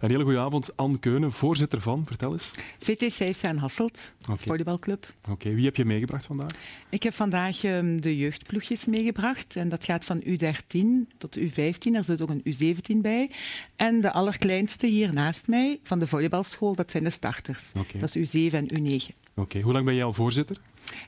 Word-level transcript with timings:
Een 0.00 0.10
hele 0.10 0.22
goede 0.22 0.38
avond, 0.38 0.76
Anne 0.76 0.98
Keunen, 0.98 1.32
voorzitter 1.32 1.80
van, 1.80 2.04
vertel 2.06 2.32
eens. 2.32 2.50
VT 2.78 3.12
Safe 3.12 3.46
en 3.46 3.58
Hasselt, 3.58 4.12
volleybalclub. 4.20 5.06
Oké, 5.30 5.54
wie 5.54 5.64
heb 5.64 5.76
je 5.76 5.84
meegebracht 5.84 6.26
vandaag? 6.26 6.50
Ik 6.88 7.02
heb 7.02 7.14
vandaag 7.14 7.64
ehm, 7.64 8.00
de 8.00 8.16
jeugdploegjes 8.16 8.84
meegebracht. 8.84 9.56
En 9.56 9.68
dat 9.68 9.84
gaat 9.84 10.04
van 10.04 10.22
U13 10.22 11.16
tot 11.18 11.38
U15. 11.38 11.92
Er 11.92 12.04
zit 12.04 12.22
ook 12.22 12.30
een 12.30 12.42
U17 12.54 13.00
bij. 13.00 13.30
En 13.76 14.00
de 14.00 14.12
allerkleinste 14.12 14.86
hier 14.86 15.12
naast 15.12 15.48
mij 15.48 15.80
van 15.82 15.98
de 15.98 16.06
volleybalschool, 16.06 16.74
dat 16.74 16.90
zijn 16.90 17.04
de 17.04 17.10
starters. 17.10 17.64
Oké. 17.78 17.98
Dat 17.98 18.14
is 18.14 18.28
U7 18.28 18.52
en 18.52 18.68
U9. 18.80 19.24
Oké, 19.34 19.60
hoe 19.60 19.72
lang 19.72 19.84
ben 19.84 19.94
jij 19.94 20.04
al 20.04 20.12
voorzitter? 20.12 20.56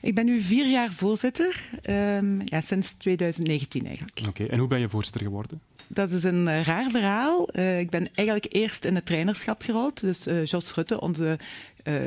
Ik 0.01 0.15
ben 0.15 0.25
nu 0.25 0.41
vier 0.41 0.69
jaar 0.69 0.93
voorzitter, 0.93 1.69
ehm, 1.81 2.41
ja, 2.45 2.61
sinds 2.61 2.93
2019 2.93 3.85
eigenlijk. 3.85 4.21
Oké, 4.27 4.43
en 4.43 4.59
hoe 4.59 4.67
ben 4.67 4.79
je 4.79 4.89
voorzitter 4.89 5.21
geworden? 5.21 5.61
Dat 5.91 6.11
is 6.11 6.23
een 6.23 6.47
eh, 6.47 6.63
raar 6.63 6.91
verhaal. 6.91 7.47
Eh, 7.47 7.79
ik 7.79 7.89
ben 7.89 8.09
eigenlijk 8.13 8.53
eerst 8.53 8.85
in 8.85 8.95
het 8.95 9.05
trainerschap 9.05 9.61
gerold. 9.61 10.01
Dus 10.01 10.25
eh, 10.25 10.45
Jos 10.45 10.73
Rutte, 10.73 11.01
onze 11.01 11.39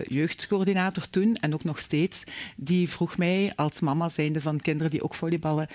jeugdcoördinator 0.08 1.10
toen 1.10 1.34
en 1.34 1.54
ook 1.54 1.64
nog 1.64 1.78
steeds, 1.78 2.22
die 2.56 2.88
vroeg 2.88 3.16
mij 3.16 3.52
als 3.56 3.80
mama 3.80 4.08
zijnde 4.08 4.40
van 4.40 4.60
kinderen 4.60 4.90
die 4.90 5.02
ook 5.02 5.14
volleyballen, 5.14 5.68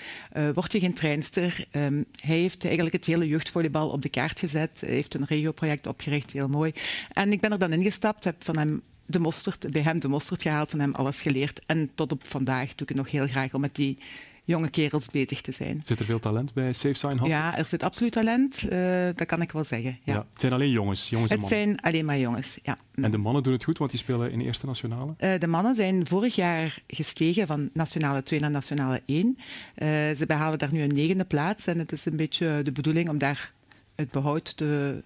word 0.54 0.72
je 0.72 0.80
geen 0.80 0.94
treinster? 0.94 1.66
Ehm, 1.70 2.02
hij 2.20 2.36
heeft 2.36 2.64
eigenlijk 2.64 2.94
het 2.94 3.04
hele 3.04 3.28
jeugdvolleybal 3.28 3.88
op 3.88 4.02
de 4.02 4.08
kaart 4.08 4.38
gezet. 4.38 4.80
Hij 4.80 4.90
heeft 4.90 5.14
een 5.14 5.24
regioproject 5.24 5.86
opgericht, 5.86 6.30
heel 6.30 6.48
mooi. 6.48 6.72
En 7.12 7.32
ik 7.32 7.40
ben 7.40 7.52
er 7.52 7.58
dan 7.58 7.72
ingestapt, 7.72 8.24
heb 8.24 8.44
van 8.44 8.56
hem 8.56 8.82
de 9.08 9.18
mosterd, 9.18 9.70
bij 9.70 9.82
hem 9.82 9.98
de 9.98 10.08
mosterd 10.08 10.42
gehaald, 10.42 10.70
van 10.70 10.80
hem 10.80 10.94
alles 10.94 11.20
geleerd. 11.20 11.60
En 11.66 11.90
tot 11.94 12.12
op 12.12 12.26
vandaag 12.26 12.66
doe 12.66 12.82
ik 12.82 12.88
het 12.88 12.96
nog 12.96 13.10
heel 13.10 13.26
graag 13.26 13.54
om 13.54 13.60
met 13.60 13.74
die 13.74 13.98
jonge 14.44 14.68
kerels 14.68 15.06
bezig 15.10 15.40
te 15.40 15.52
zijn. 15.52 15.80
Zit 15.84 15.98
er 15.98 16.04
veel 16.04 16.18
talent 16.18 16.52
bij 16.54 16.72
Safe 16.72 16.94
Sign 16.94 17.06
Hasselt? 17.16 17.30
Ja, 17.30 17.56
er 17.56 17.66
zit 17.66 17.82
absoluut 17.82 18.12
talent, 18.12 18.68
eh, 18.68 19.08
dat 19.14 19.26
kan 19.26 19.42
ik 19.42 19.52
wel 19.52 19.64
zeggen. 19.64 19.98
Ja. 20.04 20.12
Ja, 20.14 20.26
Het 20.32 20.40
zijn 20.40 20.52
alleen 20.52 20.70
jongens, 20.70 21.08
jongens 21.08 21.30
en 21.32 21.40
Het 21.40 21.50
mannen. 21.50 21.68
zijn 21.68 21.80
alleen 21.80 22.04
maar 22.04 22.18
jongens, 22.18 22.58
ja. 22.62 22.78
En 22.94 23.10
de 23.10 23.18
mannen 23.18 23.42
doen 23.42 23.52
het 23.52 23.64
goed, 23.64 23.78
want 23.78 23.90
die 23.90 24.00
spelen 24.00 24.30
in 24.32 24.38
de 24.38 24.44
eerste 24.44 24.66
nationale. 24.66 25.14
Eh, 25.16 25.38
de 25.38 25.46
mannen 25.46 25.74
zijn 25.74 26.06
vorig 26.06 26.34
jaar 26.34 26.78
gestegen 26.86 27.46
van 27.46 27.70
Nationale 27.72 28.22
2 28.22 28.40
naar 28.40 28.50
Nationale 28.50 29.02
1. 29.06 29.38
Eh, 29.74 29.88
ze 29.88 30.24
behalen 30.26 30.58
daar 30.58 30.72
nu 30.72 30.82
een 30.82 30.94
negende 30.94 31.24
plaats 31.24 31.66
en 31.66 31.78
het 31.78 31.92
is 31.92 32.04
een 32.06 32.16
beetje 32.16 32.60
de 32.62 32.72
bedoeling 32.72 33.08
om 33.08 33.18
daar 33.18 33.52
het 33.94 34.10
behoud 34.10 34.56
te, 34.56 35.02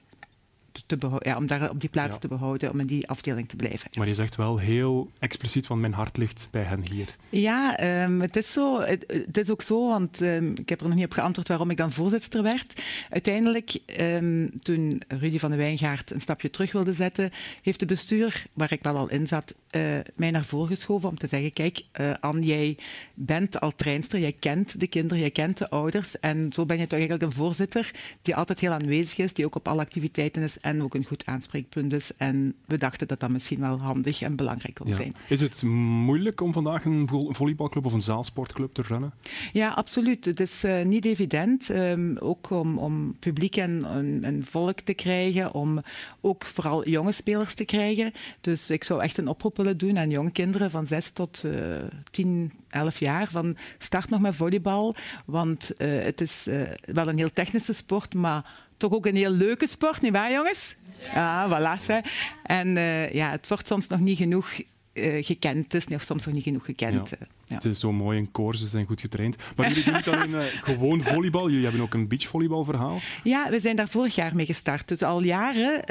te 0.86 0.98
ja, 1.18 1.36
om 1.36 1.46
daar 1.46 1.70
op 1.70 1.80
die 1.80 1.88
plaats 1.90 2.12
Ja. 2.12 2.18
te 2.18 2.28
behouden, 2.28 2.70
om 2.70 2.80
in 2.80 2.86
die 2.86 3.08
afdeling 3.08 3.48
te 3.48 3.56
blijven. 3.56 3.90
Maar 3.98 4.08
je 4.08 4.14
zegt 4.14 4.36
wel 4.36 4.58
heel 4.58 5.10
expliciet 5.18 5.66
van 5.66 5.80
mijn 5.80 5.92
hart 5.92 6.16
ligt 6.16 6.48
bij 6.50 6.62
hen 6.62 6.84
hier. 6.90 7.16
Ja, 7.28 7.76
ehm, 7.76 8.20
het, 8.20 8.36
is 8.36 8.52
zo, 8.52 8.80
het, 8.80 9.04
het 9.26 9.36
is 9.36 9.50
ook 9.50 9.62
zo, 9.62 9.88
want 9.88 10.20
ehm, 10.20 10.50
ik 10.50 10.68
heb 10.68 10.80
er 10.80 10.86
nog 10.86 10.96
niet 10.96 11.04
op 11.04 11.12
geantwoord 11.12 11.48
waarom 11.48 11.70
ik 11.70 11.76
dan 11.76 11.92
voorzitter 11.92 12.42
werd. 12.42 12.82
Uiteindelijk, 13.10 13.78
ehm, 13.86 14.48
toen 14.58 15.02
Rudy 15.08 15.38
van 15.38 15.50
de 15.50 15.56
Wijngaard 15.56 16.10
een 16.10 16.20
stapje 16.20 16.50
terug 16.50 16.72
wilde 16.72 16.92
zetten, 16.92 17.30
heeft 17.62 17.78
de 17.78 17.86
bestuur, 17.86 18.44
waar 18.54 18.72
ik 18.72 18.82
wel 18.82 18.96
al 18.96 19.08
in 19.08 19.26
zat, 19.26 19.54
eh, 19.70 19.98
mij 20.16 20.30
naar 20.30 20.44
voren 20.44 20.68
geschoven 20.68 21.08
om 21.08 21.18
te 21.18 21.26
zeggen, 21.26 21.52
kijk, 21.52 21.82
Anne, 22.20 22.42
jij 22.46 22.76
bent 23.14 23.60
al 23.60 23.74
treinster, 23.74 24.18
jij 24.20 24.32
kent 24.32 24.80
de 24.80 24.86
kinderen, 24.86 25.18
jij 25.18 25.30
kent 25.30 25.58
de 25.58 25.70
ouders 25.70 26.20
en 26.20 26.52
zo 26.52 26.66
ben 26.66 26.76
je 26.78 26.82
toch 26.86 26.98
eigenlijk 26.98 27.22
een 27.22 27.32
voorzitter 27.38 27.90
die 28.22 28.36
altijd 28.36 28.60
heel 28.60 28.72
aanwezig 28.72 29.18
is, 29.18 29.32
die 29.32 29.44
ook 29.44 29.54
op 29.54 29.68
alle 29.68 29.80
activiteiten 29.80 30.42
is 30.42 30.58
en 30.62 30.82
ook 30.82 30.94
een 30.94 31.04
goed 31.04 31.26
aanspreekpunt 31.26 31.92
is. 31.92 32.10
En 32.16 32.54
we 32.66 32.78
dachten 32.78 33.08
dat 33.08 33.20
dat 33.20 33.30
misschien 33.30 33.60
wel 33.60 33.78
handig 33.80 34.22
en 34.22 34.36
belangrijk 34.36 34.74
kon 34.74 34.88
Ja. 34.88 34.94
zijn. 34.96 35.14
Is 35.28 35.40
het 35.40 35.62
moeilijk 35.62 36.40
om 36.40 36.52
vandaag 36.52 36.84
een 36.84 37.08
vo- 37.08 37.32
volleybalclub 37.32 37.84
of 37.86 37.92
een 37.92 38.02
zaalsportclub 38.02 38.74
te 38.74 38.82
runnen? 38.82 39.12
Ja, 39.52 39.68
absoluut. 39.68 40.24
Het 40.24 40.40
is 40.40 40.64
eh, 40.64 40.84
niet 40.84 41.04
evident, 41.04 41.70
ehm, 41.70 42.16
ook 42.18 42.50
om, 42.50 42.78
om 42.78 43.16
publiek 43.18 43.56
en, 43.56 43.84
en, 43.84 44.18
en 44.24 44.44
volk 44.44 44.80
te 44.80 44.94
krijgen, 44.94 45.54
om 45.54 45.80
ook 46.20 46.44
vooral 46.44 46.88
jonge 46.88 47.12
spelers 47.12 47.54
te 47.54 47.64
krijgen. 47.64 48.12
Dus 48.40 48.70
ik 48.70 48.84
zou 48.84 49.02
echt 49.02 49.18
een 49.18 49.28
oproep 49.28 49.56
willen 49.56 49.78
doen 49.78 49.98
aan 49.98 50.10
jonge 50.10 50.30
kinderen 50.32 50.70
van 50.70 50.86
6 50.86 51.10
tot 51.10 51.44
eh 51.44 51.76
10, 52.10 52.52
11 52.70 52.98
jaar, 52.98 53.28
van 53.30 53.56
start 53.78 54.08
nog 54.10 54.20
met 54.20 54.34
volleybal, 54.34 54.94
want 55.26 55.76
eh, 55.76 56.02
het 56.02 56.20
is 56.20 56.46
eh, 56.46 56.62
wel 56.84 57.08
een 57.08 57.18
heel 57.18 57.30
technische 57.32 57.72
sport, 57.72 58.14
maar 58.14 58.60
toch 58.82 58.92
ook 58.92 59.06
een 59.06 59.16
heel 59.16 59.30
leuke 59.30 59.66
sport, 59.66 60.00
nietwaar 60.00 60.32
jongens? 60.32 60.76
Ja, 61.14 61.48
voilà. 61.48 61.86
Hè. 61.86 61.98
En 62.42 62.76
eh, 62.76 63.12
ja, 63.12 63.30
het 63.30 63.48
wordt 63.48 63.66
soms 63.66 63.88
nog 63.88 64.00
niet 64.00 64.18
genoeg 64.18 64.50
eh, 64.92 65.24
gekend, 65.24 65.64
het 65.64 65.74
is 65.74 65.86
nog 65.86 66.02
soms 66.02 66.24
nog 66.24 66.34
niet 66.34 66.42
genoeg 66.42 66.64
gekend. 66.64 67.10
Ja. 67.10 67.16
eh, 67.18 67.26
ja. 67.46 67.54
Het 67.54 67.64
is 67.64 67.80
zo 67.80 67.92
mooi 67.92 68.18
in 68.18 68.30
koor, 68.32 68.56
ze 68.56 68.66
zijn 68.66 68.86
goed 68.86 69.00
getraind. 69.00 69.36
Maar 69.56 69.68
jullie 69.68 69.84
doen 69.84 69.94
niet 69.94 70.08
alleen 70.08 70.34
eh, 70.34 70.44
gewoon 70.62 71.02
volleybal, 71.02 71.48
jullie 71.48 71.64
hebben 71.64 71.82
ook 71.82 71.94
een 71.94 72.08
beachvolleybalverhaal. 72.08 73.00
Ja, 73.22 73.50
we 73.50 73.60
zijn 73.60 73.76
daar 73.76 73.88
vorig 73.88 74.14
jaar 74.14 74.34
mee 74.34 74.46
gestart. 74.46 74.88
Dus 74.88 75.02
al 75.02 75.22
jaren 75.22 75.82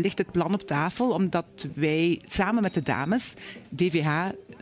ligt 0.00 0.18
het 0.18 0.32
plan 0.32 0.54
op 0.54 0.62
tafel, 0.62 1.10
omdat 1.10 1.68
wij 1.74 2.20
samen 2.28 2.62
met 2.62 2.74
de 2.74 2.82
dames, 2.82 3.34
DVH 3.68 4.08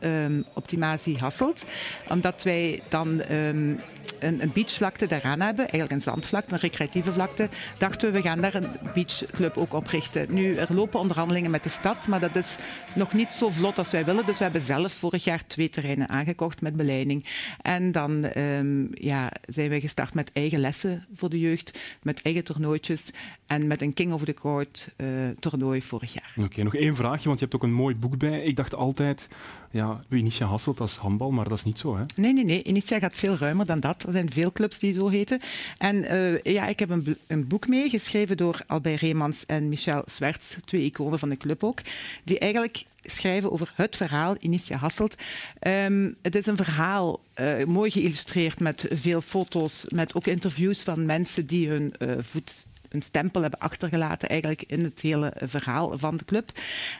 ehm 0.00 0.42
Optimatie 0.54 1.16
Hasselt, 1.16 1.64
omdat 2.08 2.42
wij 2.42 2.80
dan 2.88 3.20
ehm, 3.20 3.74
een, 4.18 4.42
een 4.42 4.50
beachvlakte 4.52 5.06
daaraan 5.06 5.40
hebben, 5.40 5.68
eigenlijk 5.68 5.92
een 5.92 6.12
zandvlakte, 6.12 6.52
een 6.52 6.58
recreatieve 6.58 7.12
vlakte, 7.12 7.48
dachten 7.78 8.12
we, 8.12 8.16
we 8.16 8.28
gaan 8.28 8.40
daar 8.40 8.54
een 8.54 8.68
beachclub 8.94 9.56
ook 9.56 9.72
oprichten. 9.72 10.34
Nu, 10.34 10.54
er 10.54 10.74
lopen 10.74 11.00
onderhandelingen 11.00 11.50
met 11.50 11.62
de 11.62 11.68
stad, 11.68 12.06
maar 12.06 12.20
dat 12.20 12.36
is 12.36 12.56
nog 12.94 13.12
niet 13.12 13.32
zo 13.32 13.50
vlot 13.50 13.78
als 13.78 13.90
wij 13.90 14.04
willen. 14.04 14.26
Dus 14.26 14.38
we 14.38 14.44
hebben 14.44 14.62
zelf 14.62 14.92
vorig 14.92 15.24
jaar 15.24 15.46
twee 15.46 15.68
terreinen 15.68 16.08
aangekocht 16.08 16.60
met 16.60 16.76
beleiding. 16.76 17.24
En 17.62 17.92
dan 17.92 18.24
ehm, 18.24 18.86
ja, 18.90 19.32
zijn 19.46 19.70
we 19.70 19.80
gestart 19.80 20.14
met 20.14 20.30
eigen 20.32 20.60
lessen 20.60 21.06
voor 21.14 21.28
de 21.28 21.40
jeugd, 21.40 21.80
met 22.02 22.22
eigen 22.22 22.44
toernooitjes 22.44 23.10
en 23.46 23.66
met 23.66 23.82
een 23.82 23.94
King 23.94 24.12
of 24.12 24.24
the 24.24 24.34
Court 24.34 24.94
eh, 24.96 25.06
toernooi 25.38 25.82
vorig 25.82 26.12
jaar. 26.12 26.32
Oké, 26.44 26.62
nog 26.62 26.74
één 26.74 26.96
vraagje, 26.96 27.26
want 27.26 27.38
je 27.38 27.44
hebt 27.44 27.56
ook 27.56 27.62
een 27.62 27.74
mooi 27.74 27.94
boek 27.94 28.18
bij. 28.18 28.42
Ik 28.42 28.56
dacht 28.56 28.74
altijd, 28.74 29.28
ja, 29.70 30.00
Initia 30.10 30.46
Hasselt, 30.46 30.76
dat 30.76 30.88
is 30.88 30.96
handbal, 30.96 31.30
maar 31.30 31.48
dat 31.48 31.58
is 31.58 31.64
niet 31.64 31.78
zo, 31.78 31.96
hè? 31.96 32.02
Nee, 32.16 32.32
nee, 32.32 32.44
nee. 32.44 32.62
Initia 32.62 32.98
gaat 32.98 33.14
veel 33.14 33.36
ruimer 33.36 33.66
dan 33.66 33.80
dat. 33.80 33.97
Er 34.06 34.12
zijn 34.12 34.32
veel 34.32 34.52
clubs 34.52 34.78
die 34.78 34.94
zo 34.94 35.08
heten. 35.08 35.40
En 35.78 36.04
eh, 36.04 36.42
ja, 36.42 36.66
ik 36.66 36.78
heb 36.78 36.90
een, 36.90 37.16
een 37.26 37.46
boek 37.46 37.68
mee, 37.68 37.88
geschreven 37.88 38.36
door 38.36 38.60
Albert 38.66 39.00
Reemans 39.00 39.46
en 39.46 39.68
Michel 39.68 40.02
Zwerts, 40.06 40.56
twee 40.64 40.84
iconen 40.84 41.18
van 41.18 41.28
de 41.28 41.36
club 41.36 41.64
ook, 41.64 41.80
die 42.24 42.38
eigenlijk 42.38 42.84
schrijven 43.02 43.52
over 43.52 43.72
het 43.74 43.96
verhaal 43.96 44.36
Initia 44.38 44.76
Hasselt. 44.76 45.14
Ehm, 45.58 46.12
het 46.22 46.34
is 46.34 46.46
een 46.46 46.56
verhaal, 46.56 47.20
eh, 47.34 47.64
mooi 47.64 47.90
geïllustreerd 47.90 48.60
met 48.60 48.86
veel 48.88 49.20
foto's, 49.20 49.84
met 49.88 50.14
ook 50.14 50.26
interviews 50.26 50.82
van 50.82 51.06
mensen 51.06 51.46
die 51.46 51.68
hun 51.68 51.94
eh, 51.98 52.16
voet 52.20 52.66
een 52.88 53.02
stempel 53.02 53.40
hebben 53.40 53.60
achtergelaten 53.60 54.28
eigenlijk 54.28 54.64
in 54.66 54.84
het 54.84 55.00
hele 55.00 55.32
verhaal 55.36 55.98
van 55.98 56.16
de 56.16 56.24
club. 56.24 56.50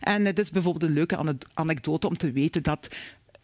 En 0.00 0.24
het 0.24 0.38
is 0.38 0.50
bijvoorbeeld 0.50 0.84
een 0.84 0.96
leuke 0.96 1.16
ane- 1.16 1.38
anekdote 1.54 2.06
om 2.06 2.16
te 2.16 2.32
weten 2.32 2.62
dat 2.62 2.88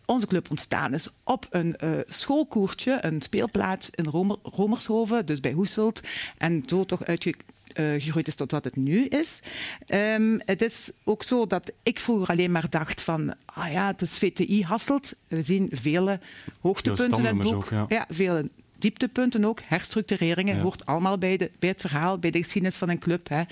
onze 0.07 0.27
club 0.27 0.51
ontstaan 0.51 0.95
is 0.95 1.09
op 1.25 1.47
een 1.51 1.77
eh, 1.77 1.91
schoolkoertje, 2.09 2.99
een 3.01 3.23
speelplaats 3.23 3.91
in 3.91 4.05
Romer, 4.05 4.37
Romershoven, 4.43 5.27
dus 5.27 5.41
bij 5.41 5.53
Hoeselt. 5.53 6.01
En 6.39 6.63
zo 6.67 6.85
toch 6.85 7.05
uitgegroeid 7.05 8.27
is 8.27 8.35
tot 8.35 8.51
wat 8.51 8.65
het 8.65 8.77
nu 8.77 9.05
is. 9.05 9.41
Ehm, 9.87 10.39
het 10.39 10.63
is 10.63 10.91
ook 11.05 11.23
zo 11.23 11.47
dat 11.47 11.73
ik 11.83 11.99
vroeger 11.99 12.29
alleen 12.29 12.53
maar 12.53 12.71
dacht 12.71 13.01
van, 13.03 13.35
ah 13.45 13.73
ja, 13.73 13.87
het 13.87 14.01
is 14.01 14.19
VTI 14.19 14.63
Hasselt. 14.63 15.15
We 15.29 15.43
zien 15.43 15.69
vele 15.73 16.21
hoogtepunten 16.61 17.19
in 17.19 17.25
het 17.25 17.51
boek. 17.51 17.73
ook, 17.73 17.89
ja. 17.89 18.07
vele 18.09 18.51
dieptepunten 18.79 19.45
ook, 19.45 19.61
herstructureringen, 19.65 20.57
Ja. 20.57 20.63
hoort 20.63 20.87
allemaal 20.87 21.19
bij, 21.19 21.37
de, 21.37 21.51
bij 21.59 21.69
het 21.69 21.81
verhaal, 21.81 22.19
bij 22.19 22.31
de 22.31 22.43
geschiedenis 22.43 22.77
van 22.77 22.89
een 22.89 22.99
club. 22.99 23.29
Hè. 23.29 23.43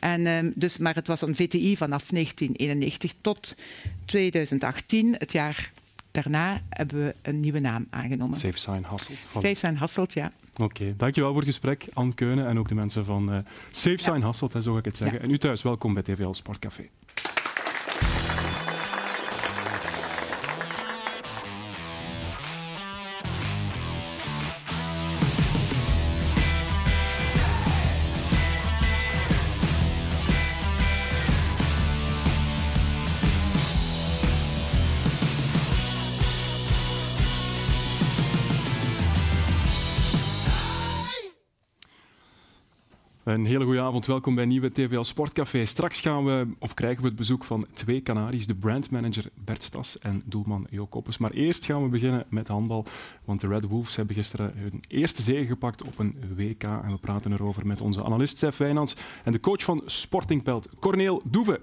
En, 0.00 0.26
ehm, 0.26 0.50
dus, 0.54 0.78
maar 0.78 0.94
het 0.94 1.06
was 1.06 1.20
een 1.20 1.36
VTI 1.36 1.76
vanaf 1.76 2.10
1991 2.10 3.14
tot 3.20 3.56
2018, 4.04 5.14
het 5.18 5.32
jaar 5.32 5.72
daarna, 6.22 6.60
hebben 6.68 7.04
we 7.04 7.14
een 7.22 7.40
nieuwe 7.40 7.58
naam 7.58 7.86
aangenomen. 7.90 8.36
Safe 8.36 8.58
Sign 8.58 8.82
Hasselt. 8.82 9.28
Voilà. 9.28 9.32
Safe 9.32 9.54
zijn 9.54 9.76
Hasselt, 9.76 10.12
ja. 10.12 10.32
Oké, 10.56 10.94
dankjewel 10.96 11.30
voor 11.30 11.40
het 11.40 11.48
gesprek, 11.48 11.86
Anne 11.92 12.14
Keunen 12.14 12.46
en 12.46 12.58
ook 12.58 12.68
de 12.68 12.74
mensen 12.74 13.04
van 13.04 13.32
eh 13.32 13.38
Safe 13.70 13.98
Sign 13.98 14.20
Hasselt, 14.20 14.52
hè, 14.52 14.60
zo 14.60 14.72
ga 14.72 14.78
ik 14.78 14.84
het 14.84 14.96
zeggen. 14.96 15.18
Ja. 15.18 15.24
En 15.24 15.30
u 15.30 15.38
thuis, 15.38 15.62
welkom 15.62 15.94
bij 15.94 16.02
TVL 16.02 16.32
Sportcafé. 16.32 16.88
Een 43.36 43.46
hele 43.46 43.64
goede 43.64 43.80
avond, 43.80 44.06
welkom 44.06 44.34
bij 44.34 44.44
nieuwe 44.44 44.72
TVL 44.72 45.02
Sportcafé. 45.02 45.64
Straks 45.64 46.00
gaan 46.00 46.24
we, 46.24 46.46
of 46.58 46.74
krijgen 46.74 47.02
we 47.02 47.08
het 47.08 47.16
bezoek 47.16 47.44
van 47.44 47.66
twee 47.72 48.02
Canaries, 48.02 48.46
de 48.46 48.54
brandmanager 48.54 49.30
Bert 49.44 49.62
Stas 49.62 49.98
en 49.98 50.22
doelman 50.24 50.66
Jo 50.70 50.86
Koppes. 50.86 51.18
Maar 51.18 51.30
eerst 51.30 51.64
gaan 51.64 51.82
we 51.82 51.88
beginnen 51.88 52.26
met 52.28 52.48
handbal, 52.48 52.84
want 53.24 53.40
de 53.40 53.48
Red 53.48 53.64
Wolves 53.64 53.96
hebben 53.96 54.14
gisteren 54.14 54.52
hun 54.56 54.82
eerste 54.88 55.22
zege 55.22 55.46
gepakt 55.46 55.82
op 55.82 55.98
een 55.98 56.16
WK. 56.36 56.62
En 56.62 56.88
we 56.88 56.98
praten 57.00 57.32
erover 57.32 57.66
met 57.66 57.80
onze 57.80 58.04
analist 58.04 58.38
Sef 58.38 58.56
Wijnands 58.56 58.96
en 59.24 59.32
de 59.32 59.40
coach 59.40 59.62
van 59.62 59.82
Sporting 59.86 60.42
Pelt, 60.42 60.68
Corneel 60.78 61.22
Doeve. 61.24 61.60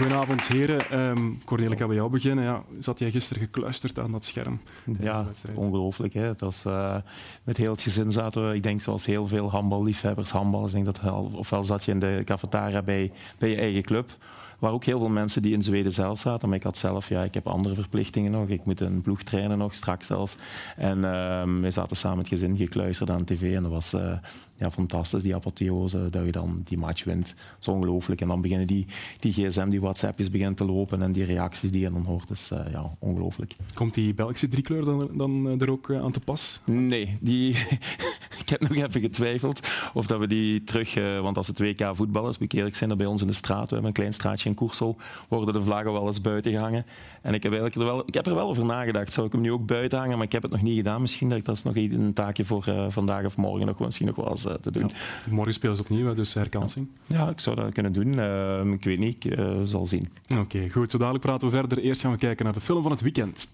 Goedenavond, 0.00 0.48
heren. 0.48 1.08
Um, 1.08 1.38
Cornel, 1.44 1.72
ik 1.72 1.78
ga 1.78 1.86
bij 1.86 1.96
jou 1.96 2.10
beginnen. 2.10 2.44
Ja, 2.44 2.62
zat 2.78 2.98
jij 2.98 3.10
gisteren 3.10 3.42
gekluisterd 3.42 3.98
aan 3.98 4.12
dat 4.12 4.24
scherm? 4.24 4.60
Ja, 5.00 5.26
ongelooflijk. 5.54 6.14
Hè? 6.14 6.26
Dat 6.26 6.40
was, 6.40 6.64
uh, 6.66 6.96
met 7.44 7.56
heel 7.56 7.72
het 7.72 7.82
gezin 7.82 8.12
zaten 8.12 8.48
we, 8.48 8.54
ik 8.54 8.62
denk 8.62 8.80
zoals 8.80 9.06
heel 9.06 9.26
veel 9.26 9.50
handballiefhebbers, 9.50 10.30
handballers, 10.30 10.72
denk 10.72 10.84
dat, 10.84 11.00
ofwel 11.32 11.64
zat 11.64 11.84
je 11.84 11.92
in 11.92 11.98
de 11.98 12.22
cafetaria 12.24 12.82
bij, 12.82 13.12
bij 13.38 13.48
je 13.48 13.56
eigen 13.56 13.82
club, 13.82 14.10
waar 14.58 14.72
ook 14.72 14.84
heel 14.84 14.98
veel 14.98 15.08
mensen 15.08 15.42
die 15.42 15.52
in 15.52 15.62
Zweden 15.62 15.92
zelf 15.92 16.18
zaten. 16.18 16.48
Maar 16.48 16.58
ik 16.58 16.64
had 16.64 16.76
zelf, 16.76 17.08
ja, 17.08 17.22
ik 17.22 17.34
heb 17.34 17.46
andere 17.46 17.74
verplichtingen 17.74 18.30
nog. 18.30 18.48
Ik 18.48 18.64
moet 18.64 18.80
een 18.80 19.02
ploeg 19.02 19.22
trainen 19.22 19.58
nog, 19.58 19.74
straks 19.74 20.06
zelfs. 20.06 20.36
En 20.76 20.98
uh, 20.98 21.60
we 21.60 21.70
zaten 21.70 21.96
samen 21.96 22.18
het 22.18 22.28
gezin 22.28 22.56
gekluisterd 22.56 23.10
aan 23.10 23.24
tv. 23.24 23.54
En 23.56 23.62
dat 23.62 23.72
was 23.72 23.94
uh, 23.94 24.12
ja, 24.60 24.70
fantastisch, 24.70 25.22
die 25.22 25.34
apotheose, 25.34 26.08
dat 26.10 26.24
je 26.24 26.32
dan 26.32 26.62
die 26.64 26.78
match 26.78 27.04
wint. 27.04 27.26
Dat 27.26 27.58
is 27.60 27.68
ongelooflijk. 27.68 28.20
En 28.20 28.28
dan 28.28 28.40
beginnen 28.40 28.66
die, 28.66 28.86
die 29.18 29.32
gsm, 29.32 29.68
die 29.68 29.80
WhatsAppjes 29.80 30.30
beginnen 30.30 30.56
te 30.56 30.64
lopen 30.64 31.02
en 31.02 31.12
die 31.12 31.24
reacties 31.24 31.70
die 31.70 31.80
je 31.80 31.90
dan 31.90 32.04
hoort. 32.04 32.28
Dus 32.28 32.50
uh, 32.50 32.60
ja, 32.72 32.96
ongelooflijk. 32.98 33.52
Komt 33.74 33.94
die 33.94 34.14
Belgische 34.14 34.48
driekleur 34.48 34.84
dan, 34.84 35.10
dan 35.12 35.60
er 35.60 35.70
ook 35.70 35.92
aan 35.92 36.12
te 36.12 36.20
pas? 36.20 36.60
Nee, 36.64 37.16
die... 37.20 37.48
ik 38.42 38.48
heb 38.48 38.60
nog 38.60 38.86
even 38.86 39.00
getwijfeld 39.00 39.68
of 39.94 40.06
dat 40.06 40.18
we 40.18 40.26
die 40.26 40.64
terug... 40.64 40.94
want 41.20 41.36
als 41.36 41.46
het 41.46 41.58
WK 41.58 41.90
voetbal 41.92 42.28
is, 42.28 42.38
moet 42.38 42.52
ik 42.52 42.58
eerlijk 42.58 42.76
zijn, 42.76 42.88
dat 42.88 42.98
bij 42.98 43.06
ons 43.06 43.20
in 43.20 43.26
de 43.26 43.32
straat, 43.32 43.68
we 43.68 43.68
hebben 43.68 43.86
een 43.86 43.92
klein 43.92 44.12
straatje 44.12 44.48
in 44.48 44.54
Koersel 44.54 44.96
worden 45.28 45.54
de 45.54 45.62
vlaggen 45.62 45.92
wel 45.92 46.06
eens 46.06 46.20
buiten 46.20 46.52
gehangen. 46.52 46.86
En 47.22 47.34
ik 47.34 47.42
heb, 47.42 47.52
eigenlijk 47.52 47.74
er 47.74 47.84
wel, 47.84 48.02
ik 48.06 48.14
heb 48.14 48.26
er 48.26 48.34
wel 48.34 48.48
over 48.48 48.64
nagedacht. 48.64 49.12
Zou 49.12 49.26
ik 49.26 49.32
hem 49.32 49.40
nu 49.40 49.52
ook 49.52 49.66
buiten 49.66 49.98
hangen? 49.98 50.16
Maar 50.16 50.26
ik 50.26 50.32
heb 50.32 50.42
het 50.42 50.50
nog 50.50 50.62
niet 50.62 50.76
gedaan. 50.76 51.00
Misschien 51.00 51.28
dat 51.28 51.38
ik 51.38 51.44
dat 51.44 51.56
is 51.56 51.62
nog 51.62 51.76
een 51.76 52.12
taakje 52.12 52.44
voor 52.44 52.64
uh, 52.68 52.84
vandaag 52.88 53.24
of 53.24 53.36
morgen 53.36 53.66
nog, 53.66 53.78
misschien 53.78 54.06
nog 54.06 54.16
wel 54.16 54.30
eens 54.30 54.46
uh, 54.50 54.56
te 54.56 54.70
doen. 54.70 54.90
Ja, 54.94 55.32
morgen 55.32 55.54
spelen 55.54 55.76
ze 55.76 55.82
opnieuw, 55.82 56.14
dus 56.14 56.34
herkansing. 56.34 56.88
Ja, 57.06 57.28
ik 57.28 57.40
zou 57.40 57.56
dat 57.56 57.72
kunnen 57.72 57.92
doen. 57.92 58.12
Uh, 58.18 58.72
ik 58.72 58.84
weet 58.84 58.98
niet, 58.98 59.24
ik 59.24 59.38
zal 59.64 59.86
zien. 59.86 60.08
Oké, 60.30 60.40
okay, 60.40 60.68
goed. 60.68 60.90
Zo 60.90 60.98
dadelijk 60.98 61.24
praten 61.24 61.48
we 61.50 61.56
verder. 61.56 61.78
Eerst 61.78 62.00
gaan 62.00 62.12
we 62.12 62.18
kijken 62.18 62.44
naar 62.44 62.54
de 62.54 62.60
film 62.60 62.82
van 62.82 62.90
het 62.90 63.00
weekend. 63.00 63.48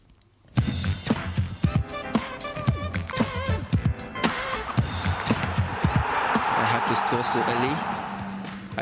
I 6.59 6.63
have 6.63 6.89
to 6.89 6.95
score 6.95 7.23
so 7.23 7.39
early. 7.39 7.75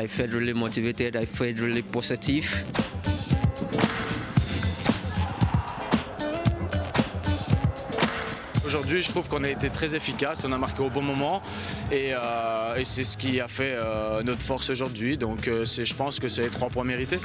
I 0.04 0.08
felt 0.08 0.30
really 0.30 0.52
motivated. 0.52 1.14
I 1.14 1.26
felt 1.26 1.58
really 1.58 1.82
positive. 1.82 2.64
Aujourd'hui, 8.74 9.04
je 9.04 9.10
trouve 9.10 9.28
qu'on 9.28 9.44
a 9.44 9.48
été 9.50 9.70
très 9.70 9.94
efficace, 9.94 10.42
on 10.44 10.50
a 10.50 10.58
marqué 10.58 10.82
au 10.82 10.90
bon 10.90 11.00
moment 11.00 11.40
et, 11.92 12.12
euh, 12.12 12.74
et 12.74 12.84
c'est 12.84 13.04
ce 13.04 13.16
qui 13.16 13.40
a 13.40 13.46
fait 13.46 13.76
euh, 13.76 14.24
notre 14.24 14.42
force 14.42 14.68
aujourd'hui. 14.68 15.16
Donc 15.16 15.46
euh, 15.46 15.64
je 15.64 15.94
pense 15.94 16.18
que 16.18 16.26
c'est 16.26 16.50
trois 16.50 16.70
points 16.70 16.82
mérités. 16.82 17.20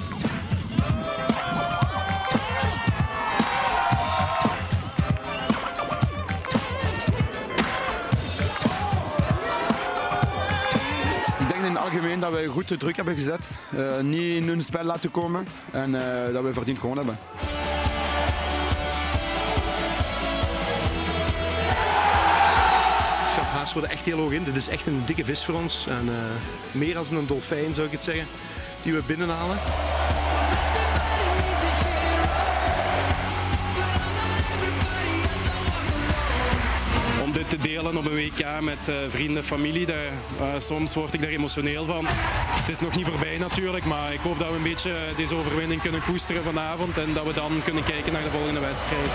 algemeen 11.77 12.19
dat 12.19 12.31
wij 12.31 12.45
goed 12.45 12.67
de 12.67 12.77
druk 12.77 12.95
hebben 12.95 13.13
gezet. 13.13 13.49
Uh, 13.75 13.99
niet 13.99 14.21
in 14.21 14.47
hun 14.47 14.61
spel 14.61 14.83
laten 14.83 15.11
komen 15.11 15.47
en 15.71 15.93
uh, 15.93 16.33
dat 16.33 16.43
we 16.43 16.53
verdiend 16.53 16.79
gewonnen 16.79 17.05
hebben. 17.05 17.38
Haast 23.69 23.81
worden 23.81 23.97
echt 23.97 24.09
heel 24.09 24.23
hoog 24.23 24.31
in. 24.31 24.43
Dit 24.43 24.55
is 24.55 24.67
echt 24.67 24.87
een 24.87 25.01
dikke 25.05 25.25
vis 25.25 25.45
voor 25.45 25.55
ons. 25.55 25.85
En, 25.87 26.05
uh, 26.05 26.13
meer 26.71 26.93
dan 26.93 27.05
een 27.11 27.27
dolfijn 27.27 27.73
zou 27.73 27.87
ik 27.87 27.93
het 27.93 28.03
zeggen, 28.03 28.27
die 28.81 28.93
we 28.93 29.03
binnenhalen. 29.05 29.57
te 37.47 37.57
delen 37.57 37.97
op 37.97 38.05
een 38.05 38.15
WK 38.15 38.61
met 38.61 38.87
uh, 38.87 38.95
vrienden, 39.07 39.43
familie. 39.43 39.85
Daar, 39.85 40.11
uh, 40.41 40.47
soms 40.57 40.93
word 40.93 41.13
ik 41.13 41.21
daar 41.21 41.29
emotioneel 41.29 41.85
van. 41.85 42.05
Het 42.07 42.69
is 42.69 42.79
nog 42.79 42.95
niet 42.95 43.07
voorbij 43.07 43.37
natuurlijk, 43.37 43.85
maar 43.85 44.13
ik 44.13 44.19
hoop 44.19 44.39
dat 44.39 44.49
we 44.49 44.55
een 44.55 44.63
beetje 44.63 44.91
deze 45.15 45.35
overwinning 45.35 45.81
kunnen 45.81 46.03
koesteren 46.03 46.43
vanavond 46.43 46.97
en 46.97 47.13
dat 47.13 47.25
we 47.25 47.33
dan 47.33 47.61
kunnen 47.63 47.83
kijken 47.83 48.13
naar 48.13 48.23
de 48.23 48.29
volgende 48.29 48.59
wedstrijd. 48.59 49.09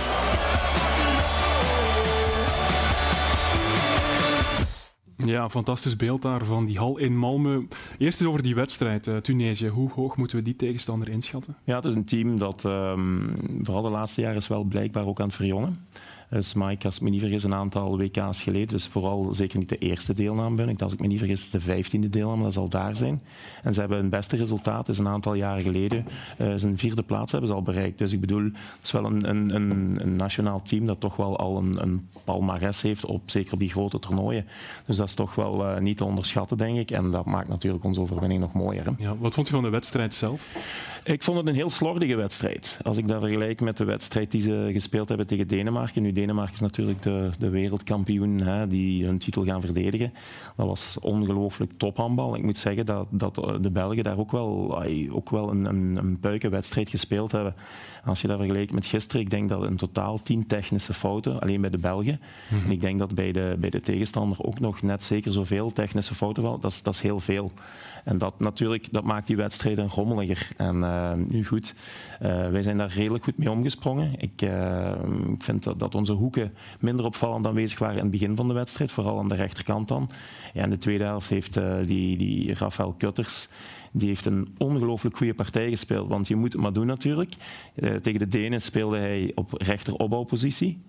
Ja, 5.25 5.49
fantastisch 5.49 5.97
beeld 5.97 6.23
daar 6.23 6.45
van 6.45 6.65
die 6.65 6.79
hal 6.79 6.99
in 6.99 7.17
Malmö. 7.17 7.77
Eerst 7.99 8.21
eens 8.21 8.29
over 8.29 8.43
die 8.43 8.55
wedstrijd, 8.55 9.07
uh, 9.07 9.17
Tunesië. 9.17 9.69
Hoe 9.69 9.91
hoog 9.91 10.17
moeten 10.17 10.37
we 10.37 10.43
die 10.43 10.57
tegenstander 10.57 11.09
inschatten? 11.09 11.57
Ja, 11.65 11.77
het 11.77 11.85
is 11.85 11.95
een 11.95 12.05
team 12.05 12.39
dat 12.39 12.65
um, 12.65 13.33
vooral 13.63 13.83
de 13.83 13.89
laatste 13.89 14.21
jaren 14.21 14.37
is 14.37 14.49
wel 14.49 14.65
blijkbaar 14.65 15.07
ook 15.07 15.21
aan 15.21 15.27
het 15.27 15.35
verjongen. 15.35 15.87
Dus 16.31 16.55
Mike, 16.55 16.87
als 16.87 16.97
ik 16.97 17.03
me 17.03 17.11
niet 17.11 17.21
vergis, 17.21 17.43
een 17.43 17.55
aantal 17.55 17.99
WK's 17.99 18.43
geleden. 18.43 18.69
Dus 18.69 18.87
vooral 18.87 19.35
zeker 19.35 19.59
niet 19.59 19.69
de 19.69 19.79
eerste 19.79 20.15
deelname 20.15 20.57
ben 20.57 20.69
ik. 20.69 20.83
Als 20.83 20.93
ik 20.93 21.01
me 21.01 21.07
niet 21.07 21.19
vergis, 21.19 21.51
de 21.51 21.61
vijftiende 21.61 22.09
deelname, 22.09 22.43
dat 22.43 22.53
zal 22.53 22.69
daar 22.69 22.97
zijn. 22.97 23.23
En 23.63 23.73
ze 23.73 23.81
hebben 23.81 23.99
hun 23.99 24.09
beste 24.09 24.37
resultaat, 24.37 24.89
is 24.89 24.99
een 24.99 25.09
aantal 25.09 25.35
jaren 25.35 25.63
geleden. 25.63 26.07
Uh, 26.39 26.53
zijn 26.57 26.79
vierde 26.79 27.03
plaats 27.03 27.33
hebben 27.33 27.51
ze 27.51 27.57
al 27.57 27.63
bereikt. 27.63 27.99
Dus 27.99 28.13
ik 28.13 28.21
bedoel, 28.21 28.45
het 28.45 28.83
is 28.83 28.93
wel 28.93 29.05
een, 29.05 29.29
een, 29.29 29.55
een, 29.55 30.01
een 30.03 30.17
nationaal 30.17 30.63
team 30.63 30.87
dat 30.87 31.01
toch 31.01 31.17
wel 31.17 31.39
al 31.39 31.59
een, 31.59 31.83
een 31.83 32.09
palmares 32.25 32.83
heeft, 32.83 33.05
op, 33.05 33.23
zeker 33.31 33.53
op 33.53 33.59
die 33.59 33.71
grote 33.71 33.99
toernooien. 33.99 34.47
Dus 34.87 34.97
dat 34.97 35.09
is 35.09 35.15
toch 35.15 35.35
wel 35.35 35.67
uh, 35.67 35.79
niet 35.79 35.97
te 35.97 36.05
onderschatten, 36.05 36.57
denk 36.57 36.79
ik. 36.79 36.91
En 36.91 37.11
dat 37.11 37.25
maakt 37.25 37.49
natuurlijk 37.49 37.85
onze 37.85 38.01
overwinning 38.01 38.41
nog 38.41 38.53
mooier. 38.53 38.85
Hè? 38.85 38.91
Ja, 38.97 39.17
wat 39.17 39.35
vond 39.35 39.47
je 39.47 39.55
van 39.55 39.63
de 39.63 39.69
wedstrijd 39.69 40.15
zelf? 40.15 40.49
Ik 41.05 41.23
vond 41.23 41.39
het 41.39 41.47
een 41.47 41.55
heel 41.55 41.71
slordige 41.71 42.15
wedstrijd. 42.15 42.79
Als 42.83 42.97
ik 42.97 43.09
dat 43.09 43.21
vergelijk 43.21 43.61
met 43.61 43.77
de 43.77 43.85
wedstrijd 43.85 44.31
die 44.31 44.41
ze 44.41 44.71
gespeeld 44.73 45.09
hebben 45.09 45.27
tegen 45.27 45.49
Denemarken. 45.49 46.03
Nu, 46.03 46.13
Denemarken 46.15 46.55
is 46.55 46.61
natuurlijk 46.61 47.03
de, 47.03 47.31
de 47.39 47.49
wereldkampioen 47.49 48.41
hè, 48.41 48.69
die 48.69 49.05
hun 49.05 49.19
titel 49.19 49.45
gaan 49.45 49.61
verdedigen. 49.61 50.13
Dat 50.57 50.67
was 50.67 50.99
ongelooflijk 51.01 51.73
tophandbal. 51.77 52.37
Ik 52.37 52.43
moet 52.43 52.59
zeggen 52.59 52.87
dat, 52.87 53.07
dat 53.11 53.35
de 53.35 53.71
Belgen 53.71 54.05
daar 54.05 54.19
ook 54.19 54.33
wel, 54.33 54.83
ook 55.11 55.31
wel 55.31 55.51
een, 55.51 55.65
een, 55.65 55.97
een 55.97 56.21
puikenwedstrijd 56.21 56.89
gespeeld 56.89 57.33
hebben. 57.33 57.55
Als 58.05 58.21
je 58.21 58.29
dat 58.29 58.37
vergelijkt 58.37 58.73
met 58.73 58.87
gisteren, 58.87 59.21
ik 59.21 59.31
denk 59.31 59.49
dat 59.49 59.69
in 59.69 59.77
totaal 59.77 60.23
tien 60.23 60.47
technische 60.47 60.95
fouten, 60.95 61.41
alleen 61.41 61.61
bij 61.61 61.71
de 61.71 61.79
Belgen. 61.79 62.21
Mm 62.21 62.59
-hmm. 62.59 62.67
En 62.67 62.73
ik 62.73 62.81
denk 62.81 62.99
dat 62.99 63.15
bij 63.15 63.33
de, 63.33 63.57
bij 63.59 63.71
de 63.71 63.81
tegenstander 63.81 64.43
ook 64.43 64.61
nog 64.61 64.83
net 64.83 65.03
zeker 65.03 65.33
zoveel 65.33 65.73
technische 65.73 66.15
fouten 66.15 66.43
vallen. 66.43 66.61
Dat 66.61 66.71
is, 66.71 66.83
dat 66.83 66.95
is 66.95 67.01
heel 67.01 67.21
veel. 67.21 67.53
En 68.05 68.19
dat, 68.19 68.41
natuurlijk, 68.41 68.93
dat 68.93 69.05
maakt 69.05 69.27
die 69.27 69.37
wedstrijden 69.37 69.89
rommeliger. 69.89 70.49
En 70.57 70.77
uh, 70.77 71.13
nu 71.13 71.45
goed, 71.45 71.75
uh, 72.23 72.49
wij 72.49 72.63
zijn 72.63 72.79
daar 72.79 72.93
redelijk 72.93 73.25
goed 73.25 73.39
mee 73.39 73.51
omgesprongen. 73.51 74.13
Ik, 74.19 74.43
ik 75.33 75.43
vind 75.43 75.79
dat, 75.79 75.95
onze 75.95 76.13
hoeken 76.13 76.55
minder 76.81 77.05
opvallend 77.05 77.47
aanwezig 77.47 77.79
waren 77.79 77.97
in 77.97 78.03
het 78.03 78.11
begin 78.11 78.37
van 78.37 78.49
de 78.49 78.55
wedstrijd, 78.55 78.91
vooral 78.91 79.19
aan 79.19 79.29
de 79.29 79.35
rechterkant 79.35 79.89
dan. 79.89 80.11
Ja, 80.55 80.63
in 80.63 80.71
de 80.71 80.79
tweede 80.79 81.05
helft 81.05 81.29
heeft 81.29 81.59
die, 81.85 82.17
die 82.17 82.55
Rafael 82.55 82.93
Kutters 82.93 83.49
die 83.97 84.09
heeft 84.09 84.27
een 84.27 84.55
ongelooflijk 84.59 85.17
goede 85.17 85.35
partij 85.35 85.71
gespeeld. 85.71 86.09
Want 86.09 86.29
je 86.29 86.37
moet 86.37 86.53
het 86.53 86.63
maar 86.63 86.73
doen 86.73 86.87
natuurlijk. 86.87 87.35
Tegen 87.75 88.19
de 88.19 88.29
Denen 88.29 88.61
speelde 88.61 88.99
hij 88.99 89.33
op 89.35 89.53
rechteropbouwpositie. 89.53 90.83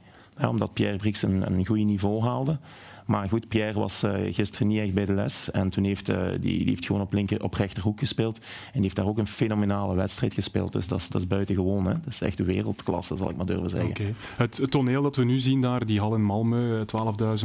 Omdat 0.47 0.73
Pierre 0.73 0.97
Brix 0.97 1.21
een, 1.21 1.51
een 1.51 1.65
goed 1.65 1.77
niveau 1.77 2.21
haalde. 2.21 2.59
Maar 3.05 3.29
goed, 3.29 3.47
Pierre 3.47 3.79
was 3.79 4.03
uh, 4.03 4.33
gisteren 4.33 4.67
niet 4.67 4.79
echt 4.79 4.93
bij 4.93 5.05
de 5.05 5.13
les. 5.13 5.51
En 5.51 5.69
toen 5.69 5.83
heeft 5.83 6.09
uh, 6.09 6.29
die, 6.31 6.39
die 6.39 6.67
heeft 6.67 6.85
gewoon 6.85 7.01
op, 7.01 7.13
linker, 7.13 7.43
op 7.43 7.53
rechterhoek 7.53 7.99
gespeeld. 7.99 8.37
En 8.37 8.71
die 8.71 8.81
heeft 8.81 8.95
daar 8.95 9.07
ook 9.07 9.17
een 9.17 9.27
fenomenale 9.27 9.95
wedstrijd 9.95 10.33
gespeeld. 10.33 10.73
Dus 10.73 10.87
dat 10.87 10.99
is, 10.99 11.09
dat 11.09 11.21
is 11.21 11.27
buitengewoon. 11.27 11.85
Hè. 11.85 11.93
Dat 11.93 12.13
is 12.13 12.21
echt 12.21 12.39
wereldklasse, 12.39 13.17
zal 13.17 13.29
ik 13.29 13.35
maar 13.35 13.45
durven 13.45 13.69
zeggen. 13.69 13.89
Okay. 13.89 14.13
Het, 14.35 14.57
het, 14.57 14.71
toneel 14.71 15.01
dat 15.01 15.15
we 15.15 15.23
nu 15.23 15.39
zien 15.39 15.61
daar, 15.61 15.85
die 15.85 15.99
hal 15.99 16.15
in 16.15 16.21
Malmö, 16.21 16.85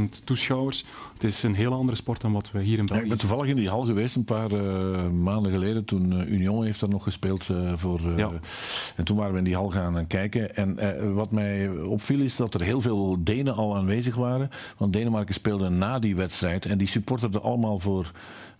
12.000 0.00 0.24
toeschouwers. 0.24 0.84
Het 1.14 1.24
is 1.24 1.42
een 1.42 1.54
hele 1.54 1.74
andere 1.74 1.96
sport 1.96 2.20
dan 2.20 2.32
wat 2.32 2.50
we 2.50 2.62
hier 2.62 2.78
in 2.78 2.86
België 2.86 2.96
ja, 2.96 3.02
Ik 3.02 3.08
ben 3.08 3.18
toevallig 3.18 3.48
in 3.48 3.56
die 3.56 3.68
hal 3.68 3.82
geweest 3.82 4.16
een 4.16 4.24
paar 4.24 4.52
uh, 4.52 5.08
maanden 5.08 5.52
geleden. 5.52 5.84
Toen 5.84 6.32
Union 6.32 6.64
heeft 6.64 6.80
daar 6.80 6.88
nog 6.88 7.02
gespeeld. 7.02 7.48
voor, 7.74 8.00
ja. 8.16 8.30
En 8.96 9.04
toen 9.04 9.16
waren 9.16 9.32
we 9.32 9.38
in 9.38 9.44
die 9.44 9.54
hal 9.54 9.70
gaan 9.70 10.06
kijken. 10.06 10.56
En 10.56 11.14
wat 11.14 11.30
mij 11.30 11.70
opviel 11.70 12.20
is 12.20 12.36
dat 12.36 12.54
er 12.54 12.62
heel 12.62 12.80
veel 12.80 13.16
Denen 13.22 13.54
al 13.54 13.76
aanwezig 13.76 14.14
waren. 14.14 14.50
Want 14.76 14.92
Denemarken 14.92 15.34
speelt 15.34 15.49
na 15.58 15.98
die 15.98 16.16
wedstrijd. 16.16 16.66
En 16.66 16.78
die 16.78 16.88
supporterden 16.88 17.42
allemaal 17.42 17.78
voor 17.78 18.10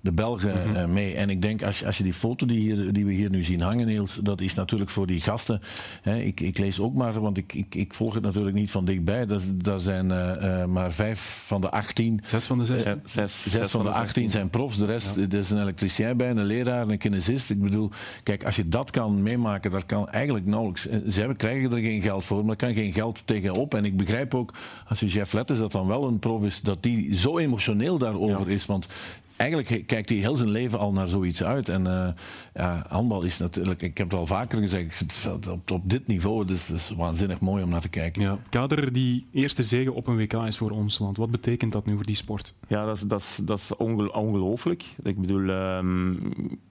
de 0.01 0.13
Belgen 0.13 0.69
Mhm. 0.69 0.77
eh, 0.77 0.87
mee. 0.87 1.15
En 1.15 1.31
ik 1.31 1.43
denk, 1.43 1.63
als, 1.63 1.85
als 1.85 1.97
je 1.97 2.03
die 2.03 2.15
foto 2.15 2.47
die, 2.47 2.59
hier, 2.59 2.93
die 2.93 3.05
we 3.05 3.13
hier 3.13 3.31
nu 3.31 3.43
zien 3.43 3.61
hangen, 3.61 3.87
Niels, 3.87 4.19
dat 4.23 4.41
is 4.41 4.55
natuurlijk 4.55 4.91
voor 4.91 5.07
die 5.07 5.21
gasten. 5.21 5.61
Hè, 6.03 6.19
ik, 6.19 6.41
ik 6.41 6.59
lees 6.59 6.81
ook 6.81 6.95
maar, 6.95 7.21
want 7.21 7.37
ik, 7.37 7.53
ik, 7.55 7.75
ik 7.75 7.95
volg 7.95 8.15
het 8.15 8.23
natuurlijk 8.23 8.57
niet 8.57 8.71
van 8.71 8.85
dichtbij. 8.85 9.27
Dat, 9.27 9.43
daar 9.57 9.81
zijn 9.81 10.11
eh, 10.11 10.61
eh, 10.63 10.69
maar 10.69 10.93
vijf 10.93 11.43
van 11.47 11.61
de 11.61 11.71
18. 11.71 12.21
Zes 12.25 12.45
van 12.45 12.59
de 12.59 12.67
zes. 12.67 12.83
Ja, 12.83 12.99
zes, 13.05 13.43
Zes 13.43 13.71
van 13.71 13.83
de 13.83 13.91
18 13.91 14.31
zijn 14.31 14.51
profs, 14.51 14.77
de 14.77 14.87
rest 14.87 15.17
er 15.17 15.35
is 15.35 15.51
een 15.51 15.61
elektricien 15.61 16.17
bij, 16.17 16.31
een 16.31 16.45
leraar, 16.45 16.89
een 16.89 16.99
kinesist. 16.99 17.51
Ik 17.51 17.61
bedoel, 17.63 17.91
kijk, 18.23 18.45
als 18.45 18.57
je 18.57 18.69
dat 18.69 18.91
kan 18.91 19.23
meemaken, 19.23 19.71
dat 19.71 19.87
kan 19.87 20.09
eigenlijk 20.09 20.47
nauwelijks. 20.47 20.83
Ze 21.09 21.19
hebben, 21.19 21.37
krijgen 21.37 21.73
er 21.73 21.79
geen 21.79 22.03
geld 22.03 22.25
voor, 22.25 22.41
maar 22.41 22.51
er 22.51 22.57
kan 22.67 22.75
geen 22.75 22.93
geld 22.93 23.23
tegenop. 23.25 23.75
En 23.75 23.85
ik 23.85 23.97
begrijp 23.97 24.35
ook, 24.35 24.55
als 24.89 25.01
je 25.01 25.07
Jeff 25.07 25.33
Letters 25.33 25.59
dat 25.59 25.73
dan 25.73 25.87
wel 25.87 26.05
een 26.07 26.19
prof 26.19 26.45
is, 26.45 26.61
dat 26.61 26.83
die 26.83 27.17
zo 27.17 27.39
emotioneel 27.39 27.99
daarover 27.99 28.51
is. 28.51 28.67
Want 28.67 28.87
eigenlijk 29.41 29.87
kijkt 29.87 30.09
hij 30.09 30.19
heel 30.19 30.37
zijn 30.37 30.51
leven 30.51 30.79
al 30.79 30.93
naar 30.93 31.09
zoiets 31.09 31.43
uit. 31.43 31.69
En 31.69 31.87
eh, 31.87 32.09
ja, 32.55 32.85
handbal 32.89 33.23
is 33.23 33.39
natuurlijk, 33.39 33.83
ik 33.83 33.99
heb 33.99 34.11
het 34.11 34.19
al 34.19 34.27
vaker 34.27 34.59
gezegd, 34.61 35.05
op, 35.49 35.71
op 35.71 35.91
dit 35.91 36.07
niveau, 36.07 36.45
dus 36.45 36.69
het 36.69 36.77
is 36.77 36.91
waanzinnig 36.97 37.41
mooi 37.41 37.63
om 37.63 37.69
naar 37.69 37.81
te 37.81 37.89
kijken. 37.89 38.23
Ja. 38.23 38.39
Kader, 38.49 38.93
die 38.93 39.27
eerste 39.33 39.63
zege 39.63 39.93
op 39.93 40.07
een 40.07 40.17
WK 40.17 40.33
is 40.33 40.57
voor 40.57 40.71
ons 40.71 40.99
land. 40.99 41.17
Wat 41.17 41.31
betekent 41.31 41.73
dat 41.73 41.87
nu 41.87 41.95
voor 41.95 42.07
die 42.07 42.17
sport? 42.17 42.55
Ja, 42.69 42.85
dat 42.87 42.97
is, 42.97 43.03
dat 43.03 43.21
is, 43.21 43.39
dat 43.43 43.59
is 43.59 43.77
onge- 43.77 44.13
ongelooflijk. 44.13 44.83
Ik 45.03 45.21
bedoel, 45.21 45.49
ehm, 45.49 46.13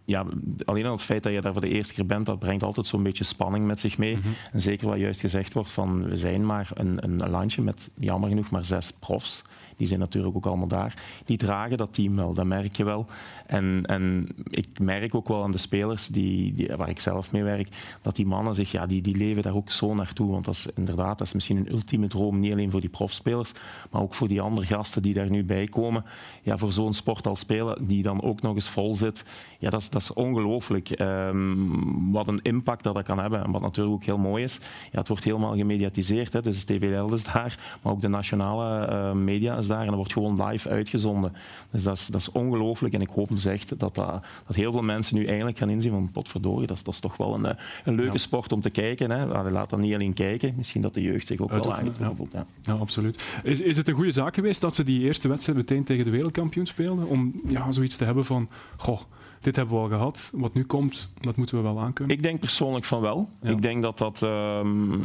ja, 0.05 0.25
alleen 0.65 0.85
al 0.85 0.91
het 0.91 1.01
feit 1.01 1.23
dat 1.23 1.33
je 1.33 1.41
daar 1.41 1.53
voor 1.53 1.61
de 1.61 1.69
eerste 1.69 1.93
keer 1.93 2.05
bent, 2.05 2.25
dat 2.25 2.39
brengt 2.39 2.63
altijd 2.63 2.87
zo'n 2.87 3.03
beetje 3.03 3.23
spanning 3.23 3.65
met 3.65 3.79
zich 3.79 3.97
mee. 3.97 4.17
En 4.51 4.61
zeker 4.61 4.87
wat 4.87 4.97
juist 4.99 5.19
gezegd 5.19 5.53
wordt 5.53 5.71
van, 5.71 6.03
we 6.09 6.15
zijn 6.15 6.45
maar 6.45 6.69
een, 6.73 7.03
een 7.03 7.29
landje 7.29 7.61
met, 7.61 7.89
jammer 7.97 8.29
genoeg, 8.29 8.49
maar 8.49 8.65
zes 8.65 8.91
profs. 8.91 9.43
Die 9.79 9.87
zijn 9.87 9.99
natuurlijk 9.99 10.35
ook 10.35 10.45
allemaal 10.45 10.67
daar. 10.67 10.93
Die 11.25 11.37
dragen 11.37 11.77
dat 11.77 11.93
team 11.93 12.15
wel, 12.15 12.33
dat 12.33 12.45
merk 12.45 12.75
je 12.75 12.83
wel. 12.83 13.05
En, 13.45 13.83
en 13.85 14.27
ik 14.49 14.79
merk 14.79 15.15
ook 15.15 15.27
wel 15.27 15.43
aan 15.43 15.51
de 15.51 15.57
spelers 15.57 16.07
die, 16.07 16.53
die, 16.53 16.69
waar 16.75 16.89
ik 16.89 16.99
zelf 16.99 17.31
mee 17.31 17.43
werk, 17.43 17.97
dat 18.01 18.15
die 18.15 18.25
mannen 18.25 18.53
zich, 18.53 18.71
ja, 18.71 18.85
die, 18.85 19.01
die 19.01 19.15
leven 19.15 19.43
daar 19.43 19.55
ook 19.55 19.71
zo 19.71 19.93
naartoe. 19.93 20.31
Want 20.31 20.45
dat 20.45 20.53
is 20.53 20.67
inderdaad, 20.75 21.17
dat 21.17 21.27
is 21.27 21.33
misschien 21.33 21.57
een 21.57 21.71
ultieme 21.71 22.07
droom, 22.07 22.39
niet 22.39 22.51
alleen 22.51 22.71
voor 22.71 22.79
die 22.79 22.89
profspelers, 22.89 23.53
maar 23.89 24.01
ook 24.01 24.13
voor 24.13 24.27
die 24.27 24.41
andere 24.41 24.65
gasten 24.65 25.01
die 25.01 25.13
daar 25.13 25.29
nu 25.29 25.43
bij 25.43 25.67
komen. 25.67 26.05
Ja, 26.41 26.57
voor 26.57 26.73
zo'n 26.73 26.93
sport 26.93 27.27
als 27.27 27.39
spelen, 27.39 27.87
die 27.87 28.03
dan 28.03 28.21
ook 28.21 28.41
nog 28.41 28.55
eens 28.55 28.69
vol 28.69 28.95
zit. 28.95 29.25
Ja, 29.59 29.69
dat 29.69 29.81
is, 29.81 29.89
dat 29.89 30.13
ongelooflijk. 30.13 30.89
Ehm, 30.89 32.11
wat 32.11 32.27
een 32.27 32.41
impact 32.41 32.83
dat 32.83 32.93
dat 32.93 33.03
kan 33.03 33.19
hebben. 33.19 33.43
En 33.43 33.51
wat 33.51 33.61
natuurlijk 33.61 33.95
ook 33.95 34.03
heel 34.03 34.17
mooi 34.17 34.43
is, 34.43 34.59
ja, 34.91 34.99
het 34.99 35.07
wordt 35.07 35.23
helemaal 35.23 35.55
gemediatiseerd. 35.55 36.33
Hè. 36.33 36.41
Dus 36.41 36.65
de 36.65 36.77
TVL 36.77 37.13
is 37.13 37.23
daar, 37.23 37.57
maar 37.81 37.93
ook 37.93 38.01
de 38.01 38.07
nationale 38.07 38.85
eh, 38.85 39.11
media 39.11 39.57
is 39.57 39.67
daar. 39.69 39.79
En 39.79 39.85
dat 39.85 39.95
wordt 39.95 40.13
gewoon 40.13 40.45
live 40.45 40.69
uitgezonden. 40.69 41.33
Dus 41.71 41.83
dat 41.83 41.97
is, 41.97 42.07
dat 42.07 42.21
is 42.21 42.31
ongelooflijk. 42.31 42.93
En 42.93 43.01
ik 43.01 43.09
hoop 43.09 43.29
dus 43.29 43.45
echt 43.45 43.69
dat, 43.69 43.79
dat, 43.79 44.21
dat 44.47 44.55
heel 44.55 44.71
veel 44.71 44.81
mensen 44.81 45.15
nu 45.15 45.25
eigenlijk 45.25 45.57
gaan 45.57 45.69
inzien 45.69 45.91
van 45.91 46.11
potverdorie, 46.11 46.67
dat 46.67 46.77
is, 46.77 46.83
dat 46.83 46.93
is 46.93 46.99
toch 46.99 47.17
wel 47.17 47.33
een, 47.35 47.45
eh, 47.45 47.63
een 47.83 47.95
leuke 47.95 48.17
sport 48.17 48.51
om 48.51 48.61
te 48.61 48.69
kijken. 48.69 49.11
Hè. 49.11 49.25
Allee, 49.25 49.51
laat 49.51 49.69
dat 49.69 49.79
niet 49.79 49.93
alleen 49.93 50.13
kijken. 50.13 50.53
Misschien 50.55 50.81
dat 50.81 50.93
de 50.93 51.01
jeugd 51.01 51.27
zich 51.27 51.39
ook 51.39 51.49
wel 51.49 51.73
aangetrokken 51.73 52.17
voelt. 52.17 52.33
Ja. 52.33 52.45
Ja, 52.61 52.73
absoluut. 52.73 53.23
Is, 53.43 53.61
is 53.61 53.77
het 53.77 53.87
een 53.87 53.93
goede 53.93 54.11
zaak 54.11 54.35
geweest 54.35 54.61
dat 54.61 54.75
ze 54.75 54.83
die 54.83 55.01
eerste 55.01 55.27
wedstrijd 55.27 55.57
meteen 55.57 55.83
tegen 55.83 56.05
de 56.05 56.11
wereldkampioen 56.11 56.65
speelden? 56.65 57.07
Om 57.07 57.41
ja, 57.47 57.71
zoiets 57.71 57.97
te 57.97 58.05
hebben 58.05 58.25
van, 58.25 58.49
goh, 58.77 58.99
dit 59.41 59.55
hebben 59.55 59.75
we 59.75 59.81
al 59.81 59.87
gehad. 59.87 60.29
Wat 60.33 60.53
nu 60.53 60.63
komt, 60.63 61.09
dat 61.19 61.35
moeten 61.35 61.57
we 61.57 61.63
wel 61.63 61.79
aankunnen. 61.79 62.15
Ik 62.15 62.23
denk 62.23 62.39
persoonlijk 62.39 62.85
van 62.85 63.01
wel. 63.01 63.29
Ja. 63.41 63.49
Ik 63.49 63.61
denk 63.61 63.81
dat 63.81 63.97
dat, 63.97 64.23
ehm, 64.23 64.99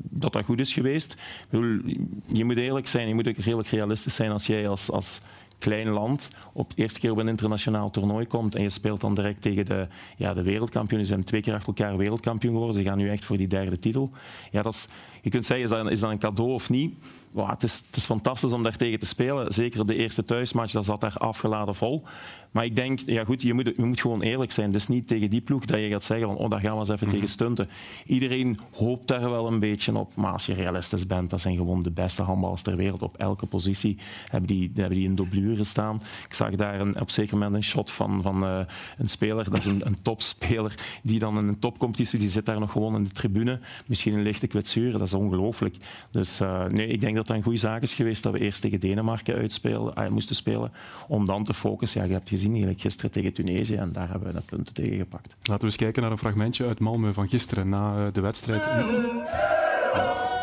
dat 0.00 0.32
dat 0.32 0.44
goed 0.44 0.60
is 0.60 0.72
geweest. 0.72 1.12
Ik 1.12 1.46
bedoel, 1.50 1.80
je 2.26 2.44
moet 2.44 2.56
eerlijk 2.56 2.86
zijn, 2.86 3.08
je 3.08 3.14
moet 3.14 3.28
ook 3.28 3.36
redelijk 3.36 3.68
realistisch 3.68 4.14
zijn 4.14 4.30
als 4.30 4.46
jij 4.46 4.68
als, 4.68 4.90
als 4.90 5.20
klein 5.58 5.88
land 5.88 6.30
op 6.52 6.70
de 6.70 6.82
eerste 6.82 7.00
keer 7.00 7.10
op 7.10 7.18
een 7.18 7.28
internationaal 7.28 7.90
toernooi 7.90 8.26
komt 8.26 8.54
en 8.54 8.62
je 8.62 8.68
speelt 8.68 9.00
dan 9.00 9.14
direct 9.14 9.42
tegen 9.42 9.66
de, 9.66 9.86
ja, 10.16 10.34
de 10.34 10.42
wereldkampioen. 10.42 11.00
Ze 11.00 11.06
zijn 11.06 11.24
twee 11.24 11.40
keer 11.40 11.54
achter 11.54 11.68
elkaar 11.68 11.96
wereldkampioen 11.96 12.52
geworden. 12.52 12.82
Ze 12.82 12.88
gaan 12.88 12.98
nu 12.98 13.10
echt 13.10 13.24
voor 13.24 13.36
die 13.36 13.46
derde 13.46 13.78
titel. 13.78 14.10
Ja, 14.50 14.62
dat 14.62 14.74
is, 14.74 14.88
je 15.22 15.30
kunt 15.30 15.46
zeggen, 15.46 15.64
is 15.64 15.70
dat, 15.70 15.90
is 15.90 16.00
dat 16.00 16.10
een 16.10 16.18
cadeau 16.18 16.52
of 16.52 16.70
niet? 16.70 16.94
Wow, 17.34 17.50
het, 17.50 17.62
is, 17.62 17.82
het 17.86 17.96
is 17.96 18.04
fantastisch 18.04 18.52
om 18.52 18.62
daar 18.62 18.76
tegen 18.76 18.98
te 18.98 19.06
spelen. 19.06 19.52
Zeker 19.52 19.86
de 19.86 19.94
eerste 19.94 20.24
thuismatch, 20.24 20.72
dat 20.72 20.84
zat 20.84 21.00
daar 21.00 21.16
afgeladen 21.16 21.74
vol. 21.74 22.02
Maar 22.54 22.64
ik 22.64 22.76
denk, 22.76 23.00
ja 23.06 23.24
goed, 23.24 23.42
je 23.42 23.54
moet, 23.54 23.72
je 23.76 23.84
moet 23.84 24.00
gewoon 24.00 24.22
eerlijk 24.22 24.52
zijn. 24.52 24.66
Het 24.66 24.76
is 24.76 24.88
niet 24.88 25.08
tegen 25.08 25.30
die 25.30 25.40
ploeg 25.40 25.64
dat 25.64 25.80
je 25.80 25.88
gaat 25.88 26.04
zeggen 26.04 26.26
van, 26.26 26.36
oh, 26.36 26.50
daar 26.50 26.60
gaan 26.60 26.72
we 26.72 26.78
eens 26.78 26.88
even 26.88 27.08
tegen 27.08 27.28
stunten. 27.28 27.68
Iedereen 28.06 28.58
hoopt 28.72 29.08
daar 29.08 29.30
wel 29.30 29.46
een 29.46 29.58
beetje 29.58 29.98
op. 29.98 30.16
Maar 30.16 30.32
als 30.32 30.46
je 30.46 30.54
realistisch 30.54 31.06
bent, 31.06 31.30
dat 31.30 31.40
zijn 31.40 31.56
gewoon 31.56 31.80
de 31.80 31.90
beste 31.90 32.22
handballers 32.22 32.62
ter 32.62 32.76
wereld. 32.76 33.02
Op 33.02 33.16
elke 33.16 33.46
positie 33.46 33.98
hebben 34.30 34.48
die, 34.48 34.70
hebben 34.74 34.98
die 34.98 35.08
in 35.08 35.14
dublure 35.14 35.64
staan. 35.64 36.00
Ik 36.26 36.34
zag 36.34 36.50
daar 36.50 36.80
een, 36.80 37.00
op 37.00 37.10
zeker 37.10 37.36
moment 37.36 37.54
een 37.54 37.62
shot 37.62 37.90
van, 37.90 38.22
van 38.22 38.44
eh, 38.44 38.58
een 38.98 39.08
speler, 39.08 39.50
dat 39.50 39.58
is 39.58 39.66
een, 39.66 39.86
een 39.86 40.02
topspeler, 40.02 40.74
die 41.02 41.18
dan 41.18 41.38
in 41.38 41.48
een 41.48 41.58
topcompetitie, 41.58 42.18
die 42.18 42.28
zit 42.28 42.46
daar 42.46 42.60
nog 42.60 42.72
gewoon 42.72 42.94
in 42.94 43.04
de 43.04 43.10
tribune. 43.10 43.60
Misschien 43.86 44.14
een 44.14 44.22
lichte 44.22 44.46
kwetsuur, 44.46 44.92
dat 44.92 45.00
is 45.00 45.14
ongelooflijk. 45.14 45.76
Dus 46.10 46.40
eh, 46.40 46.64
nee, 46.64 46.86
ik 46.86 47.00
denk 47.00 47.16
dat 47.16 47.23
dat 47.26 47.36
een 47.36 47.42
goede 47.42 47.58
zaak 47.58 47.82
is 47.82 47.94
geweest 47.94 48.22
dat 48.22 48.32
we 48.32 48.38
eerst 48.38 48.60
tegen 48.60 48.80
Denemarken 48.80 49.34
uitspelen, 49.34 49.94
ah, 49.94 50.08
moesten 50.08 50.36
spelen, 50.36 50.72
om 51.08 51.24
dan 51.24 51.44
te 51.44 51.54
focussen. 51.54 52.00
Ja, 52.00 52.06
je 52.06 52.12
hebt 52.12 52.28
gezien, 52.28 52.50
eigenlijk 52.50 52.80
gisteren 52.80 53.10
tegen 53.10 53.32
Tunesië, 53.32 53.74
en 53.74 53.92
daar 53.92 54.10
hebben 54.10 54.28
we 54.28 54.34
de 54.34 54.40
punten 54.40 54.74
tegen 54.74 54.96
gepakt. 54.96 55.36
Laten 55.42 55.58
we 55.58 55.64
eens 55.64 55.76
kijken 55.76 56.02
naar 56.02 56.10
een 56.10 56.18
fragmentje 56.18 56.66
uit 56.66 56.78
Malmö 56.80 57.12
van 57.12 57.28
gisteren 57.28 57.68
na 57.68 58.06
eh, 58.06 58.12
de 58.12 58.20
wedstrijd. 58.20 58.64
Ja, 58.64 60.33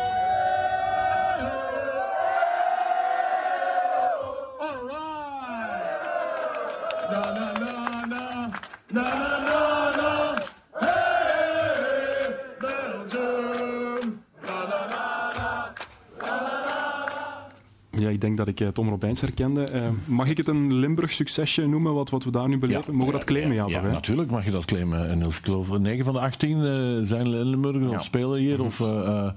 ik 18.52 18.60
eh, 18.60 18.68
Tom 18.68 18.88
Robijns 18.88 19.20
herkende. 19.20 19.64
Eh, 19.64 19.88
mag 20.04 20.28
ik 20.28 20.36
het 20.36 20.48
een 20.48 20.74
Limburg-succesje 20.74 21.66
noemen, 21.66 21.94
wat, 21.94 22.10
wat 22.10 22.24
we 22.24 22.30
daar 22.30 22.48
nu 22.48 22.58
beleven? 22.58 22.94
Mogen 22.94 23.06
we 23.06 23.18
dat 23.18 23.24
claimen? 23.24 23.54
Ja, 23.54 23.66
Ja, 23.66 23.72
toch, 23.72 23.82
hè? 23.82 23.90
natuurlijk 23.90 24.30
mag 24.30 24.44
je 24.44 24.50
dat 24.50 24.64
claimen. 24.64 25.08
En 25.10 25.20
ik 25.20 25.32
geloof 25.32 25.78
9 25.78 26.04
van 26.04 26.14
de 26.14 26.20
18 26.20 26.56
eh, 26.56 26.98
zijn 27.06 27.28
Limburgers 27.28 27.94
of 27.94 28.04
spelen 28.04 28.38
hier. 28.38 28.56
Mhm. 28.56 28.66
Of, 28.66 28.80
eh, 28.80 29.06
eh, 29.06 29.32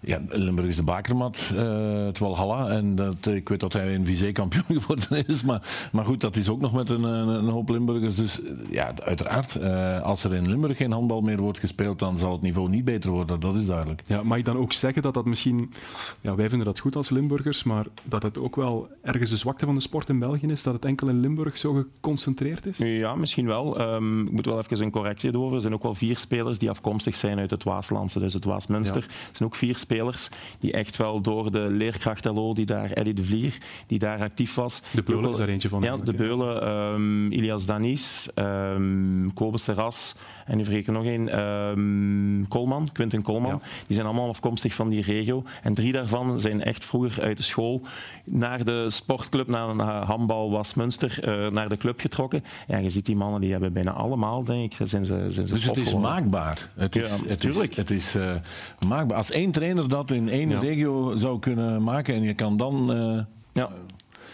ja, 0.00 0.20
Limburg 0.28 0.68
is 0.68 0.76
de 0.76 0.82
bakermat, 0.82 1.50
eh 1.56 1.90
het 2.06 2.18
Walhalla. 2.18 2.68
En 2.68 2.94
dat, 2.94 3.26
ik 3.26 3.48
weet 3.48 3.60
dat 3.60 3.72
hij 3.72 3.92
in 3.92 4.06
Vizé 4.06 4.32
kampioen 4.32 4.64
geworden 4.80 5.26
is. 5.26 5.42
Maar, 5.42 5.88
maar 5.92 6.04
goed, 6.04 6.20
dat 6.20 6.36
is 6.36 6.48
ook 6.48 6.60
nog 6.60 6.72
met 6.72 6.88
een, 6.88 7.02
een, 7.02 7.28
een 7.28 7.48
hoop 7.48 7.68
Limburgers. 7.68 8.14
Dus 8.14 8.40
ja, 8.70 8.92
uiteraard, 9.04 9.54
eh, 9.54 10.00
als 10.00 10.24
er 10.24 10.34
in 10.34 10.48
Limburg 10.48 10.76
geen 10.76 10.92
handbal 10.92 11.20
meer 11.20 11.40
wordt 11.40 11.58
gespeeld, 11.58 11.98
dan 11.98 12.18
zal 12.18 12.32
het 12.32 12.40
niveau 12.40 12.68
niet 12.68 12.84
beter 12.84 13.10
worden. 13.10 13.40
Dat 13.40 13.56
is 13.56 13.66
duidelijk. 13.66 14.02
Ja, 14.06 14.22
mag 14.22 14.38
ik 14.38 14.44
dan 14.44 14.56
ook 14.56 14.72
zeggen 14.72 15.02
dat 15.02 15.14
dat 15.14 15.24
misschien... 15.24 15.72
Ja, 16.20 16.34
wij 16.34 16.48
vinden 16.48 16.66
dat 16.66 16.78
goed 16.78 16.96
als 16.96 17.10
Limburgers, 17.10 17.62
maar 17.62 17.86
dat 18.02 18.22
het 18.22 18.38
ook 18.38 18.56
wel 18.56 18.88
ergens 19.02 19.30
de 19.30 19.36
zwakte 19.36 19.64
van 19.64 19.74
de 19.74 19.80
sport 19.80 20.08
in 20.08 20.18
België 20.18 20.46
is, 20.46 20.62
dat 20.62 20.74
het 20.74 20.84
enkel 20.84 21.08
in 21.08 21.20
Limburg 21.20 21.58
zo 21.58 21.72
geconcentreerd 21.72 22.66
is? 22.66 22.78
Ja, 22.78 23.14
misschien 23.14 23.46
wel. 23.46 23.78
Ehm, 23.78 24.20
ik 24.20 24.32
moet 24.32 24.46
wel 24.46 24.58
even 24.58 24.84
een 24.84 24.90
correctie 24.90 25.30
doen. 25.30 25.54
Er 25.54 25.60
zijn 25.60 25.74
ook 25.74 25.82
wel 25.82 25.94
vier 25.94 26.16
spelers 26.16 26.58
die 26.58 26.70
afkomstig 26.70 27.14
zijn 27.14 27.38
uit 27.38 27.50
het 27.50 27.64
Waaslandse, 27.64 28.18
dus 28.18 28.34
het 28.34 28.44
Waasmunster. 28.44 29.02
Er 29.02 29.30
zijn 29.32 29.48
ook 29.48 29.54
vier 29.54 29.76
spelers 29.76 29.88
die 30.58 30.72
echt 30.72 30.96
wel 30.96 31.20
door 31.20 31.52
de 31.52 31.58
leerkracht 31.70 32.24
LO, 32.24 32.52
die 32.54 32.66
daar, 32.66 32.90
Eddie 32.90 33.14
de 33.14 33.24
Vlier, 33.24 33.58
die 33.86 33.98
daar 33.98 34.20
actief 34.20 34.54
was. 34.54 34.82
De 34.92 35.02
Beulen 35.02 35.30
is 35.30 35.38
daar 35.38 35.48
eentje 35.48 35.68
van, 35.68 35.82
Ja, 35.82 35.96
de? 35.96 36.12
Beulen, 36.12 36.62
ehm, 36.62 37.32
Ilias 37.32 37.66
Danis, 37.66 38.28
ehm 38.34 39.28
Kobe 39.34 39.58
Serras 39.58 40.14
en 40.46 40.56
nu 40.56 40.64
vergeet 40.64 40.80
ik 40.82 40.86
er 40.86 40.92
nog 40.92 41.04
één, 41.04 41.28
ehm, 41.28 42.48
Kolman, 42.48 42.88
Quinten 42.92 43.22
Kolman. 43.22 43.62
Die 43.86 43.94
zijn 43.94 44.06
allemaal 44.06 44.28
afkomstig 44.28 44.74
van 44.74 44.88
die 44.88 45.02
regio. 45.02 45.44
En 45.62 45.74
drie 45.74 45.92
daarvan 45.92 46.40
zijn 46.40 46.62
echt 46.62 46.84
vroeger 46.84 47.22
uit 47.22 47.36
de 47.36 47.42
school 47.42 47.82
naar 48.24 48.64
de 48.64 48.90
sportclub, 48.90 49.48
naar 49.48 49.68
een 49.68 49.78
handbal 49.80 50.50
Wasmunster, 50.50 51.18
eh, 51.22 51.50
naar 51.50 51.68
de 51.68 51.76
club 51.76 52.00
getrokken. 52.00 52.44
Ja, 52.68 52.78
je 52.78 52.90
ziet 52.90 53.06
die 53.06 53.16
mannen, 53.16 53.40
die 53.40 53.50
hebben 53.52 53.72
bijna 53.72 53.90
allemaal, 53.90 54.44
denk 54.44 54.72
ik, 54.72 54.88
zijn 54.88 55.04
ze, 55.04 55.24
zijn 55.28 55.46
ze 55.46 55.52
Dus 55.54 55.64
het 55.64 55.76
is 55.76 55.88
geworden. 55.88 56.10
maakbaar. 56.10 56.68
Het 56.74 56.96
is, 56.96 57.08
Ja, 57.20 57.28
het 57.28 57.44
is, 57.44 57.50
tuurlijk. 57.52 57.74
het 57.74 57.90
is 57.90 58.14
eh, 58.14 58.34
maakbaar. 58.88 59.16
Als 59.16 59.30
één 59.30 59.50
trainer 59.50 59.79
dat 59.88 60.10
in 60.10 60.28
één 60.28 60.48
Ja. 60.48 60.58
regio 60.58 61.16
zou 61.16 61.38
kunnen 61.38 61.82
maken 61.82 62.14
en 62.14 62.22
je 62.22 62.34
kan 62.34 62.56
dan... 62.56 62.92
eh, 62.92 63.20
Ja. 63.52 63.70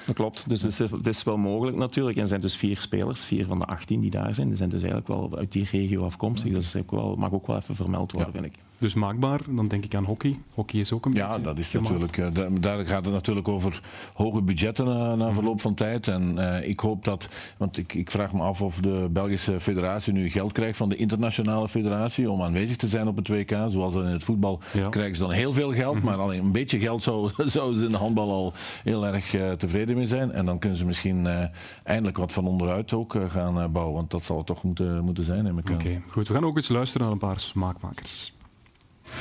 Dat 0.06 0.14
klopt. 0.14 0.48
Dus 0.48 0.62
het 0.62 0.70
is, 0.80 0.90
het 0.90 1.06
is 1.06 1.22
wel 1.22 1.36
mogelijk 1.36 1.76
natuurlijk. 1.76 2.16
En 2.16 2.22
er 2.22 2.28
zijn 2.28 2.40
dus 2.40 2.56
vier 2.56 2.78
spelers, 2.80 3.24
vier 3.24 3.46
van 3.46 3.58
de 3.58 3.64
18 3.64 4.00
die 4.00 4.10
daar 4.10 4.34
zijn. 4.34 4.46
Die 4.48 4.56
zijn 4.56 4.68
dus 4.68 4.82
eigenlijk 4.82 5.20
wel 5.20 5.38
uit 5.38 5.52
die 5.52 5.68
regio 5.70 6.04
afkomstig. 6.04 6.52
Dus 6.52 6.72
dat 6.72 6.82
wel, 6.90 7.16
mag 7.16 7.32
ook 7.32 7.46
wel 7.46 7.56
even 7.56 7.74
vermeld 7.74 8.12
worden, 8.12 8.32
vind 8.32 8.44
ik. 8.44 8.52
Dus 8.78 8.94
maakbaar, 8.94 9.40
dan 9.48 9.68
denk 9.68 9.84
ik 9.84 9.94
aan 9.94 10.04
hockey. 10.04 10.38
Hockey 10.54 10.80
is 10.80 10.92
ook 10.92 11.04
een 11.06 11.12
Ja, 11.12 11.26
beetje 11.28 11.42
dat 11.42 11.58
is 11.58 11.68
gemaakt. 11.68 11.98
natuurlijk, 11.98 12.18
eh, 12.18 12.42
da- 12.52 12.58
daar 12.60 12.86
gaat 12.86 13.04
het 13.04 13.14
natuurlijk 13.14 13.48
over 13.48 13.80
hoge 14.14 14.42
budgetten 14.42 14.84
na, 14.84 15.14
na 15.14 15.32
verloop 15.32 15.60
van 15.60 15.74
tijd. 15.74 16.08
En 16.08 16.38
eh, 16.58 16.68
ik 16.68 16.80
hoop 16.80 17.04
dat, 17.04 17.28
want 17.56 17.76
ik, 17.76 17.94
ik 17.94 18.10
vraag 18.10 18.32
me 18.32 18.42
af 18.42 18.62
of 18.62 18.80
de 18.80 19.08
Belgische 19.10 19.60
federatie 19.60 20.12
nu 20.12 20.30
geld 20.30 20.52
krijgt 20.52 20.76
van 20.76 20.88
de 20.88 20.96
internationale 20.96 21.68
federatie 21.68 22.30
om 22.30 22.42
aanwezig 22.42 22.76
te 22.76 22.86
zijn 22.86 23.08
op 23.08 23.16
het 23.16 23.28
WK. 23.28 23.56
Zoals 23.68 23.94
in 23.94 24.00
het 24.00 24.24
voetbal 24.24 24.60
Ja. 24.72 24.88
krijgen 24.88 25.16
ze 25.16 25.22
dan 25.22 25.30
heel 25.32 25.52
veel 25.52 25.72
geld, 25.72 26.02
maar 26.02 26.18
alleen 26.18 26.40
een 26.44 26.52
beetje 26.52 26.78
geld 26.78 27.02
zou, 27.02 27.30
zouden 27.46 27.78
ze 27.78 27.84
in 27.84 27.90
de 27.92 27.96
handbal 27.98 28.30
al 28.30 28.52
heel 28.84 29.06
erg 29.06 29.34
eh, 29.34 29.52
tevreden 29.52 29.96
mee 29.96 30.06
zijn. 30.06 30.32
En 30.32 30.46
dan 30.46 30.58
kunnen 30.58 30.78
ze 30.78 30.84
misschien 30.84 31.26
eh, 31.26 31.42
eindelijk 31.84 32.16
wat 32.16 32.32
van 32.32 32.46
onderuit 32.46 32.92
ook 32.92 33.14
eh, 33.14 33.30
gaan 33.30 33.60
eh, 33.60 33.66
bouwen, 33.68 33.94
want 33.94 34.10
dat 34.10 34.24
zal 34.24 34.36
het 34.36 34.46
toch 34.46 34.62
moeten, 34.62 35.04
moeten 35.04 35.24
zijn. 35.24 35.44
neem 35.44 35.58
ik. 35.58 35.70
Oké, 35.70 36.02
goed. 36.08 36.28
We 36.28 36.34
gaan 36.34 36.44
ook 36.44 36.56
eens 36.56 36.68
luisteren 36.68 37.02
naar 37.06 37.14
een 37.14 37.28
paar 37.28 37.40
smaakmakers. 37.40 38.34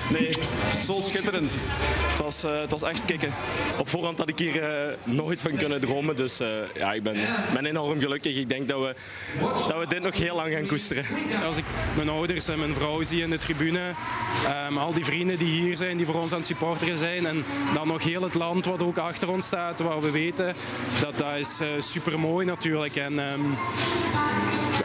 Nee, 0.10 0.38
zo 0.86 1.00
schitterend. 1.00 1.52
Het 2.10 2.20
was, 2.20 2.44
eh, 2.44 2.60
het 2.60 2.72
was 2.72 2.84
echt 2.84 3.06
kicken. 3.06 3.34
Op 3.80 3.90
voorhand 3.90 4.18
had 4.18 4.30
ik 4.30 4.40
hier 4.40 4.64
eh, 4.64 4.98
nooit 5.04 5.42
van 5.42 5.58
kunnen 5.58 5.82
dromen. 5.82 6.16
Dus 6.16 6.40
eh, 6.40 6.48
ja, 6.76 6.94
ik 6.94 7.04
ben, 7.04 7.18
ben 7.54 7.66
enorm 7.66 8.00
gelukkig. 8.00 8.38
Ik 8.38 8.50
denk 8.50 8.68
dat 8.68 8.80
we, 8.80 8.96
dat 9.40 9.80
we 9.80 9.88
dit 9.88 10.02
nog 10.02 10.18
heel 10.18 10.36
lang 10.36 10.54
gaan 10.54 10.66
koesteren. 10.66 11.06
Als 11.46 11.58
ik 11.58 11.64
mijn 11.96 12.10
ouders 12.10 12.48
en 12.48 12.60
mijn 12.60 12.74
vrouw 12.74 13.04
zie 13.04 13.22
in 13.22 13.30
de 13.30 13.38
tribune, 13.38 13.92
ehm, 14.46 14.78
al 14.78 14.94
die 14.94 15.06
vrienden 15.06 15.38
die 15.38 15.62
hier 15.62 15.78
zijn, 15.78 15.98
die 15.98 16.06
voor 16.06 16.22
ons 16.22 16.32
aan 16.32 16.38
het 16.38 16.48
supporteren 16.48 16.98
zijn, 16.98 17.26
en 17.26 17.46
dan 17.74 17.88
nog 17.88 18.04
heel 18.04 18.22
het 18.22 18.34
land 18.34 18.66
wat 18.66 18.82
ook 18.82 18.98
achter 18.98 19.32
ons 19.32 19.46
staat, 19.46 19.80
waar 19.80 20.02
we 20.02 20.12
weten 20.12 20.56
dat 21.02 21.18
dat 21.18 21.36
is 21.38 21.60
super 21.78 22.20
mooi 22.20 22.46
natuurlijk. 22.46 22.96
En 22.96 23.20
ehm, 23.20 23.42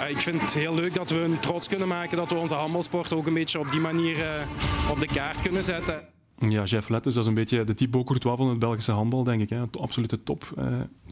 ik 0.09 0.19
vind 0.19 0.41
het 0.41 0.55
heel 0.55 0.75
leuk 0.75 0.95
dat 0.95 1.11
we 1.11 1.21
een 1.21 1.41
trots 1.41 1.69
kunnen 1.69 1.89
maken 1.89 2.17
dat 2.17 2.29
we 2.29 2.35
onze 2.35 2.55
handbalsport 2.55 3.13
ook 3.13 3.27
een 3.27 3.35
beetje 3.35 3.59
op 3.59 3.71
die 3.71 3.81
manier 3.81 4.21
eh, 4.21 4.43
op 4.91 5.01
de 5.01 5.07
kaart 5.07 5.43
kunnen 5.43 5.65
zetten. 5.65 6.03
Ja, 6.49 6.65
Jeff 6.65 6.89
Letters, 6.89 7.15
dat 7.15 7.25
is 7.25 7.29
een 7.29 7.37
beetje 7.37 7.65
de 7.65 7.75
Thibaut 7.75 8.05
Courtois 8.07 8.37
van 8.37 8.49
het 8.49 8.59
Belgische 8.59 8.93
handbal, 8.93 9.25
denk 9.25 9.41
ik. 9.41 9.51
Hè. 9.51 9.63
Absolute 9.81 10.23
top 10.23 10.53
eh, 10.57 10.67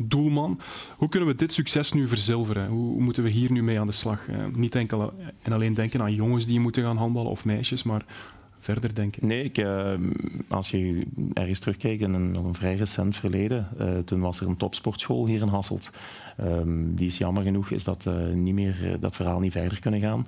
doelman. 0.05 0.61
Hoe 0.97 1.09
kunnen 1.09 1.29
we 1.29 1.35
dit 1.35 1.53
succes 1.53 1.93
nu 1.93 2.09
verzilveren? 2.09 2.69
Hoe, 2.69 2.93
hoe 2.93 3.03
moeten 3.03 3.23
we 3.23 3.31
hier 3.31 3.53
nu 3.53 3.63
mee 3.63 3.81
aan 3.81 3.87
de 3.87 3.93
slag? 3.93 4.29
Eh, 4.29 4.37
niet 4.53 4.75
enkel 4.75 5.13
en 5.43 5.53
alleen 5.53 5.75
denken 5.75 6.03
aan 6.03 6.15
jongens 6.15 6.47
die 6.47 6.61
moeten 6.61 6.83
gaan 6.83 6.97
handballen 6.97 7.31
of 7.31 7.45
meisjes, 7.45 7.83
maar 7.83 8.05
verder 8.61 8.95
denken. 8.95 9.27
Nee, 9.27 9.45
ik, 9.45 9.59
eh, 9.59 9.93
als 10.49 10.71
je 10.71 11.07
ergens 11.33 11.59
terugkijkt 11.59 12.03
in 12.03 12.15
een, 12.15 12.55
vrij 12.55 12.75
recent 12.75 13.17
verleden, 13.17 13.69
eh, 13.79 13.99
toen 14.05 14.21
was 14.21 14.41
er 14.41 14.47
een 14.47 14.57
topsportschool 14.57 15.27
hier 15.27 15.41
in 15.41 15.49
Hasselt. 15.49 15.91
Ehm, 16.37 16.95
die 16.95 17.07
is 17.07 17.19
jammer 17.19 17.43
genoeg, 17.43 17.71
is 17.71 17.85
dat, 17.85 18.07
eh, 18.07 18.29
niet 18.29 18.55
meer, 18.55 18.97
dat 19.01 19.17
verhaal 19.17 19.41
niet 19.41 19.53
verder 19.53 19.81
kunnen 19.81 20.01
gaan. 20.01 20.27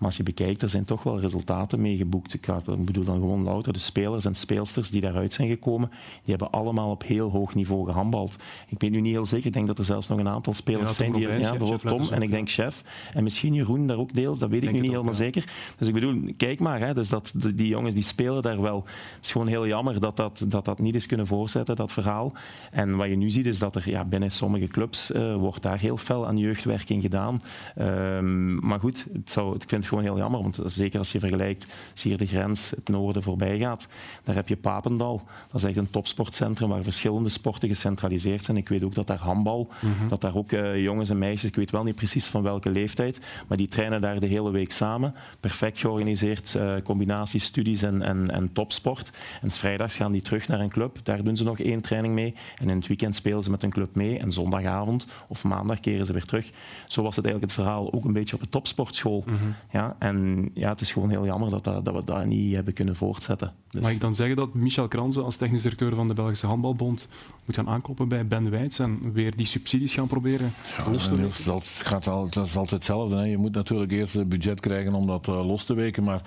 Maar 0.00 0.08
als 0.08 0.18
je 0.18 0.22
bekijkt, 0.22 0.62
er 0.62 0.68
zijn 0.68 0.84
toch 0.84 1.02
wel 1.02 1.20
resultaten 1.20 1.80
mee 1.80 1.96
geboekt. 1.96 2.34
Ik, 2.34 2.46
bedoel 2.78 3.04
dan 3.04 3.18
gewoon 3.18 3.42
louter 3.42 3.72
de 3.72 3.78
spelers 3.78 4.24
en 4.24 4.34
speelsters 4.34 4.90
die 4.90 5.00
daaruit 5.00 5.32
zijn 5.32 5.48
gekomen. 5.48 5.88
Die 6.24 6.34
hebben 6.36 6.50
allemaal 6.50 6.90
op 6.90 7.02
heel 7.02 7.30
hoog 7.30 7.54
niveau 7.54 7.86
gehandbald. 7.86 8.36
Ik 8.68 8.80
weet 8.80 8.90
nu 8.90 9.00
niet 9.00 9.12
heel 9.12 9.26
zeker, 9.26 9.46
ik 9.46 9.52
denk 9.52 9.66
dat 9.66 9.78
er 9.78 9.84
zelfs 9.84 10.08
nog 10.08 10.18
een 10.18 10.28
aantal 10.28 10.52
spelers 10.52 10.88
Ja, 10.88 10.94
zijn 10.94 11.12
die... 11.12 11.28
Ja, 11.28 11.56
bijvoorbeeld 11.56 11.86
Tom 11.86 12.12
en 12.12 12.22
ik 12.22 12.30
denk 12.30 12.50
Chef. 12.50 12.84
En 13.14 13.22
misschien 13.22 13.54
Jeroen 13.54 13.86
daar 13.86 13.98
ook 13.98 14.14
deels, 14.14 14.38
dat 14.38 14.50
weet 14.50 14.62
ik, 14.62 14.72
nu 14.72 14.80
niet 14.80 14.90
helemaal 14.90 15.12
ja. 15.12 15.18
zeker. 15.18 15.44
Dus 15.78 15.88
ik 15.88 15.94
bedoel, 15.94 16.22
kijk 16.36 16.60
maar. 16.60 16.80
Hè, 16.80 16.94
dus 16.94 17.08
dat, 17.08 17.32
die 17.54 17.76
jongens 17.80 17.98
die 18.00 18.08
spelen 18.08 18.42
daar 18.42 18.60
wel. 18.60 18.84
Het 19.16 19.24
is 19.24 19.30
gewoon 19.30 19.46
heel 19.46 19.66
jammer 19.66 20.00
dat 20.00 20.16
dat, 20.16 20.44
dat, 20.48 20.64
dat 20.64 20.78
niet 20.78 20.94
is 20.94 21.06
kunnen 21.06 21.26
voortzetten, 21.26 21.76
dat 21.76 21.92
verhaal. 21.92 22.32
En 22.70 22.96
wat 22.96 23.08
je 23.08 23.16
nu 23.16 23.30
ziet 23.30 23.46
is 23.46 23.58
dat 23.58 23.76
er 23.76 23.90
ja, 23.90 24.04
binnen 24.04 24.30
sommige 24.30 24.66
clubs 24.66 25.12
eh, 25.12 25.34
wordt 25.34 25.62
daar 25.62 25.78
heel 25.78 25.96
fel 25.96 26.26
aan 26.26 26.36
jeugdwerking 26.36 27.02
gedaan. 27.02 27.42
Ehm, 27.76 28.66
maar 28.66 28.80
goed, 28.80 29.06
het 29.12 29.30
zou, 29.30 29.54
ik 29.54 29.60
vind 29.60 29.70
het 29.70 29.86
gewoon 29.86 30.04
heel 30.04 30.16
jammer. 30.16 30.42
Want 30.42 30.58
zeker 30.64 30.98
als 30.98 31.12
je 31.12 31.20
vergelijkt, 31.20 31.66
als 31.92 32.02
je 32.02 32.08
hier 32.08 32.18
de 32.18 32.26
grens, 32.26 32.70
het 32.70 32.88
noorden 32.88 33.22
voorbij 33.22 33.58
gaat, 33.58 33.88
daar 34.24 34.34
heb 34.34 34.48
je 34.48 34.56
Papendal. 34.56 35.22
Dat 35.50 35.60
is 35.62 35.68
echt 35.68 35.76
een 35.76 35.90
topsportcentrum 35.90 36.68
waar 36.68 36.82
verschillende 36.82 37.28
sporten 37.28 37.68
gecentraliseerd 37.68 38.44
zijn. 38.44 38.56
Ik 38.56 38.68
weet 38.68 38.82
ook 38.82 38.94
dat 38.94 39.06
daar 39.06 39.18
handbal, 39.18 39.68
dat 40.08 40.20
daar 40.20 40.36
ook 40.36 40.52
eh, 40.52 40.82
jongens 40.82 41.10
en 41.10 41.18
meisjes, 41.18 41.50
ik 41.50 41.56
weet 41.56 41.70
wel 41.70 41.84
niet 41.84 41.94
precies 41.94 42.26
van 42.26 42.42
welke 42.42 42.70
leeftijd, 42.70 43.20
maar 43.48 43.56
die 43.56 43.68
trainen 43.68 44.00
daar 44.00 44.20
de 44.20 44.26
hele 44.26 44.50
week 44.50 44.72
samen. 44.72 45.14
Perfect 45.40 45.78
georganiseerd, 45.78 46.58
combinatie 46.84 47.40
studies 47.60 47.82
en, 47.82 48.02
en, 48.02 48.30
en 48.30 48.52
topsport. 48.52 49.10
En 49.42 49.50
's 49.50 49.58
vrijdags 49.58 49.94
gaan 49.96 50.12
die 50.12 50.22
terug 50.22 50.48
naar 50.48 50.60
een 50.60 50.68
club, 50.68 50.98
daar 51.02 51.22
doen 51.22 51.36
ze 51.36 51.44
nog 51.44 51.58
één 51.58 51.80
training 51.80 52.14
mee. 52.14 52.34
En 52.58 52.68
in 52.68 52.76
het 52.76 52.86
weekend 52.86 53.14
spelen 53.14 53.42
ze 53.42 53.50
met 53.50 53.62
een 53.62 53.70
club 53.70 53.94
mee. 53.94 54.18
En 54.18 54.32
zondagavond 54.32 55.06
of 55.28 55.44
maandag 55.44 55.80
keren 55.80 56.06
ze 56.06 56.12
weer 56.12 56.24
terug. 56.24 56.50
Zo 56.86 57.02
was 57.02 57.16
het 57.16 57.24
eigenlijk 57.24 57.54
het 57.54 57.64
verhaal 57.64 57.92
ook 57.92 58.04
een 58.04 58.12
beetje 58.12 58.34
op 58.34 58.42
de 58.42 58.48
topsportschool. 58.48 59.24
ja, 59.72 59.96
en 59.98 60.50
ja, 60.54 60.68
het 60.68 60.80
is 60.80 60.92
gewoon 60.92 61.10
heel 61.10 61.24
jammer 61.24 61.50
dat, 61.50 61.64
dat, 61.64 61.84
dat 61.84 61.94
we 61.94 62.04
dat 62.04 62.24
niet 62.24 62.54
hebben 62.54 62.74
kunnen 62.74 62.96
voortzetten. 62.96 63.52
Dus, 63.70 63.82
Mag 63.82 63.90
ik 63.90 64.00
dan 64.00 64.14
zeggen 64.14 64.36
dat 64.36 64.54
Michel 64.54 64.88
Kranze 64.88 65.20
als 65.20 65.36
technisch 65.36 65.62
directeur 65.62 65.94
van 65.94 66.08
de 66.08 66.14
Belgische 66.14 66.46
Handbalbond 66.46 67.08
moet 67.44 67.54
gaan 67.54 67.68
aankloppen 67.68 68.08
bij 68.08 68.26
Ben 68.26 68.50
Wijts 68.50 68.78
en 68.78 69.12
weer 69.12 69.36
die 69.36 69.46
subsidies 69.46 69.94
gaan 69.94 70.06
proberen 70.06 70.52
los 70.90 71.04
te 71.04 71.10
En 71.10 71.16
weken? 71.16 71.20
Niels, 71.20 71.44
dat, 71.44 71.64
gaat 71.64 72.06
al, 72.06 72.28
dat 72.30 72.46
is 72.46 72.56
altijd 72.56 72.70
hetzelfde. 72.70 73.16
Hè. 73.16 73.24
Je 73.24 73.36
moet 73.36 73.54
natuurlijk 73.54 73.92
eerst 73.92 74.12
het 74.12 74.28
budget 74.28 74.60
krijgen 74.60 74.94
om 74.94 75.06
dat 75.06 75.28
eh, 75.28 75.46
los 75.46 75.64
te 75.64 75.74
weken. 75.74 76.02
Maar 76.02 76.22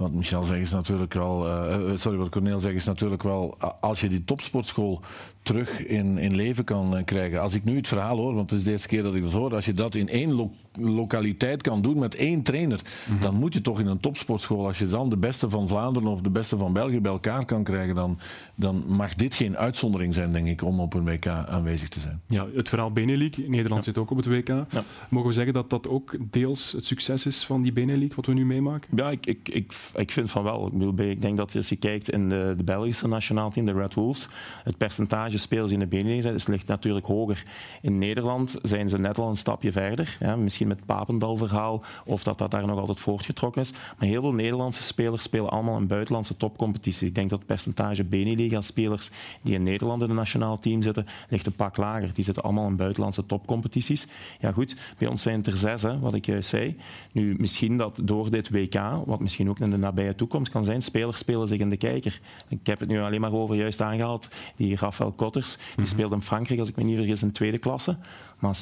wat 0.00 0.12
Michel 0.12 0.42
zegt 0.42 0.60
is 0.60 0.72
natuurlijk 0.72 1.14
wel. 1.14 1.48
eh, 1.48 1.96
sorry, 1.96 2.18
wat 2.18 2.28
Corneel 2.28 2.58
zegt 2.58 2.74
is 2.74 2.84
natuurlijk 2.84 3.22
wel. 3.22 3.56
Als 3.80 4.00
je 4.00 4.08
die 4.08 4.24
topsportschool 4.24 5.00
terug 5.42 5.86
in, 5.86 6.18
in 6.18 6.34
leven 6.34 6.64
kan 6.64 6.96
eh, 6.96 7.04
krijgen. 7.04 7.40
Als 7.40 7.54
ik 7.54 7.64
nu 7.64 7.76
het 7.76 7.88
verhaal 7.88 8.16
hoor, 8.16 8.34
want 8.34 8.50
het 8.50 8.58
is 8.58 8.64
de 8.64 8.70
eerste 8.70 8.88
keer 8.88 9.02
dat 9.02 9.14
ik 9.14 9.22
dat 9.22 9.32
hoor. 9.32 9.54
Als 9.54 9.64
je 9.64 9.72
dat 9.74 9.94
in 9.94 10.08
één 10.08 10.32
lo- 10.32 10.50
lokaliteit 10.78 11.62
kan 11.62 11.82
doen 11.82 11.98
met 11.98 12.14
één 12.14 12.42
trainer. 12.42 12.80
dan 13.20 13.34
moet 13.34 13.52
je 13.54 13.60
toch 13.60 13.80
in 13.80 13.86
een 13.86 14.00
topsportschool. 14.00 14.66
Als 14.66 14.78
je 14.78 14.86
dan 14.86 15.08
de 15.10 15.16
beste 15.16 15.50
van 15.50 15.68
Vlaanderen 15.68 16.08
of 16.08 16.20
de 16.20 16.30
beste 16.30 16.56
van 16.56 16.72
België 16.72 17.00
bij 17.00 17.12
elkaar 17.12 17.44
kan 17.44 17.62
krijgen. 17.64 17.94
dan, 17.94 18.18
dan 18.54 18.82
mag 18.86 19.14
dit 19.14 19.34
geen 19.34 19.56
uitzondering 19.56 20.14
zijn, 20.14 20.32
denk 20.32 20.46
ik, 20.46 20.62
om 20.62 20.80
op 20.80 20.94
een 20.94 21.04
WK 21.04 21.26
aanwezig 21.26 21.88
te 21.88 22.00
zijn. 22.00 22.20
Ja, 22.26 22.46
het 22.54 22.68
verhaal 22.68 22.90
Benelink. 22.92 23.36
Nederland 23.48 23.84
zit 23.84 23.98
ook 23.98 24.10
op 24.10 24.16
het 24.16 24.26
WK. 24.26 24.48
Mogen 25.08 25.28
we 25.28 25.34
zeggen 25.34 25.52
dat 25.54 25.70
dat 25.70 25.88
ook 25.88 26.16
deels 26.30 26.72
het 26.72 26.86
succes 26.86 27.26
is 27.26 27.44
van 27.44 27.62
die 27.62 27.72
Benelink, 27.72 28.14
wat 28.14 28.26
we 28.26 28.32
nu 28.32 28.46
meemaken? 28.46 28.96
Ja, 28.96 29.10
ik, 29.10 29.26
ik, 29.26 29.48
ik, 29.48 29.72
ik 29.94 30.10
vind 30.10 30.30
van 30.30 30.42
wel. 30.42 30.66
Ik, 30.66 30.72
bedoel, 30.72 30.94
bij- 30.94 31.10
ik 31.10 31.20
denk 31.20 31.36
dat 31.36 31.56
als 31.56 31.68
je 31.68 31.76
kijkt 31.76 32.10
in 32.10 32.28
de, 32.28 32.54
de 32.56 32.64
Belgische 32.64 33.08
nationaal 33.08 33.50
team, 33.50 33.66
de 33.66 33.72
Red 33.72 33.94
Wolves, 33.94 34.28
het 34.64 34.76
percentage 34.76 35.38
spelers 35.40 35.72
in 35.72 35.78
de 35.78 35.86
Benelux 35.86 36.22
zijn, 36.22 36.34
is- 36.34 36.46
ligt 36.46 36.66
natuurlijk 36.66 37.06
hoger. 37.06 37.42
In 37.82 37.98
Nederland 37.98 38.58
zijn 38.62 38.88
ze 38.88 38.98
net 38.98 39.18
al 39.18 39.28
een 39.28 39.36
stapje 39.36 39.72
verder. 39.72 40.18
Misschien 40.38 40.68
met 40.68 40.76
het 40.76 40.86
Papendal-verhaal, 40.86 41.82
of 42.04 42.22
dat 42.22 42.38
dat 42.38 42.50
daar 42.50 42.66
nog 42.66 42.78
altijd 42.78 43.00
voortgetrokken 43.00 43.60
is. 43.62 43.72
Maar 43.98 44.08
heel 44.08 44.20
veel 44.20 44.32
Nederlandse 44.32 44.82
spelers 44.82 45.22
spelen 45.22 45.50
allemaal 45.50 45.76
in 45.78 45.86
buitenlandse 45.86 46.36
topcompetities. 46.36 47.08
Ik 47.08 47.14
denk 47.14 47.30
dat 47.30 47.38
het 47.38 47.48
percentage 47.48 48.04
Beneliga-spelers 48.04 49.10
die 49.42 49.54
in 49.54 49.62
Nederland 49.62 50.02
in 50.02 50.08
het 50.08 50.16
nationaal 50.16 50.58
team 50.58 50.82
zitten, 50.82 51.06
ligt 51.28 51.46
een 51.46 51.52
pak 51.52 51.76
lager. 51.76 52.14
Die 52.14 52.24
zitten 52.24 52.42
allemaal 52.42 52.66
in 52.66 52.76
buitenlandse 52.76 53.26
topcompetities. 53.26 54.06
Ja 54.40 54.52
goed, 54.52 54.76
bij 54.98 55.08
ons 55.08 55.22
zijn 55.22 55.36
het 55.36 55.46
er 55.46 55.56
zes, 55.56 55.82
hè, 55.82 55.98
wat 55.98 56.14
ik 56.14 56.26
juist 56.26 56.48
zei. 56.48 56.76
Nu, 57.12 57.34
misschien 57.38 57.76
dat 57.76 58.00
door 58.02 58.30
dit 58.30 58.50
WK, 58.50 58.80
wat 59.06 59.20
misschien 59.20 59.48
ook 59.48 59.58
in 59.58 59.70
de 59.70 59.76
nabije 59.76 60.14
toekomst 60.14 60.52
kan 60.52 60.64
zijn, 60.64 60.82
spelers 60.82 61.18
spelen 61.18 61.48
zich 61.48 61.58
in 61.58 61.70
de 61.70 61.76
kijker. 61.76 62.20
Ik 62.48 62.66
heb 62.66 62.80
het 62.80 62.88
nu 62.88 63.00
alleen 63.00 63.20
maar 63.20 63.32
over 63.32 63.56
juist 63.56 63.80
aangehaald, 63.80 64.28
die 64.56 64.76
Rafael 64.76 65.12
Kotters, 65.20 65.56
die 65.76 65.86
speelt 65.86 66.12
in 66.12 66.22
Frankrijk, 66.22 66.60
als 66.60 66.68
ik 66.68 66.76
me 66.76 66.82
niet 66.82 66.96
vergis, 66.96 67.22
in 67.22 67.32
tweede 67.32 67.58
klasse. 67.58 67.96
Maar 68.38 68.54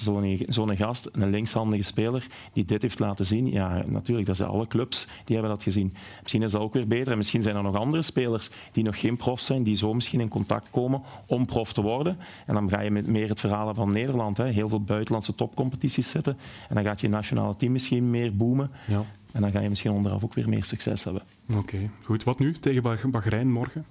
zo'n 0.48 0.76
gast, 0.76 1.08
een 1.12 1.30
linkshandige 1.30 1.82
speler, 1.82 2.26
die 2.52 2.64
dit 2.64 2.82
heeft 2.82 2.98
laten 2.98 3.24
zien, 3.24 3.50
ja, 3.50 3.82
natuurlijk, 3.86 4.26
dat 4.26 4.36
zijn 4.36 4.48
alle 4.48 4.66
clubs, 4.66 5.06
die 5.24 5.36
hebben 5.36 5.54
dat 5.54 5.62
gezien. 5.62 5.94
Misschien 6.20 6.42
is 6.42 6.50
dat 6.50 6.60
ook 6.60 6.72
weer 6.72 6.86
beter. 6.86 7.12
En 7.12 7.18
misschien 7.18 7.42
zijn 7.42 7.56
er 7.56 7.62
nog 7.62 7.74
andere 7.76 8.02
spelers 8.02 8.50
die 8.72 8.84
nog 8.84 9.00
geen 9.00 9.16
prof 9.16 9.40
zijn, 9.40 9.62
die 9.62 9.76
zo 9.76 9.94
misschien 9.94 10.20
in 10.20 10.28
contact 10.28 10.70
komen 10.70 11.02
om 11.26 11.46
prof 11.46 11.72
te 11.72 11.82
worden. 11.82 12.18
En 12.46 12.54
dan 12.54 12.68
ga 12.68 12.80
je 12.80 12.90
met 12.90 13.06
meer 13.06 13.28
het 13.28 13.40
verhaal 13.40 13.74
van 13.74 13.92
Nederland, 13.92 14.36
hè. 14.36 14.46
heel 14.46 14.68
veel 14.68 14.82
buitenlandse 14.82 15.34
topcompetities 15.34 16.08
zitten. 16.10 16.36
En 16.68 16.74
dan 16.74 16.84
gaat 16.84 17.00
je 17.00 17.08
nationale 17.08 17.56
team 17.56 17.72
misschien 17.72 18.10
meer 18.10 18.36
boomen. 18.36 18.70
Ja. 18.86 19.04
En 19.32 19.40
dan 19.40 19.50
ga 19.50 19.60
je 19.60 19.68
misschien 19.68 19.90
onderaf 19.90 20.24
ook 20.24 20.34
weer 20.34 20.48
meer 20.48 20.64
succes 20.64 21.04
hebben. 21.04 21.22
Oké, 21.56 21.90
goed. 22.04 22.24
Wat 22.24 22.38
nu 22.38 22.52
tegen 22.52 22.82
Bah- 22.82 23.04
Bahrein 23.10 23.52
morgen? 23.52 23.84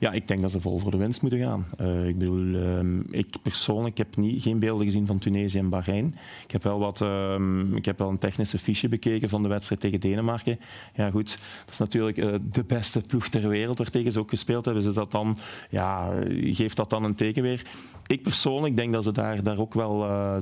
Ja, 0.00 0.12
ik 0.12 0.28
denk 0.28 0.40
dat 0.40 0.50
ze 0.50 0.60
vol 0.60 0.78
voor 0.78 0.90
de 0.90 0.96
winst 0.96 1.22
moeten 1.22 1.40
gaan. 1.40 1.66
Eh, 1.78 2.08
ik 2.08 2.18
bedoel, 2.18 2.54
ehm, 2.54 3.00
ik 3.10 3.36
persoonlijk 3.42 3.98
heb 3.98 4.16
niet, 4.16 4.42
geen 4.42 4.58
beelden 4.58 4.86
gezien 4.86 5.06
van 5.06 5.18
Tunesië 5.18 5.58
en 5.58 5.68
Bahrein. 5.68 6.14
Ik 6.44 6.50
heb 6.50 6.62
wel 6.62 6.78
wat, 6.78 7.00
ehm, 7.00 7.76
ik 7.76 7.84
heb 7.84 7.98
wel 7.98 8.08
een 8.08 8.18
technische 8.18 8.58
fiche 8.58 8.88
bekeken 8.88 9.28
van 9.28 9.42
de 9.42 9.48
wedstrijd 9.48 9.80
tegen 9.80 10.00
Denemarken. 10.00 10.58
Ja, 10.94 11.10
goed, 11.10 11.38
dat 11.64 11.72
is 11.72 11.78
natuurlijk 11.78 12.18
eh, 12.18 12.34
de 12.50 12.64
beste 12.64 13.00
ploeg 13.00 13.28
ter 13.28 13.48
wereld 13.48 13.78
waar 13.78 13.90
tegen 13.90 14.12
ze 14.12 14.18
ook 14.18 14.30
gespeeld 14.30 14.64
hebben. 14.64 14.82
Dus 14.82 14.94
dat 14.94 15.10
dan, 15.10 15.36
ja, 15.70 16.12
geeft 16.30 16.76
dat 16.76 16.90
dan 16.90 17.04
een 17.04 17.14
teken 17.14 17.42
weer? 17.42 17.66
Ik 18.06 18.22
persoonlijk 18.22 18.76
denk 18.76 18.92
dat 18.92 19.04
ze 19.04 19.12
daar, 19.12 19.42
daar 19.42 19.58
ook 19.58 19.74
wel 19.74 20.04
eh, 20.04 20.36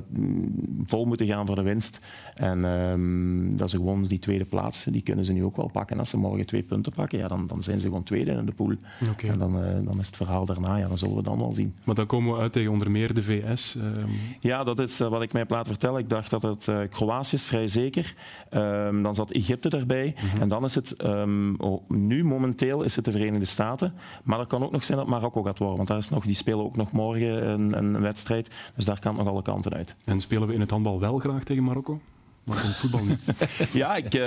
vol 0.85 1.05
moeten 1.05 1.27
gaan 1.27 1.45
voor 1.45 1.55
de 1.55 1.61
winst. 1.61 1.99
En 2.33 2.65
ehm, 2.65 3.55
dat 3.55 3.69
ze 3.69 3.77
gewoon 3.77 4.05
die 4.05 4.19
tweede 4.19 4.45
plaats, 4.45 4.83
die 4.83 5.01
kunnen 5.01 5.25
ze 5.25 5.33
nu 5.33 5.43
ook 5.43 5.55
wel 5.55 5.69
pakken. 5.69 5.99
Als 5.99 6.09
ze 6.09 6.17
morgen 6.17 6.45
twee 6.45 6.63
punten 6.63 6.91
pakken, 6.91 7.19
ja, 7.19 7.27
dan, 7.27 7.47
dan 7.47 7.63
zijn 7.63 7.79
ze 7.79 7.85
gewoon 7.85 8.03
tweede 8.03 8.31
in 8.31 8.45
de 8.45 8.51
pool. 8.51 8.73
Oké. 9.11 9.27
En 9.27 9.39
dan 9.51 9.63
eh, 9.63 9.85
dan 9.85 9.99
is 9.99 10.07
het 10.07 10.15
verhaal 10.15 10.45
daarna, 10.45 10.75
ja, 10.75 10.87
dan 10.87 10.97
zullen 10.97 11.15
we 11.15 11.21
dan 11.21 11.37
wel 11.37 11.53
zien. 11.53 11.75
Maar 11.83 11.95
dan 11.95 12.05
komen 12.05 12.33
we 12.33 12.39
uit 12.39 12.51
tegen 12.51 12.71
onder 12.71 12.91
meer 12.91 13.13
de 13.13 13.23
VS. 13.23 13.75
ehm. 13.75 14.09
Ja, 14.39 14.63
dat 14.63 14.79
is 14.79 14.99
eh, 14.99 15.07
wat 15.07 15.21
ik 15.21 15.31
mij 15.31 15.41
heb 15.41 15.51
laten 15.51 15.67
vertellen. 15.67 15.99
Ik 15.99 16.09
dacht 16.09 16.29
dat 16.29 16.41
het 16.41 16.67
uh, 16.67 16.79
Kroatië 16.89 17.35
is 17.35 17.43
vrij 17.43 17.67
zeker. 17.67 18.15
Ehm, 18.49 19.01
dan 19.01 19.15
zat 19.15 19.31
Egypte 19.31 19.69
erbij. 19.69 20.15
En 20.39 20.47
dan 20.47 20.63
is 20.63 20.75
het 20.75 20.95
ehm, 20.95 21.53
oh, 21.55 21.89
nu 21.89 22.23
momenteel 22.23 22.81
is 22.83 22.95
het 22.95 23.05
de 23.05 23.11
Verenigde 23.11 23.45
Staten. 23.45 23.93
Maar 24.23 24.37
dat 24.37 24.47
kan 24.47 24.63
ook 24.63 24.71
nog 24.71 24.83
zijn 24.83 24.97
dat 24.97 25.07
Marokko 25.07 25.41
gaat 25.41 25.57
worden. 25.57 25.77
Want 25.77 25.87
daar 25.87 25.97
is 25.97 26.09
nog, 26.09 26.25
die 26.25 26.35
spelen 26.35 26.65
ook 26.65 26.75
nog 26.75 26.91
morgen 26.91 27.49
een, 27.49 27.77
een 27.77 28.01
wedstrijd. 28.01 28.49
Dus 28.75 28.85
daar 28.85 28.99
kan 28.99 29.13
het 29.15 29.23
nog 29.23 29.33
alle 29.33 29.41
kanten 29.41 29.73
uit. 29.73 29.95
En 30.03 30.19
spelen 30.19 30.47
we 30.47 30.53
in 30.53 30.59
het 30.59 30.71
handbal 30.71 30.99
wel 30.99 31.17
graag 31.17 31.43
tegen 31.43 31.63
Marokko? 31.63 31.99
Maar 32.47 32.57
in 32.57 32.67
het 32.67 32.75
voetbal 32.75 33.03
niet. 33.03 33.23
ja, 33.81 33.95
ik, 33.95 34.13
uh, 34.13 34.21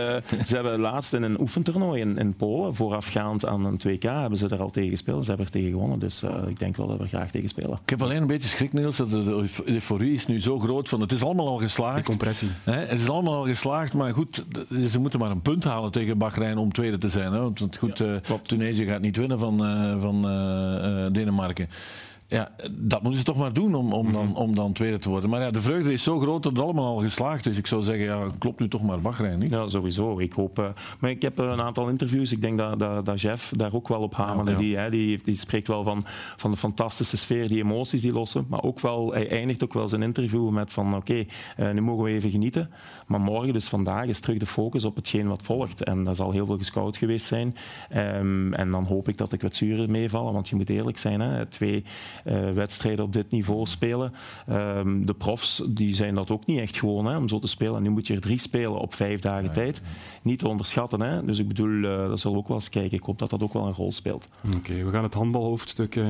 ze 0.46 0.54
hebben 0.54 0.80
laatst 0.80 1.12
in 1.12 1.22
een 1.22 1.40
oefentoernooi 1.40 2.00
in, 2.00 2.18
in, 2.18 2.34
Polen, 2.34 2.74
voorafgaand 2.74 3.46
aan 3.46 3.64
een 3.64 3.80
2K, 3.88 4.02
hebben 4.02 4.38
ze 4.38 4.48
er 4.48 4.60
al 4.60 4.70
tegen 4.70 4.90
gespeeld. 4.90 5.24
Ze 5.24 5.28
hebben 5.28 5.46
er 5.46 5.52
tegen 5.52 5.70
gewonnen, 5.70 5.98
dus 5.98 6.22
uh, 6.22 6.30
ik 6.48 6.58
denk 6.58 6.76
wel 6.76 6.86
dat 6.86 6.98
we 6.98 7.08
graag 7.08 7.30
tegen 7.30 7.48
spelen. 7.48 7.78
Ik 7.82 7.90
heb 7.90 8.02
alleen 8.02 8.20
een 8.20 8.26
beetje 8.26 8.48
schrik, 8.48 8.72
Niels, 8.72 8.96
dat 8.96 9.10
de, 9.10 9.22
de 9.22 9.62
euforie 9.64 10.12
is 10.12 10.26
nu 10.26 10.40
zo 10.40 10.58
groot 10.58 10.88
van 10.88 11.00
het 11.00 11.12
is 11.12 11.22
allemaal 11.22 11.48
al 11.48 11.58
geslaagd. 11.58 11.96
De 11.96 12.02
compressie. 12.02 12.48
Hè, 12.64 12.78
het 12.78 13.00
is 13.00 13.08
allemaal 13.08 13.34
al 13.34 13.44
geslaagd, 13.44 13.94
maar 13.94 14.14
goed, 14.14 14.44
ze 14.88 15.00
moeten 15.00 15.18
maar 15.20 15.30
een 15.30 15.42
punt 15.42 15.64
halen 15.64 15.90
tegen 15.90 16.18
Bahrein 16.18 16.58
om 16.58 16.72
tweede 16.72 16.98
te 16.98 17.08
zijn. 17.08 17.32
Hè, 17.32 17.38
want 17.40 17.76
goed, 17.76 17.98
ja, 17.98 18.04
uh, 18.04 18.34
Tunesië 18.42 18.84
gaat 18.84 19.00
niet 19.00 19.16
winnen 19.16 19.38
van, 19.38 19.58
van 20.00 20.22
Denemarken 21.12 21.68
ja, 22.30 22.48
dat 22.70 23.02
moeten 23.02 23.20
ze 23.20 23.26
toch 23.26 23.36
maar 23.36 23.52
doen 23.52 23.74
om, 23.74 23.92
om, 23.92 24.12
dan, 24.12 24.36
om 24.36 24.54
dan 24.54 24.72
tweede 24.72 24.98
te 24.98 25.08
worden. 25.08 25.30
Maar 25.30 25.40
ja, 25.40 25.50
de 25.50 25.62
vreugde 25.62 25.92
is 25.92 26.02
zo 26.02 26.18
groot 26.18 26.42
dat 26.42 26.52
het 26.52 26.62
allemaal 26.62 26.96
al 26.96 27.02
geslaagd 27.02 27.46
is. 27.46 27.56
Ik 27.56 27.66
zou 27.66 27.82
zeggen, 27.82 28.04
ja, 28.04 28.26
klopt 28.38 28.60
nu 28.60 28.68
toch 28.68 28.82
maar 28.82 29.00
Bahrein, 29.00 29.38
niet? 29.38 29.50
Ja, 29.50 29.68
sowieso. 29.68 30.18
Ik 30.18 30.32
hoop... 30.32 30.58
Uh, 30.58 30.64
maar 31.00 31.10
ik 31.10 31.22
heb 31.22 31.38
een 31.38 31.62
aantal 31.62 31.88
interviews. 31.88 32.32
Ik 32.32 32.40
denk 32.40 32.58
dat, 32.58 32.78
dat, 32.78 33.04
dat 33.04 33.20
Jeff 33.20 33.52
daar 33.56 33.74
ook 33.74 33.88
wel 33.88 34.00
op 34.00 34.14
hamerde. 34.14 34.50
Ja, 34.50 34.56
ja. 34.56 34.62
Die, 34.62 34.76
hè, 34.76 34.90
die, 34.90 35.20
die 35.24 35.36
spreekt 35.36 35.68
wel 35.68 35.82
van, 35.82 36.02
van 36.36 36.50
de 36.50 36.56
fantastische 36.56 37.16
sfeer, 37.16 37.48
die 37.48 37.62
emoties 37.62 38.02
die 38.02 38.12
lossen. 38.12 38.46
Maar 38.48 38.62
ook 38.62 38.80
wel, 38.80 39.12
hij 39.12 39.30
eindigt 39.30 39.64
ook 39.64 39.72
wel 39.72 39.88
zijn 39.88 40.02
interview 40.02 40.50
met 40.50 40.72
van, 40.72 40.94
oké, 40.94 40.96
okay, 40.96 41.28
uh, 41.58 41.70
nu 41.70 41.80
mogen 41.80 42.04
we 42.04 42.10
even 42.10 42.30
genieten. 42.30 42.70
Maar 43.06 43.20
morgen, 43.20 43.52
dus 43.52 43.68
vandaag, 43.68 44.06
is 44.06 44.20
terug 44.20 44.38
de 44.38 44.46
focus 44.46 44.84
op 44.84 44.96
hetgeen 44.96 45.28
wat 45.28 45.42
volgt. 45.42 45.84
En 45.84 46.04
dat 46.04 46.16
zal 46.16 46.30
heel 46.30 46.46
veel 46.46 46.58
gescout 46.58 46.96
geweest 46.96 47.26
zijn. 47.26 47.56
Um, 47.96 48.52
en 48.54 48.70
dan 48.70 48.84
hoop 48.84 49.08
ik 49.08 49.18
dat 49.18 49.30
de 49.30 49.36
kwetsuren 49.36 49.90
meevallen. 49.90 50.32
Want 50.32 50.48
je 50.48 50.56
moet 50.56 50.70
eerlijk 50.70 50.98
zijn, 50.98 51.20
hè, 51.20 51.46
twee... 51.46 51.84
Uh, 52.24 52.52
wedstrijden 52.52 53.04
op 53.04 53.12
dit 53.12 53.30
niveau 53.30 53.66
spelen. 53.66 54.12
Um, 54.50 55.06
de 55.06 55.14
profs 55.14 55.62
die 55.68 55.94
zijn 55.94 56.14
dat 56.14 56.30
ook 56.30 56.46
niet 56.46 56.58
echt 56.58 56.78
gewoon 56.78 57.06
hè, 57.06 57.16
om 57.16 57.28
zo 57.28 57.38
te 57.38 57.46
spelen. 57.46 57.76
En 57.76 57.82
nu 57.82 57.90
moet 57.90 58.06
je 58.06 58.14
er 58.14 58.20
drie 58.20 58.38
spelen 58.38 58.78
op 58.78 58.94
vijf 58.94 59.20
dagen 59.20 59.44
ja, 59.44 59.50
tijd. 59.50 59.82
Niet 60.22 60.38
te 60.38 60.48
onderschatten. 60.48 61.00
Hè. 61.00 61.24
Dus 61.24 61.38
ik 61.38 61.48
bedoel, 61.48 61.68
uh, 61.68 62.08
dat 62.08 62.20
zullen 62.20 62.36
we 62.36 62.42
ook 62.42 62.48
wel 62.48 62.56
eens 62.56 62.68
kijken. 62.68 62.98
Ik 62.98 63.04
hoop 63.04 63.18
dat 63.18 63.30
dat 63.30 63.42
ook 63.42 63.52
wel 63.52 63.66
een 63.66 63.72
rol 63.72 63.92
speelt. 63.92 64.28
Oké, 64.46 64.56
okay, 64.56 64.84
we 64.84 64.90
gaan 64.90 65.02
het 65.02 65.14
handbalhoofdstuk 65.14 65.96
uh, 65.96 66.08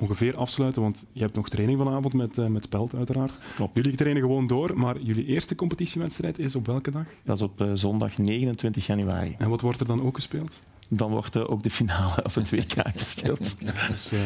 ongeveer 0.00 0.36
afsluiten, 0.36 0.82
want 0.82 1.06
je 1.12 1.20
hebt 1.20 1.34
nog 1.34 1.48
training 1.48 1.78
vanavond 1.78 2.14
met, 2.14 2.38
uh, 2.38 2.46
met 2.46 2.68
Pelt 2.68 2.94
uiteraard. 2.94 3.32
Klopt. 3.56 3.76
Jullie 3.76 3.94
trainen 3.94 4.22
gewoon 4.22 4.46
door, 4.46 4.78
maar 4.78 5.00
jullie 5.00 5.26
eerste 5.26 5.54
competitiewedstrijd 5.54 6.38
is 6.38 6.54
op 6.54 6.66
welke 6.66 6.90
dag? 6.90 7.04
Dat 7.24 7.36
is 7.36 7.42
op 7.42 7.64
zondag 7.74 8.18
29 8.18 8.86
januari. 8.86 9.34
En 9.38 9.50
wat 9.50 9.60
wordt 9.60 9.80
er 9.80 9.86
dan 9.86 10.02
ook 10.02 10.14
gespeeld? 10.14 10.60
dan 10.92 11.10
wordt 11.10 11.36
ook 11.36 11.62
de 11.62 11.70
finale 11.70 12.24
op 12.24 12.34
het 12.34 12.50
WK 12.50 12.74
gespeeld. 12.96 13.56
dus 13.90 14.12
uh, 14.12 14.20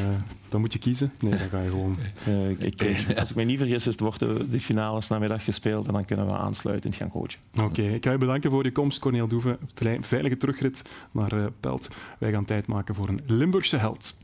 dan 0.48 0.60
moet 0.60 0.72
je 0.72 0.78
kiezen? 0.78 1.12
Nee, 1.20 1.30
dan 1.30 1.48
ga 1.48 1.60
je 1.60 1.68
gewoon... 1.68 1.96
Ik, 2.58 3.04
als 3.18 3.30
ik 3.30 3.36
me 3.36 3.42
niet 3.42 3.58
vergis, 3.58 3.86
is, 3.86 3.96
wordt 3.96 4.18
de, 4.18 4.46
de 4.50 4.60
finales 4.60 5.08
namiddag 5.08 5.44
gespeeld 5.44 5.86
en 5.86 5.92
dan 5.92 6.04
kunnen 6.04 6.26
we 6.26 6.32
aansluitend 6.32 6.94
gaan 6.94 7.10
coachen. 7.10 7.38
Oké, 7.52 7.62
okay, 7.62 7.94
ik 7.94 8.04
ga 8.04 8.10
je 8.10 8.18
bedanken 8.18 8.50
voor 8.50 8.64
je 8.64 8.72
komst, 8.72 8.98
Corneel 8.98 9.26
Doeve. 9.26 9.58
Veilige 10.00 10.36
terugrit 10.36 10.82
naar 11.10 11.52
Pelt. 11.60 11.88
Wij 12.18 12.32
gaan 12.32 12.44
tijd 12.44 12.66
maken 12.66 12.94
voor 12.94 13.08
een 13.08 13.20
Limburgse 13.26 13.76
held. 13.76 14.16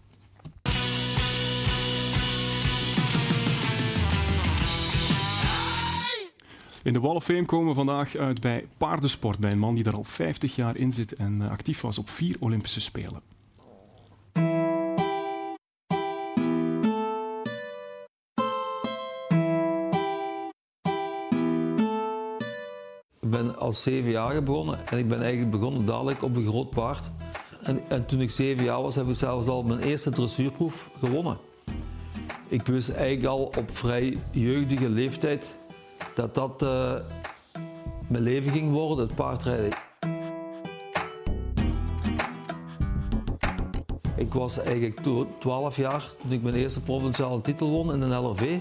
In 6.82 6.92
de 6.92 7.00
Wall 7.00 7.14
of 7.14 7.24
Fame 7.24 7.44
komen 7.44 7.68
we 7.68 7.74
vandaag 7.74 8.16
uit 8.16 8.40
bij 8.40 8.68
paardensport, 8.76 9.38
bij 9.38 9.50
een 9.50 9.58
man 9.58 9.74
die 9.74 9.84
daar 9.84 9.94
al 9.94 10.04
50 10.04 10.56
jaar 10.56 10.76
in 10.76 10.92
zit 10.92 11.14
en 11.14 11.40
actief 11.48 11.80
was 11.80 11.98
op 11.98 12.08
vier 12.08 12.36
Olympische 12.38 12.80
Spelen. 12.80 13.20
Ik 23.20 23.30
ben 23.30 23.58
als 23.58 23.82
zeven 23.82 24.10
jaar 24.10 24.42
begonnen 24.42 24.86
en 24.86 24.98
ik 24.98 25.08
ben 25.08 25.20
eigenlijk 25.20 25.50
begonnen 25.50 25.84
dadelijk 25.84 26.22
op 26.22 26.36
een 26.36 26.46
groot 26.46 26.70
paard. 26.70 27.10
En, 27.62 27.88
en 27.88 28.06
toen 28.06 28.20
ik 28.20 28.30
zeven 28.30 28.64
jaar 28.64 28.82
was, 28.82 28.94
heb 28.94 29.08
ik 29.08 29.14
zelfs 29.14 29.46
al 29.46 29.62
mijn 29.62 29.80
eerste 29.80 30.10
dressuurproef 30.10 30.90
gewonnen. 30.98 31.38
Ik 32.48 32.66
wist 32.66 32.88
eigenlijk 32.88 33.26
al 33.26 33.52
op 33.58 33.70
vrij 33.70 34.18
jeugdige 34.30 34.88
leeftijd 34.88 35.59
dat 36.14 36.34
dat 36.34 36.62
uh, 36.62 36.94
mijn 38.08 38.22
leven 38.22 38.52
ging 38.52 38.72
worden, 38.72 39.06
het 39.06 39.14
paardrijden. 39.14 39.72
Ik 44.16 44.32
was 44.32 44.58
eigenlijk 44.58 45.00
12 45.38 45.76
jaar 45.76 46.04
toen 46.22 46.32
ik 46.32 46.42
mijn 46.42 46.54
eerste 46.54 46.80
provinciale 46.80 47.40
titel 47.40 47.70
won 47.70 47.92
in 47.92 48.00
een 48.00 48.20
LRV. 48.20 48.58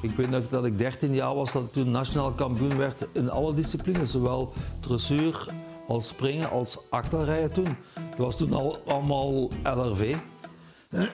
Ik 0.00 0.10
weet 0.16 0.30
nog 0.30 0.46
dat 0.46 0.64
ik 0.64 0.78
13 0.78 1.14
jaar 1.14 1.34
was 1.34 1.52
dat 1.52 1.62
ik 1.62 1.72
toen 1.72 1.90
nationaal 1.90 2.32
kampioen 2.32 2.76
werd 2.76 3.06
in 3.12 3.30
alle 3.30 3.54
disciplines, 3.54 4.10
zowel 4.10 4.52
dressuur 4.80 5.46
als 5.86 6.08
springen 6.08 6.50
als 6.50 6.78
achterrijden 6.90 7.52
toen. 7.52 7.76
Dat 7.94 8.18
was 8.18 8.36
toen 8.36 8.52
al 8.52 8.78
allemaal 8.86 9.50
LRV. 9.62 10.16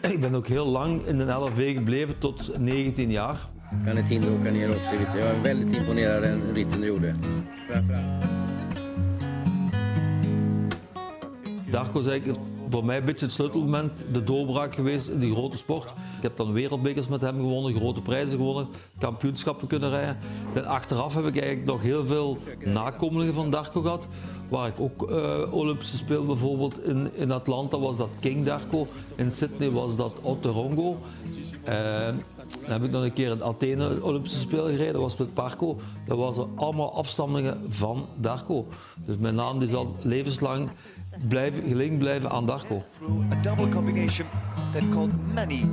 Ik 0.03 0.21
ben 0.21 0.35
ook 0.35 0.47
heel 0.47 0.67
lang 0.67 1.07
in 1.07 1.19
een 1.19 1.39
LRV 1.39 1.75
gebleven 1.75 2.19
tot 2.19 2.59
19 2.59 3.11
jaar. 3.11 3.49
Kan 3.71 3.99
ett 3.99 4.11
hinder 4.11 4.41
åka 4.41 4.51
ner 4.51 4.69
också. 4.69 4.95
Jag 5.19 5.29
är 5.29 5.43
väldigt 5.43 5.77
imponerad 5.77 6.17
av 6.17 6.23
den 6.23 6.55
ritten 6.55 6.81
du 6.81 6.87
gjorde. 6.87 7.17
Darko 11.73 12.03
voor 12.71 12.85
mij 12.85 12.97
een 12.97 13.05
beetje 13.05 13.25
het 13.25 13.35
sleutelmoment, 13.35 14.05
de 14.13 14.25
doorbraak 14.25 14.75
geweest 14.75 15.09
in 15.09 15.19
die 15.19 15.33
grote 15.33 15.57
sport. 15.57 15.85
Ik 16.17 16.23
heb 16.23 16.37
dan 16.37 16.53
wereldbekers 16.53 17.09
met 17.09 17.21
hem 17.21 17.37
gewonnen, 17.37 17.75
grote 17.75 18.03
prijzen 18.03 18.37
gewonnen, 18.37 18.69
kampioenschappen 18.99 19.69
kunnen 19.69 19.91
rijden. 19.91 20.19
En 20.55 20.67
achteraf 20.67 21.15
heb 21.15 21.25
ik 21.25 21.37
eigenlijk 21.37 21.67
nog 21.67 21.83
heel 21.83 22.07
veel 22.07 22.39
nakomelingen 22.65 23.35
van 23.35 23.51
Darko 23.51 23.81
gehad. 23.81 24.07
Waar 24.49 24.69
ik 24.69 24.81
ook 24.81 25.11
uh, 25.11 25.41
Olympische 25.51 25.97
speel, 25.97 26.25
bijvoorbeeld 26.25 26.85
in, 26.85 27.11
in 27.15 27.31
Atlanta 27.31 27.79
was 27.79 27.97
dat 27.97 28.17
King 28.21 28.45
Darko, 28.45 28.87
in 29.17 29.33
Sydney 29.33 29.71
was 29.71 29.97
dat 29.97 30.13
Otterongo. 30.23 30.97
Uh, 31.69 32.07
dan 32.63 32.73
heb 32.73 32.85
ik 32.85 32.91
nog 32.91 33.03
een 33.03 33.13
keer 33.13 33.31
in 33.31 33.43
Athene 33.43 34.03
Olympische 34.03 34.39
Spelen 34.39 34.71
gereden, 34.71 34.93
dat 34.93 35.03
was 35.03 35.17
met 35.17 35.35
Parco. 35.35 35.77
Dat 36.07 36.19
waren 36.19 36.49
allemaal 36.55 36.95
afstammingen 36.95 37.65
van 37.69 38.07
Darko. 38.17 38.67
Dus 39.05 39.17
mijn 39.17 39.35
naam 39.35 39.59
die 39.59 39.69
zal 39.69 39.97
levenslang 40.03 40.69
blijven, 41.29 41.63
gelinkt 41.69 41.99
blijven 41.99 42.31
aan 42.31 42.47
Darko. 42.47 42.83
A 43.33 43.43
double 43.43 43.69
combination 43.69 44.27
that 44.73 44.83
called 44.91 45.11
many 45.35 45.65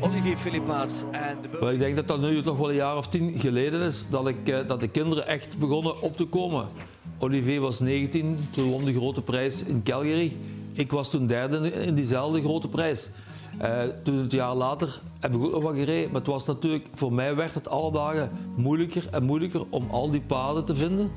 Olivier 0.00 0.36
Philippaerts 0.36 1.04
and 1.12 1.70
Ik 1.72 1.78
denk 1.78 1.96
dat 1.96 2.08
dat 2.08 2.20
nu 2.20 2.42
toch 2.42 2.56
wel 2.56 2.68
een 2.68 2.74
jaar 2.74 2.96
of 2.96 3.08
tien 3.08 3.38
geleden 3.38 3.80
is 3.80 4.08
dat, 4.10 4.28
ik, 4.28 4.48
eh, 4.48 4.68
dat 4.68 4.80
de 4.80 4.88
kinderen 4.88 5.26
echt 5.26 5.58
begonnen 5.58 6.02
op 6.02 6.16
te 6.16 6.24
komen. 6.24 6.66
Olivier 7.18 7.60
was 7.60 7.80
19, 7.80 8.38
toen 8.50 8.70
won 8.70 8.84
de 8.84 8.94
grote 8.94 9.22
prijs 9.22 9.62
in 9.62 9.82
Calgary. 9.82 10.36
Ik 10.72 10.90
was 10.90 11.10
toen 11.10 11.26
derde 11.26 11.72
in 11.72 11.94
diezelfde 11.94 12.40
grote 12.40 12.68
prijs. 12.68 13.10
Uh, 13.62 13.82
toen 14.02 14.16
het 14.16 14.32
jaar 14.32 14.54
later 14.54 15.00
heb 15.20 15.34
ik 15.34 15.42
ook 15.42 15.52
nog 15.52 15.62
wat 15.62 15.74
gereden. 15.74 16.10
Maar 16.10 16.20
het 16.20 16.30
was 16.30 16.46
natuurlijk, 16.46 16.86
voor 16.94 17.12
mij 17.12 17.36
werd 17.36 17.54
het 17.54 17.68
alle 17.68 17.92
dagen 17.92 18.30
moeilijker 18.56 19.08
en 19.10 19.22
moeilijker 19.22 19.64
om 19.70 19.90
al 19.90 20.10
die 20.10 20.20
paden 20.20 20.64
te 20.64 20.74
vinden. 20.74 21.10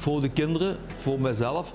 Voor 0.00 0.20
de 0.20 0.28
kinderen, 0.28 0.76
voor 0.96 1.20
mijzelf, 1.20 1.74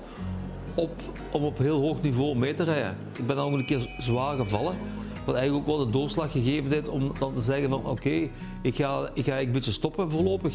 op, 0.74 0.90
om 1.30 1.44
op 1.44 1.58
heel 1.58 1.80
hoog 1.80 2.02
niveau 2.02 2.36
mee 2.36 2.54
te 2.54 2.64
rijden. 2.64 2.96
Ik 3.18 3.26
ben 3.26 3.38
al 3.38 3.52
een 3.52 3.66
keer 3.66 3.94
zwaar 3.98 4.36
gevallen. 4.36 4.76
Wat 5.24 5.34
eigenlijk 5.34 5.68
ook 5.68 5.76
wel 5.76 5.86
de 5.86 5.92
doorslag 5.92 6.32
gegeven 6.32 6.72
heeft 6.72 6.88
om 6.88 7.12
dan 7.18 7.34
te 7.34 7.40
zeggen 7.40 7.68
van 7.68 7.86
oké, 7.86 8.28
ik, 8.62 8.76
ga, 8.76 9.10
ik 9.14 9.24
ga 9.24 9.40
een 9.40 9.52
beetje 9.52 9.72
stoppen 9.72 10.10
voorlopig. 10.10 10.54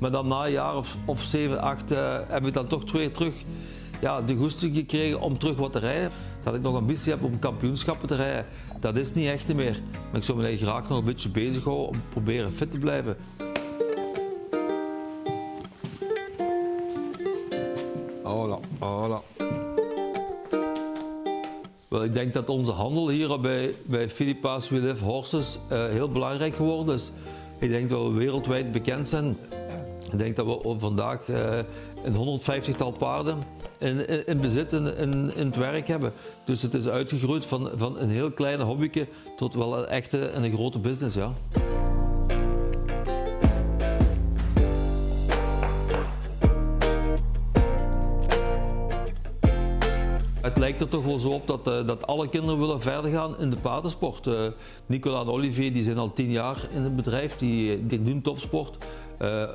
Maar 0.00 0.10
dan 0.10 0.28
na 0.28 0.44
een 0.44 0.52
jaar 0.52 0.76
of, 0.76 0.96
of 1.04 1.22
7, 1.22 1.60
8 1.60 1.92
uh, 1.92 2.18
heb 2.28 2.46
ik 2.46 2.54
dan 2.54 2.66
toch 2.66 2.92
weer 2.92 3.12
terug 3.12 3.34
ja, 4.00 4.22
de 4.22 4.34
goesting 4.34 4.76
gekregen 4.76 5.20
om 5.20 5.38
terug 5.38 5.56
wat 5.56 5.72
te 5.72 5.78
rijden. 5.78 6.10
Dat 6.42 6.54
ik 6.54 6.62
nog 6.62 6.76
ambitie 6.76 7.12
heb 7.12 7.22
om 7.22 7.38
kampioenschappen 7.38 8.08
te 8.08 8.14
rijden, 8.14 8.46
dat 8.80 8.96
is 8.96 9.12
niet 9.12 9.28
echt 9.28 9.54
meer. 9.54 9.82
Maar 9.92 10.20
ik 10.20 10.22
zou 10.22 10.38
me 10.38 10.56
graag 10.56 10.88
nog 10.88 10.98
een 10.98 11.04
beetje 11.04 11.28
bezighouden 11.28 11.88
om 11.88 12.02
proberen 12.12 12.52
fit 12.52 12.70
te 12.70 12.78
blijven. 12.78 13.16
Voilà. 18.84 19.22
Wel, 21.88 22.04
ik 22.04 22.12
denk 22.12 22.32
dat 22.32 22.48
onze 22.48 22.70
handel 22.70 23.08
hier 23.08 23.40
bij, 23.40 23.74
bij 23.84 24.08
Philippa's 24.08 24.68
We 24.68 24.80
Live 24.80 25.04
Horses 25.04 25.58
uh, 25.72 25.86
heel 25.86 26.10
belangrijk 26.10 26.56
geworden 26.56 26.94
is. 26.94 27.10
Ik 27.58 27.70
denk 27.70 27.88
dat 27.88 28.02
we 28.02 28.12
wereldwijd 28.12 28.72
bekend 28.72 29.08
zijn. 29.08 29.36
Ik 30.12 30.18
denk 30.18 30.36
dat 30.36 30.46
we 30.46 30.74
vandaag 30.78 31.28
uh, 31.28 31.58
een 32.04 32.40
150-tal 32.40 32.92
paarden 32.92 33.38
in, 33.78 34.08
in, 34.08 34.26
in 34.26 34.40
bezit, 34.40 34.72
in, 34.72 34.96
in, 34.96 35.32
het 35.36 35.56
werk 35.56 35.88
hebben. 35.88 36.12
Dus 36.44 36.62
het 36.62 36.74
is 36.74 36.88
uitgegroeid 36.88 37.46
van, 37.46 37.70
van 37.76 37.98
een 37.98 38.10
heel 38.10 38.32
kleine 38.32 38.62
hobbyke 38.62 39.06
tot 39.36 39.54
wel 39.54 39.78
een 39.78 39.86
echte 39.86 40.26
en 40.26 40.42
een 40.42 40.52
grote 40.52 40.78
business. 40.78 41.16
Ja. 41.16 41.32
Het 50.44 50.58
lijkt 50.58 50.80
er 50.80 50.88
toch 50.88 51.04
wel 51.04 51.18
zo 51.18 51.28
op 51.28 51.46
dat, 51.46 51.68
uh, 51.68 51.86
dat 51.86 52.06
alle 52.06 52.28
kinderen 52.28 52.58
willen 52.58 52.80
verder 52.80 53.10
gaan 53.10 53.38
in 53.38 53.50
de 53.50 53.56
paardensport. 53.56 54.26
Uh, 54.26 54.46
Nicola 54.86 55.20
en 55.20 55.26
Olivier 55.26 55.72
die 55.72 55.84
zijn 55.84 55.98
al 55.98 56.12
tien 56.12 56.30
jaar 56.30 56.68
in 56.74 56.82
het 56.82 56.96
bedrijf, 56.96 57.36
die, 57.36 57.86
die 57.86 58.02
doen 58.02 58.22
topsport. 58.22 58.78
Uh, 59.22 59.48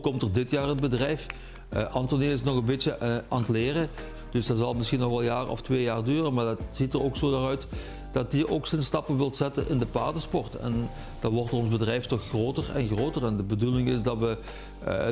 komt 0.00 0.22
er 0.22 0.32
dit 0.32 0.50
jaar 0.50 0.62
in 0.62 0.68
het 0.68 0.80
bedrijf. 0.80 1.26
Uh, 1.72 2.20
is 2.20 2.42
nog 2.42 2.56
een 2.56 2.64
beetje 2.64 3.22
aan 3.28 3.40
het 3.40 3.48
leren. 3.48 3.88
Dus 4.30 4.46
dat 4.46 4.58
zal 4.58 4.74
misschien 4.74 4.98
nog 4.98 5.08
wel 5.08 5.18
een 5.18 5.24
jaar 5.24 5.48
of 5.48 5.62
twee 5.62 5.82
jaar 5.82 6.04
duren. 6.04 6.34
Maar 6.34 6.44
dat 6.44 6.60
ziet 6.70 6.94
er 6.94 7.02
ook 7.02 7.16
zo 7.16 7.30
naar 7.30 7.48
uit 7.48 7.66
dat 8.12 8.32
hij 8.32 8.48
ook 8.48 8.66
zijn 8.66 8.82
stappen 8.82 9.16
wil 9.16 9.34
zetten 9.34 9.68
in 9.68 9.78
de 9.78 9.86
paardensport. 9.86 10.54
En 10.54 10.88
dan 11.20 11.32
wordt 11.32 11.52
ons 11.52 11.68
bedrijf 11.68 12.06
toch 12.06 12.28
groter 12.28 12.70
en 12.74 12.86
groter. 12.86 13.24
En 13.24 13.36
de 13.36 13.42
bedoeling 13.42 13.88
is 13.88 14.02
dat 14.02 14.18
we 14.18 14.36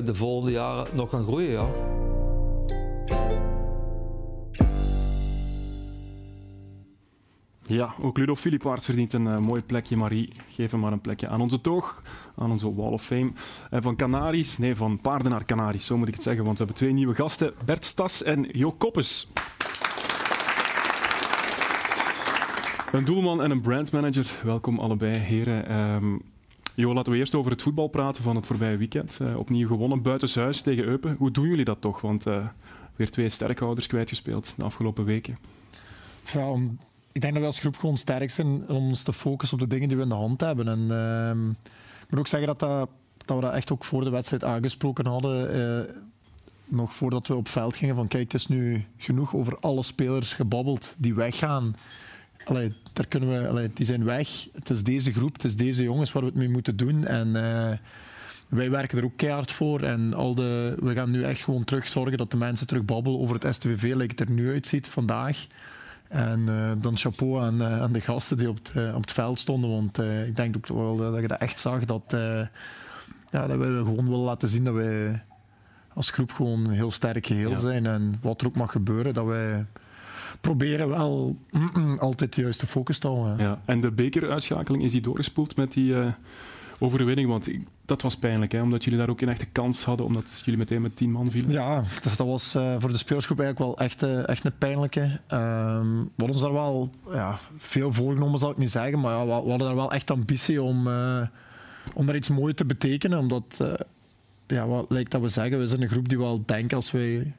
de 0.05 0.15
volgende 0.15 0.53
jaren 0.53 0.87
nog 0.95 1.11
gaan 1.11 1.25
groeien. 1.25 1.51
Ja. 1.51 1.71
Ja, 7.69 7.95
ook 8.01 8.19
Ludo 8.19 8.35
Filipaerts 8.35 8.85
verdient 8.85 9.13
een 9.13 9.27
uh, 9.27 9.39
mooi 9.39 9.63
plekje. 9.63 9.97
Marie, 9.97 10.33
geef 10.49 10.71
hem 10.71 10.81
maar 10.81 10.93
een 10.93 11.01
plekje 11.01 11.29
aan 11.29 11.41
onze 11.41 11.61
toog, 11.61 12.03
aan 12.37 12.51
onze 12.51 12.75
Wall 12.75 12.93
of 12.93 13.05
Fame. 13.05 13.33
En 13.71 13.83
van 13.83 13.97
Canaries, 13.97 14.59
nee, 14.59 14.77
van 14.77 15.01
paarden 15.01 15.31
naar 15.31 15.45
Canaries, 15.45 15.87
zo 15.87 15.97
moet 15.99 16.09
ik 16.09 16.15
het 16.15 16.23
zeggen, 16.23 16.45
want 16.45 16.59
we 16.59 16.65
hebben 16.65 16.83
twee 16.83 16.93
nieuwe 16.95 17.15
gasten, 17.15 17.55
Bert 17.65 17.85
Stas 17.85 18.23
en 18.23 18.49
Jo 18.53 18.73
Koppes. 18.73 19.29
Een 22.93 23.05
doelman 23.05 23.43
en 23.43 23.51
een 23.51 23.61
brandmanager, 23.61 24.41
welkom 24.45 24.79
allebei, 24.79 25.17
heren. 25.17 25.81
Um, 25.81 26.23
Jo, 26.75 26.95
laten 26.95 27.13
we 27.13 27.19
eerst 27.19 27.35
over 27.35 27.51
het 27.51 27.63
voetbal 27.63 27.89
praten 27.89 28.23
van 28.23 28.37
het 28.37 28.47
voorbije 28.47 28.77
weekend. 28.77 29.19
Uh, 29.23 29.39
opnieuw 29.39 29.67
gewonnen, 29.67 30.03
buitenshuis 30.03 30.61
tegen 30.61 30.85
Eupen. 30.85 31.17
Hoe 31.19 31.31
doen 31.31 31.49
jullie 31.49 31.65
dat 31.65 31.81
toch? 31.81 32.01
Want 32.01 32.25
weer 32.97 33.11
twee 33.11 33.29
sterkhouders 33.29 33.87
kwijtgespeeld 33.87 34.55
de 34.57 34.65
afgelopen 34.65 35.05
weken. 35.05 35.39
Ja, 36.33 36.51
om 36.51 36.79
ik 37.19 37.25
denk 37.25 37.33
dat 37.37 37.43
we 37.43 37.49
als 37.49 37.59
groep 37.59 37.77
gewoon 37.77 37.99
sterk 37.99 38.31
zijn 38.31 38.69
om 38.69 38.89
ons 38.89 39.03
te 39.03 39.13
focussen 39.13 39.59
op 39.59 39.65
de 39.69 39.75
dingen 39.75 39.89
die 39.89 39.97
we 39.97 40.03
in 40.03 40.09
de 40.09 40.15
hand 40.15 40.41
hebben. 40.41 40.69
En, 40.69 40.81
uh, 40.91 41.53
ik 42.03 42.11
moet 42.11 42.19
ook 42.19 42.27
zeggen 42.27 42.49
dat, 42.49 42.59
dat, 42.59 42.89
dat, 43.25 43.37
we 43.37 43.43
dat 43.43 43.55
echt 43.55 43.73
ook 43.73 43.85
voor 43.85 44.05
de 44.05 44.11
wedstrijd 44.11 44.45
aangesproken 44.45 45.07
hadden. 45.07 45.57
Uh, 45.57 45.95
nog 46.65 46.95
voordat 46.95 47.27
we 47.27 47.35
op 47.35 47.49
veld 47.49 47.77
gingen. 47.77 47.95
Van 47.95 48.09
kijk, 48.09 48.23
het 48.23 48.35
is 48.35 48.47
nu 48.47 48.85
genoeg 48.97 49.35
over 49.35 49.57
alle 49.57 49.83
spelers 49.83 50.33
gebabbeld 50.33 50.95
die 50.99 51.15
weggaan. 51.15 51.77
Allee, 52.45 52.73
daar 52.93 53.07
kunnen 53.07 53.43
we, 53.43 53.49
allee, 53.49 53.71
die 53.75 53.87
zijn 53.87 54.05
weg. 54.05 54.49
Het 54.53 54.71
is 54.71 54.83
deze 54.83 55.13
groep, 55.13 55.33
het 55.33 55.45
is 55.45 55.57
deze 55.57 55.83
jongens 55.83 56.13
waar 56.13 56.23
we 56.23 56.29
het 56.29 56.39
mee 56.39 56.49
moeten 56.49 56.77
doen. 56.77 57.07
En 57.07 57.29
uh, 57.29 57.71
wij 58.49 58.71
werken 58.71 58.99
er 58.99 59.05
ook 59.05 59.17
keihard 59.17 59.53
voor. 59.53 59.83
En 59.83 60.15
al 60.15 60.35
de, 60.35 60.77
we 60.81 60.95
gaan 60.95 61.11
nu 61.11 61.23
echt 61.23 61.41
gewoon 61.41 61.65
terug 61.65 61.89
zorgen 61.89 62.19
dat 62.19 62.31
de 62.31 62.37
mensen 62.37 62.67
terug 62.67 62.85
babbelen 62.85 63.21
over 63.21 63.39
het 63.39 63.55
STVV, 63.55 63.95
lijkt 63.95 64.19
het 64.19 64.29
er 64.29 64.35
nu 64.35 64.51
uitziet 64.51 64.87
vandaag. 64.87 65.47
En 66.09 66.41
uh, 66.49 66.73
dan 66.79 66.97
chapeau 66.97 67.41
aan, 67.41 67.55
uh, 67.55 67.81
aan, 67.81 67.93
de 67.93 68.01
gasten 68.01 68.37
die 68.37 68.49
op 68.49 68.57
het, 68.57 68.73
uh, 68.77 68.95
op 68.95 69.01
het 69.01 69.13
veld 69.13 69.41
stonden. 69.41 69.71
Want 69.71 69.99
ik 69.99 70.37
denk 70.37 70.57
ook 70.57 70.67
wel 70.67 70.97
dat 70.97 71.21
je 71.21 71.29
dat 71.29 71.41
echt 71.41 71.61
zag. 71.61 71.85
Dat, 71.85 72.03
ja, 73.31 73.47
dat 73.47 73.59
we 73.59 73.83
gewoon 73.85 74.09
willen 74.09 74.25
laten 74.25 74.49
zien 74.49 74.65
dat 74.65 74.75
wij 74.75 75.23
als 75.95 76.11
groep 76.11 76.33
gewoon 76.33 76.65
een 76.65 76.71
heel 76.71 76.91
sterk 76.91 77.27
geheel 77.27 77.51
ja. 77.51 77.57
zijn. 77.57 77.87
En 77.87 78.19
wat 78.23 78.41
er 78.41 78.47
ook 78.47 78.57
mag 78.57 78.73
gebeuren, 78.73 79.15
dat 79.15 79.27
wij 79.27 79.67
proberen 80.41 80.89
wel 80.89 81.37
altijd 81.99 82.35
de 82.35 82.41
juiste 82.41 82.67
focus 82.67 82.99
te 82.99 83.07
houden. 83.07 83.39
Ja. 83.39 83.61
En 83.65 83.81
de 83.81 83.93
bekeruitschakeling, 83.93 84.83
is 84.83 84.93
die 84.93 85.01
doorgespoeld 85.01 85.57
met 85.57 85.73
die 85.73 85.95
overwinning? 86.79 87.29
Want 87.29 87.49
dat 87.85 88.03
was 88.03 88.17
pijnlijk, 88.17 88.53
hè? 88.53 88.63
omdat 88.63 88.85
jullie 88.85 88.99
daar 88.99 89.09
ook 89.09 89.21
een 89.21 89.29
echte 89.29 89.47
kans 89.47 89.85
hadden, 89.85 90.07
omdat 90.07 90.43
jullie 90.45 90.59
meteen 90.59 90.83
met 90.83 90.97
tien 90.97 91.11
man 91.11 91.31
vielen. 91.31 91.51
Ja, 91.51 91.85
dat, 92.17 92.27
was 92.27 92.55
uh, 92.55 92.75
voor 92.79 92.91
de 92.91 92.97
speelsgroep 92.97 93.41
eigenlijk 93.41 93.77
wel 93.77 93.87
echt, 93.87 94.03
uh, 94.03 94.29
echt 94.29 94.45
een 94.45 94.59
pijnlijke. 94.59 95.01
Um, 95.01 96.03
we 96.05 96.11
hadden 96.17 96.37
ons 96.37 96.41
daar 96.41 96.53
wel 96.53 96.91
ja, 97.13 97.39
veel 97.57 97.93
voorgenomen, 97.93 98.39
zal 98.39 98.51
ik 98.51 98.57
niet 98.57 98.71
zeggen, 98.71 99.01
maar 99.01 99.17
ja, 99.17 99.25
we, 99.25 99.33
hadden 99.33 99.59
daar 99.59 99.75
wel 99.75 99.93
echt 99.93 100.11
ambitie 100.11 100.63
om, 100.63 100.87
uh, 100.87 101.27
daar 101.95 102.17
iets 102.17 102.29
moois 102.29 102.55
te 102.55 102.65
betekenen. 102.65 103.19
Omdat, 103.19 103.65
ja, 104.47 104.67
wat 104.67 104.87
lijkt 104.89 105.11
dat 105.11 105.21
we 105.21 105.29
zeggen, 105.29 105.59
we 105.59 105.67
zijn 105.67 105.83
een 105.83 105.89
groep 105.89 106.09
die 106.09 106.19
wel 106.19 106.43
denken 106.47 106.77
als 106.77 106.91
wij 106.91 107.33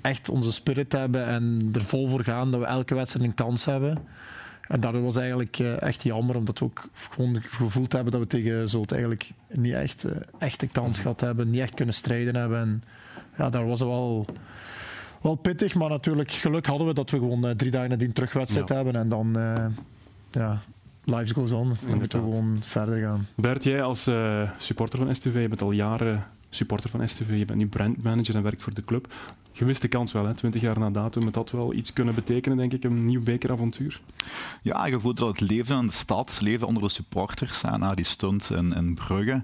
echt 0.00 0.28
onze 0.28 0.52
spirit 0.52 0.92
hebben 0.92 1.26
en 1.26 1.70
er 1.72 1.84
vol 1.84 2.08
voor 2.08 2.24
gaan, 2.24 2.50
dat 2.50 2.60
we 2.60 2.66
elke 2.66 2.94
wedstrijd 2.94 3.26
een 3.26 3.34
kans 3.34 3.64
hebben. 3.64 3.98
En 4.70 4.80
daardoor 4.80 5.02
was 5.02 5.16
eigenlijk 5.16 5.58
uh, 5.58 5.82
echt 5.82 6.02
jammer, 6.02 6.36
omdat 6.36 6.58
we 6.58 6.64
ook 6.64 6.88
gewoon 6.92 7.42
gevoeld 7.42 7.92
hebben 7.92 8.12
dat 8.12 8.20
we 8.20 8.26
tegen 8.26 8.68
Zolt 8.68 8.92
eigenlijk 8.92 9.30
niet 9.48 9.72
echt, 9.72 10.04
uh, 10.04 10.12
echt 10.38 10.62
een 10.62 10.70
kans 10.70 10.98
gehad 10.98 11.20
hebben, 11.20 11.50
niet 11.50 11.60
echt 11.60 11.74
kunnen 11.74 11.94
strijden 11.94 12.36
hebben. 12.36 12.60
En 12.60 12.82
ja, 13.38 13.50
daar 13.50 13.66
was 13.66 13.80
het 13.80 13.88
wel, 13.88 14.26
wel 15.20 15.36
pittig, 15.36 15.74
maar 15.74 15.88
natuurlijk 15.88 16.30
geluk 16.30 16.66
hadden 16.66 16.86
we 16.86 16.94
dat 16.94 17.10
we 17.10 17.18
gewoon 17.18 17.46
uh, 17.46 17.50
drie 17.50 17.70
dagen 17.70 17.88
nadien 17.88 18.12
terugwedstrijd 18.12 18.68
ja. 18.68 18.74
hebben 18.74 18.96
en 18.96 19.08
dan, 19.08 19.36
ja, 20.30 20.60
lives 21.04 21.30
goes 21.30 21.52
on. 21.52 21.72
Dan 21.86 21.98
moeten 21.98 22.24
we 22.24 22.30
gewoon 22.30 22.58
verder 22.60 22.98
gaan. 22.98 23.26
Bert, 23.34 23.64
jij 23.64 23.82
als 23.82 24.10
supporter 24.58 24.98
van 24.98 25.14
STV, 25.14 25.34
je 25.34 25.48
bent 25.48 25.62
al 25.62 25.72
jaren 25.72 26.24
supporter 26.50 26.90
van 26.90 27.08
STV, 27.08 27.36
je 27.36 27.44
bent 27.44 27.58
nu 27.58 27.66
brandmanager 27.66 28.34
en 28.34 28.42
werkt 28.42 28.62
voor 28.62 28.74
de 28.74 28.84
club 28.84 29.12
gemiste 29.52 29.88
kans 29.88 30.12
wel, 30.12 30.26
hè? 30.26 30.34
20 30.34 30.62
jaar 30.62 30.78
na 30.78 30.90
datum. 30.90 31.26
Het 31.26 31.34
had 31.34 31.50
wel 31.50 31.72
iets 31.72 31.92
kunnen 31.92 32.14
betekenen, 32.14 32.56
denk 32.56 32.72
ik, 32.72 32.84
een 32.84 33.04
nieuw 33.04 33.22
bekeravontuur. 33.22 34.00
Ja, 34.62 34.86
je 34.86 35.00
voelt 35.00 35.16
dat 35.16 35.28
het 35.28 35.50
leefde 35.50 35.74
in 35.74 35.86
de 35.86 35.92
stad, 35.92 36.38
leefde 36.42 36.66
onder 36.66 36.82
de 36.82 36.88
supporters. 36.88 37.62
Hè, 37.62 37.78
na 37.78 37.94
die 37.94 38.04
stunt 38.04 38.50
in, 38.50 38.72
in 38.72 38.94
Brugge. 38.94 39.42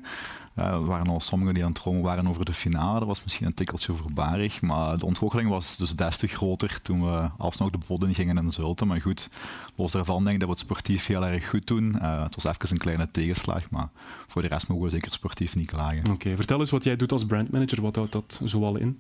Uh, 0.59 0.65
er 0.65 0.87
waren 0.87 1.07
al 1.07 1.21
sommigen 1.21 1.55
die 1.55 1.63
aan 1.63 1.73
het 1.73 1.81
dromen 1.81 2.03
waren 2.03 2.27
over 2.27 2.45
de 2.45 2.53
finale. 2.53 2.99
Dat 2.99 3.09
was 3.09 3.23
misschien 3.23 3.47
een 3.47 3.55
tikkeltje 3.55 3.93
voorbarig. 3.93 4.63
Maar 4.63 4.99
de 4.99 5.07
ontgoocheling 5.07 5.51
was 5.51 5.77
dus 5.77 5.97
des 5.97 6.17
te 6.17 6.27
groter 6.27 6.83
toen 6.83 7.03
we 7.03 7.29
alsnog 7.39 7.71
de 7.71 7.79
bodem 7.87 8.15
gingen 8.15 8.37
in 8.37 8.51
Zulten. 8.51 8.87
Maar 8.87 9.01
goed, 9.01 9.31
los 9.75 9.93
daarvan 9.93 10.23
denk 10.23 10.35
ik 10.35 10.41
dat 10.41 10.49
we 10.49 10.55
het 10.55 10.65
sportief 10.65 11.07
heel 11.07 11.27
erg 11.27 11.49
goed 11.49 11.67
doen. 11.67 11.95
Uh, 11.97 12.23
het 12.23 12.35
was 12.35 12.45
even 12.45 12.71
een 12.71 12.79
kleine 12.79 13.11
tegenslag, 13.11 13.71
maar 13.71 13.89
voor 14.27 14.43
de 14.43 14.49
rest 14.49 14.69
mogen 14.69 14.85
we 14.85 14.91
zeker 14.91 15.13
sportief 15.13 15.57
niet 15.57 15.67
klagen. 15.67 15.99
Oké, 15.99 16.11
okay, 16.11 16.37
vertel 16.37 16.61
eens 16.61 16.71
wat 16.71 16.85
jij 16.85 16.97
doet 16.97 17.13
als 17.13 17.27
brandmanager. 17.27 17.83
Wat 17.83 17.97
houdt 17.97 18.13
dat 18.13 18.41
zoal 18.45 18.77
in? 18.77 18.99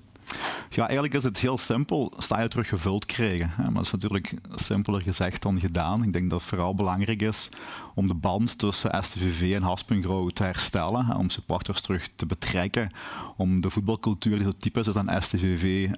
Ja, 0.70 0.84
eigenlijk 0.84 1.14
is 1.14 1.24
het 1.24 1.38
heel 1.38 1.58
simpel. 1.58 2.12
Sta 2.18 2.40
je 2.40 2.48
terug 2.48 2.68
gevuld 2.68 3.06
krijgen. 3.06 3.52
Maar 3.56 3.72
dat 3.72 3.84
is 3.84 3.90
natuurlijk 3.90 4.34
simpeler 4.54 5.02
gezegd 5.02 5.42
dan 5.42 5.60
gedaan. 5.60 6.02
Ik 6.02 6.12
denk 6.12 6.30
dat 6.30 6.40
het 6.40 6.48
vooral 6.48 6.74
belangrijk 6.74 7.22
is 7.22 7.48
om 7.94 8.06
de 8.06 8.14
band 8.14 8.58
tussen 8.58 9.04
STVV 9.04 9.54
en 9.54 9.62
Haspengrouw 9.62 10.28
te 10.28 10.42
herstellen. 10.42 11.16
Om 11.16 11.30
supporters 11.30 11.80
terug 11.80 12.08
te 12.16 12.26
betrekken. 12.26 12.90
Om 13.36 13.60
de 13.60 13.70
voetbalcultuur 13.70 14.36
die 14.36 14.46
zo 14.46 14.52
typisch 14.58 14.86
is 14.86 14.96
aan 14.96 15.22
STVV 15.22 15.64
uh, 15.64 15.90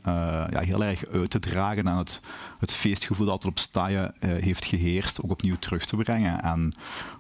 ja, 0.51 0.61
heel 0.61 0.85
erg 0.85 1.07
uit 1.07 1.31
te 1.31 1.39
dragen. 1.39 1.87
En 1.87 1.97
het, 1.97 2.21
het 2.59 2.73
feestgevoel 2.73 3.27
dat 3.27 3.43
er 3.43 3.49
op 3.49 3.59
Staaien 3.59 4.15
uh, 4.21 4.31
heeft 4.43 4.65
geheerst 4.65 5.23
ook 5.23 5.31
opnieuw 5.31 5.57
terug 5.57 5.85
te 5.85 5.97
brengen. 5.97 6.43
En 6.43 6.75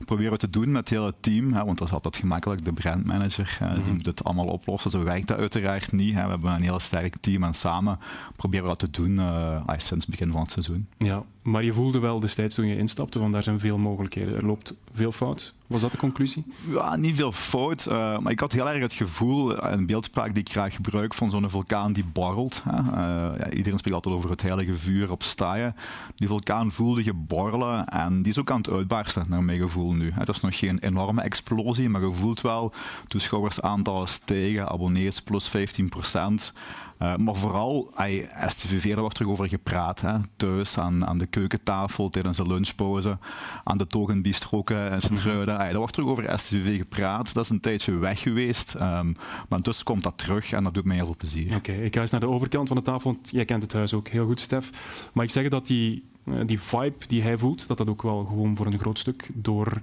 proberen 0.05 0.33
we 0.33 0.39
te 0.39 0.51
doen 0.51 0.71
met 0.71 0.89
het 0.89 0.99
hele 0.99 1.15
team. 1.21 1.53
Hè, 1.53 1.65
want 1.65 1.79
dat 1.79 1.89
is 1.89 1.95
altijd 1.95 2.17
gemakkelijk. 2.17 2.65
De 2.65 2.73
brandmanager 2.73 3.59
uh, 3.63 3.75
die 3.85 3.93
moet 3.93 4.07
het 4.07 4.25
allemaal 4.25 4.47
oplossen. 4.47 4.91
Zo 4.91 5.05
werkt 5.05 5.29
dat 5.29 5.39
uiteraard 5.39 5.93
niet. 5.93 6.15
Hè. 6.15 6.25
We 6.25 6.31
hebben 6.31 6.53
een 6.53 6.63
heel 6.63 6.81
sterk 6.99 7.17
team 7.21 7.43
en 7.43 7.55
samen 7.55 7.99
proberen 8.37 8.65
we 8.65 8.77
dat 8.77 8.93
te 8.93 9.03
doen 9.03 9.17
uh, 9.17 9.61
sinds 9.69 10.07
het 10.07 10.09
begin 10.09 10.31
van 10.31 10.41
het 10.41 10.51
seizoen. 10.51 10.89
Ja, 10.99 11.23
maar 11.43 11.65
je 11.65 11.73
voelde 11.73 11.99
wel 11.99 12.21
destijds 12.21 12.55
toen 12.55 12.67
je 12.67 12.77
instapte, 12.77 13.19
want 13.19 13.33
daar 13.33 13.43
zijn 13.43 13.61
veel 13.61 13.79
mogelijkheden. 13.79 14.37
Er 14.37 14.47
loopt 14.47 14.75
veel 14.93 15.13
fout. 15.13 15.55
Was 15.67 15.81
dat 15.81 15.91
de 15.91 15.97
conclusie? 15.97 16.45
Ja, 16.71 16.97
niet 16.97 17.17
veel 17.17 17.33
fout. 17.33 17.87
Uh, 17.89 18.19
maar 18.19 18.33
ik 18.33 18.41
had 18.41 18.53
heel 18.53 18.69
erg 18.69 18.83
het 18.83 18.93
gevoel, 18.93 19.65
een 19.65 19.87
beeldspraak 19.87 20.35
die 20.35 20.43
ik 20.43 20.51
graag 20.51 20.75
gebruik, 20.75 21.15
van 21.15 21.31
zo'n 21.31 21.51
vulkaan 21.51 21.93
die 21.93 22.05
borrelt. 22.05 22.63
Hè. 22.65 22.79
Uh, 22.79 23.39
ja, 23.39 23.51
iedereen 23.51 23.79
spreekt 23.79 23.97
altijd 23.97 24.15
over 24.15 24.31
het 24.31 24.43
heilige 24.43 24.75
vuur 24.75 25.11
op 25.11 25.23
staaien. 25.23 25.77
Die 26.17 26.29
vulkaan 26.29 26.73
voelde 26.73 27.05
je 27.05 27.15
borrelen 27.15 27.87
en 27.87 28.23
die 28.23 28.33
is 28.33 28.39
ook 28.39 28.51
aan 28.51 28.59
het 28.59 28.71
uitbarsten, 28.71 29.25
naar 29.29 29.45
mijn 29.45 29.59
gevoel 29.59 29.93
nu. 29.93 30.11
Het 30.15 30.29
is 30.29 30.41
nog 30.41 30.59
geen 30.59 30.79
enorme 30.79 31.23
explosie, 31.23 31.89
maar 31.89 32.01
je 32.01 32.13
voelt 32.13 32.41
wel 32.41 32.73
toeschouwersaantallen 33.07 34.09
stijgen, 34.09 34.69
abonnees 34.69 35.23
plus 35.23 35.49
15 35.49 35.89
procent. 35.89 36.53
Uh, 37.03 37.17
maar 37.17 37.35
vooral, 37.35 37.91
ay, 37.95 38.29
STVV, 38.47 38.91
daar 38.91 39.01
wordt 39.01 39.15
terug 39.15 39.31
over 39.31 39.49
gepraat. 39.49 40.01
Hè. 40.01 40.15
Thuis, 40.37 40.79
aan, 40.79 41.07
aan 41.07 41.19
de 41.19 41.27
keukentafel, 41.27 42.09
tijdens 42.09 42.37
de 42.37 42.47
lunchpauze, 42.47 43.19
aan 43.65 43.79
de 43.79 43.87
togenbistroken 43.87 44.91
en 44.91 45.01
Sint-Truiden. 45.01 45.59
Daar 45.59 45.77
wordt 45.77 45.93
terug 45.93 46.09
over 46.09 46.39
STVV 46.39 46.77
gepraat. 46.77 47.35
Dat 47.35 47.45
is 47.45 47.51
een 47.51 47.61
tijdje 47.61 47.93
weg 47.93 48.21
geweest. 48.21 48.75
Um, 48.75 49.17
maar 49.49 49.59
intussen 49.59 49.85
komt 49.85 50.03
dat 50.03 50.19
terug 50.19 50.53
en 50.53 50.65
dat 50.65 50.75
doet 50.75 50.85
mij 50.85 50.97
heel 50.97 51.07
veel 51.07 51.17
plezier. 51.17 51.57
Oké, 51.57 51.73
ik 51.73 51.95
ga 51.95 52.01
eens 52.01 52.11
naar 52.11 52.21
de 52.21 52.29
overkant 52.29 52.69
van 52.69 52.77
de 52.77 52.83
tafel, 52.83 53.13
want 53.13 53.31
jij 53.31 53.45
kent 53.45 53.63
het 53.63 53.73
huis 53.73 53.95
ook 53.95 54.09
heel 54.09 54.27
goed, 54.27 54.41
Stef. 54.41 54.71
Maar 55.13 55.25
ik 55.25 55.31
zeg 55.31 55.49
dat 55.49 55.67
die, 55.67 56.05
die 56.47 56.61
vibe 56.61 57.07
die 57.07 57.23
hij 57.23 57.39
voelt, 57.39 57.67
dat 57.67 57.79
dat 57.79 57.91
ook 57.91 58.03
wel 58.03 58.25
gewoon 58.25 58.57
voor 58.57 58.67
een 58.67 58.79
groot 58.79 58.99
stuk 58.99 59.29
door 59.35 59.81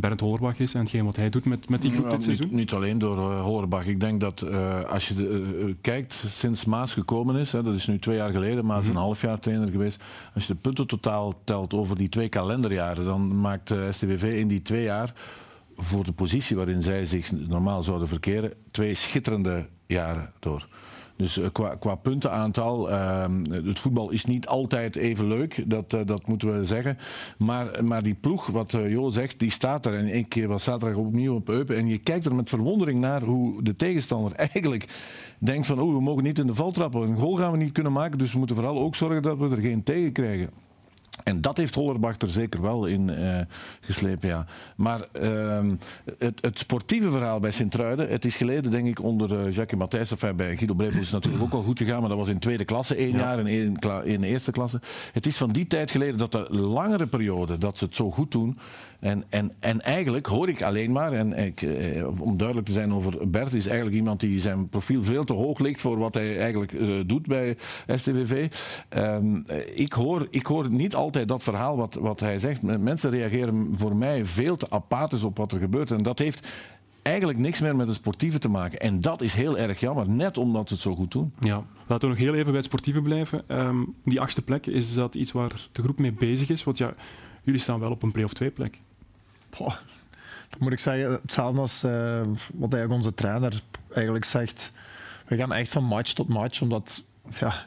Bernd 0.00 0.20
Hollerbach 0.20 0.58
is 0.58 0.74
en 0.74 0.80
hetgeen 0.80 1.04
wat 1.04 1.16
hij 1.16 1.30
doet 1.30 1.44
met, 1.44 1.68
met 1.68 1.82
die 1.82 1.90
groep 1.90 2.04
Ja, 2.04 2.10
dit 2.10 2.24
seizoen? 2.24 2.46
niet, 2.46 2.54
niet 2.56 2.72
alleen 2.72 2.98
door 2.98 3.32
uh, 3.32 3.40
Hollerbach. 3.42 3.86
Ik 3.86 4.00
denk 4.00 4.20
dat 4.20 4.42
uh, 4.42 4.84
als 4.84 5.08
je 5.08 5.14
de, 5.14 5.54
uh, 5.66 5.74
kijkt 5.80 6.24
sinds 6.28 6.64
Maas 6.64 6.92
gekomen 6.92 7.36
is, 7.36 7.52
hè, 7.52 7.62
dat 7.62 7.74
is 7.74 7.86
nu 7.86 7.98
twee 7.98 8.16
jaar 8.16 8.32
geleden, 8.32 8.66
Maas 8.66 8.82
is 8.82 8.88
een 8.88 8.96
half 8.96 9.20
jaar 9.20 9.38
trainer 9.38 9.68
geweest. 9.70 10.02
Als 10.34 10.46
je 10.46 10.52
de 10.52 10.58
punten 10.58 10.86
totaal 10.86 11.40
telt 11.44 11.74
over 11.74 11.96
die 11.96 12.08
twee 12.08 12.28
kalenderjaren, 12.28 13.04
dan 13.04 13.40
maakt 13.40 13.74
STVV 13.90 14.22
in 14.22 14.48
die 14.48 14.62
twee 14.62 14.82
jaar 14.82 15.12
voor 15.76 16.04
de 16.04 16.12
positie 16.12 16.56
waarin 16.56 16.82
zij 16.82 17.06
zich 17.06 17.32
normaal 17.32 17.82
zouden 17.82 18.08
verkeren, 18.08 18.52
twee 18.70 18.94
schitterende 18.94 19.66
jaren 19.86 20.32
door. 20.38 20.68
Dus 21.18 21.38
uh, 21.38 21.46
qua, 21.52 21.74
qua 21.74 21.94
puntenaantal, 21.94 22.90
uh, 22.90 23.24
het 23.50 23.78
voetbal 23.78 24.10
is 24.10 24.24
niet 24.24 24.46
altijd 24.46 24.96
even 24.96 25.26
leuk, 25.26 25.70
dat, 25.70 25.92
uh, 25.92 26.00
dat 26.04 26.26
moeten 26.26 26.58
we 26.58 26.64
zeggen. 26.64 26.96
Maar, 27.38 27.84
maar 27.84 28.02
die 28.02 28.14
ploeg, 28.14 28.46
wat 28.46 28.70
Jo 28.70 29.10
zegt, 29.10 29.38
die 29.38 29.50
staat 29.50 29.86
er. 29.86 29.94
En 29.94 30.14
ik 30.14 30.44
was 30.46 30.64
zaterdag 30.64 30.98
opnieuw 30.98 31.34
op 31.34 31.48
Eupen. 31.48 31.76
En 31.76 31.86
je 31.86 31.98
kijkt 31.98 32.26
er 32.26 32.34
met 32.34 32.48
verwondering 32.48 33.00
naar 33.00 33.22
hoe 33.22 33.62
de 33.62 33.76
tegenstander 33.76 34.32
eigenlijk 34.52 34.86
denkt 35.38 35.66
van 35.66 35.80
oh, 35.80 35.94
we 35.94 36.00
mogen 36.00 36.22
niet 36.22 36.38
in 36.38 36.46
de 36.46 36.54
val 36.54 36.70
trappen. 36.70 37.02
Een 37.02 37.18
goal 37.18 37.36
gaan 37.36 37.52
we 37.52 37.58
niet 37.58 37.72
kunnen 37.72 37.92
maken, 37.92 38.18
dus 38.18 38.32
we 38.32 38.38
moeten 38.38 38.56
vooral 38.56 38.78
ook 38.78 38.94
zorgen 38.94 39.22
dat 39.22 39.38
we 39.38 39.48
er 39.48 39.56
geen 39.56 39.82
tegen 39.82 40.12
krijgen. 40.12 40.67
En 41.24 41.40
dat 41.40 41.56
heeft 41.56 41.74
Hollerbach 41.74 42.18
er 42.18 42.28
zeker 42.28 42.62
wel 42.62 42.86
in 42.86 43.08
uh, 43.08 43.40
geslepen, 43.80 44.28
ja. 44.28 44.46
Maar 44.76 45.00
uh, 45.12 45.60
het, 46.18 46.38
het, 46.40 46.58
sportieve 46.58 47.10
verhaal 47.10 47.40
bij 47.40 47.50
Sint-Truiden, 47.50 48.08
het 48.08 48.24
is 48.24 48.36
geleden 48.36 48.70
denk 48.70 48.86
ik 48.86 49.02
onder 49.02 49.46
uh, 49.46 49.54
Jacques 49.54 49.80
Matthijs, 49.80 50.10
enfin 50.10 50.36
bij 50.36 50.56
Guido 50.56 50.74
Brepel 50.74 51.00
is 51.00 51.04
het 51.04 51.12
natuurlijk 51.12 51.42
ook 51.44 51.52
wel 51.52 51.62
goed 51.62 51.78
gegaan, 51.78 52.00
maar 52.00 52.08
dat 52.08 52.18
was 52.18 52.28
in 52.28 52.38
tweede 52.38 52.64
klasse, 52.64 52.94
één 52.94 53.12
ja. 53.12 53.18
jaar 53.18 53.38
en 53.38 53.46
één 53.46 53.76
in 54.04 54.22
eerste 54.22 54.50
klasse. 54.50 54.80
Het 55.12 55.26
is 55.26 55.36
van 55.36 55.50
die 55.50 55.66
tijd 55.66 55.90
geleden 55.90 56.18
dat 56.18 56.32
de 56.32 56.46
langere 56.50 57.06
periode 57.06 57.58
dat 57.58 57.78
ze 57.78 57.84
het 57.84 57.94
zo 57.94 58.10
goed 58.10 58.30
doen, 58.30 58.58
en, 59.00 59.24
en, 59.28 59.52
en 59.60 59.80
eigenlijk 59.80 60.26
hoor 60.26 60.48
ik 60.48 60.62
alleen 60.62 60.92
maar, 60.92 61.12
en 61.12 61.38
ik, 61.38 61.62
eh, 61.62 62.20
om 62.20 62.36
duidelijk 62.36 62.66
te 62.66 62.72
zijn 62.72 62.92
over 62.92 63.30
Bert, 63.30 63.54
is 63.54 63.66
eigenlijk 63.66 63.96
iemand 63.96 64.20
die 64.20 64.40
zijn 64.40 64.68
profiel 64.68 65.04
veel 65.04 65.24
te 65.24 65.32
hoog 65.32 65.58
ligt 65.58 65.80
voor 65.80 65.98
wat 65.98 66.14
hij 66.14 66.38
eigenlijk 66.38 66.72
uh, 66.72 67.00
doet 67.06 67.26
bij 67.26 67.56
STVV. 67.94 68.52
Um, 68.96 69.44
ik, 69.74 69.92
hoor, 69.92 70.26
ik 70.30 70.46
hoor 70.46 70.70
niet 70.70 70.94
altijd 70.94 71.28
dat 71.28 71.42
verhaal 71.42 71.76
wat, 71.76 71.94
wat 71.94 72.20
hij 72.20 72.38
zegt. 72.38 72.62
Mensen 72.62 73.10
reageren 73.10 73.68
voor 73.72 73.96
mij 73.96 74.24
veel 74.24 74.56
te 74.56 74.70
apathisch 74.70 75.22
op 75.22 75.36
wat 75.36 75.52
er 75.52 75.58
gebeurt. 75.58 75.90
En 75.90 75.98
dat 75.98 76.18
heeft 76.18 76.48
eigenlijk 77.02 77.38
niks 77.38 77.60
meer 77.60 77.76
met 77.76 77.86
het 77.86 77.96
sportieve 77.96 78.38
te 78.38 78.48
maken. 78.48 78.78
En 78.78 79.00
dat 79.00 79.20
is 79.20 79.34
heel 79.34 79.58
erg 79.58 79.80
jammer, 79.80 80.10
net 80.10 80.38
omdat 80.38 80.68
ze 80.68 80.74
het 80.74 80.82
zo 80.82 80.94
goed 80.94 81.12
doen. 81.12 81.32
Ja, 81.40 81.64
laten 81.86 82.08
we 82.08 82.14
nog 82.14 82.24
heel 82.24 82.34
even 82.34 82.46
bij 82.46 82.54
het 82.54 82.64
sportieve 82.64 83.02
blijven. 83.02 83.44
Um, 83.48 83.94
die 84.04 84.20
achtste 84.20 84.42
plek, 84.42 84.66
is 84.66 84.94
dat 84.94 85.14
iets 85.14 85.32
waar 85.32 85.68
de 85.72 85.82
groep 85.82 85.98
mee 85.98 86.12
bezig 86.12 86.48
is? 86.50 86.64
Want 86.64 86.78
ja, 86.78 86.94
jullie 87.42 87.60
staan 87.60 87.80
wel 87.80 87.90
op 87.90 88.02
een 88.02 88.12
play-off 88.12 88.34
2 88.34 88.50
plek. 88.50 88.80
Dan 89.58 90.58
moet 90.58 90.72
ik 90.72 90.78
zeggen, 90.78 91.12
hetzelfde 91.12 91.60
als 91.60 91.84
uh, 91.84 92.20
wat 92.54 92.72
eigenlijk 92.72 92.92
onze 92.92 93.14
trainer 93.14 93.62
eigenlijk 93.94 94.24
zegt. 94.24 94.72
We 95.26 95.36
gaan 95.36 95.52
echt 95.52 95.70
van 95.70 95.84
match 95.84 96.12
tot 96.12 96.28
match, 96.28 96.60
omdat 96.60 97.02
ja, 97.38 97.66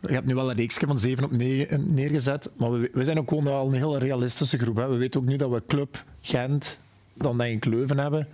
je 0.00 0.12
hebt 0.14 0.26
nu 0.26 0.34
wel 0.34 0.50
een 0.50 0.56
reeksje 0.56 0.86
van 0.86 0.98
7 0.98 1.24
op 1.24 1.30
9 1.30 1.94
neergezet, 1.94 2.50
maar 2.56 2.72
we, 2.72 2.90
we 2.92 3.04
zijn 3.04 3.18
ook 3.18 3.28
gewoon 3.28 3.44
wel 3.44 3.66
een 3.66 3.74
heel 3.74 3.98
realistische 3.98 4.58
groep. 4.58 4.76
Hè. 4.76 4.88
We 4.88 4.96
weten 4.96 5.20
ook 5.20 5.26
nu 5.26 5.36
dat 5.36 5.50
we 5.50 5.62
Club, 5.66 6.04
Gent, 6.20 6.78
dan 7.14 7.38
denk 7.38 7.64
ik 7.64 7.72
Leuven 7.72 7.98
hebben. 7.98 8.28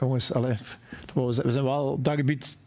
Jongens, 0.00 0.32
allez, 0.32 0.60
we 1.14 1.52
zijn 1.52 1.64
wel 1.64 1.86
op 1.86 2.04
dat 2.04 2.14
gebied 2.14 2.58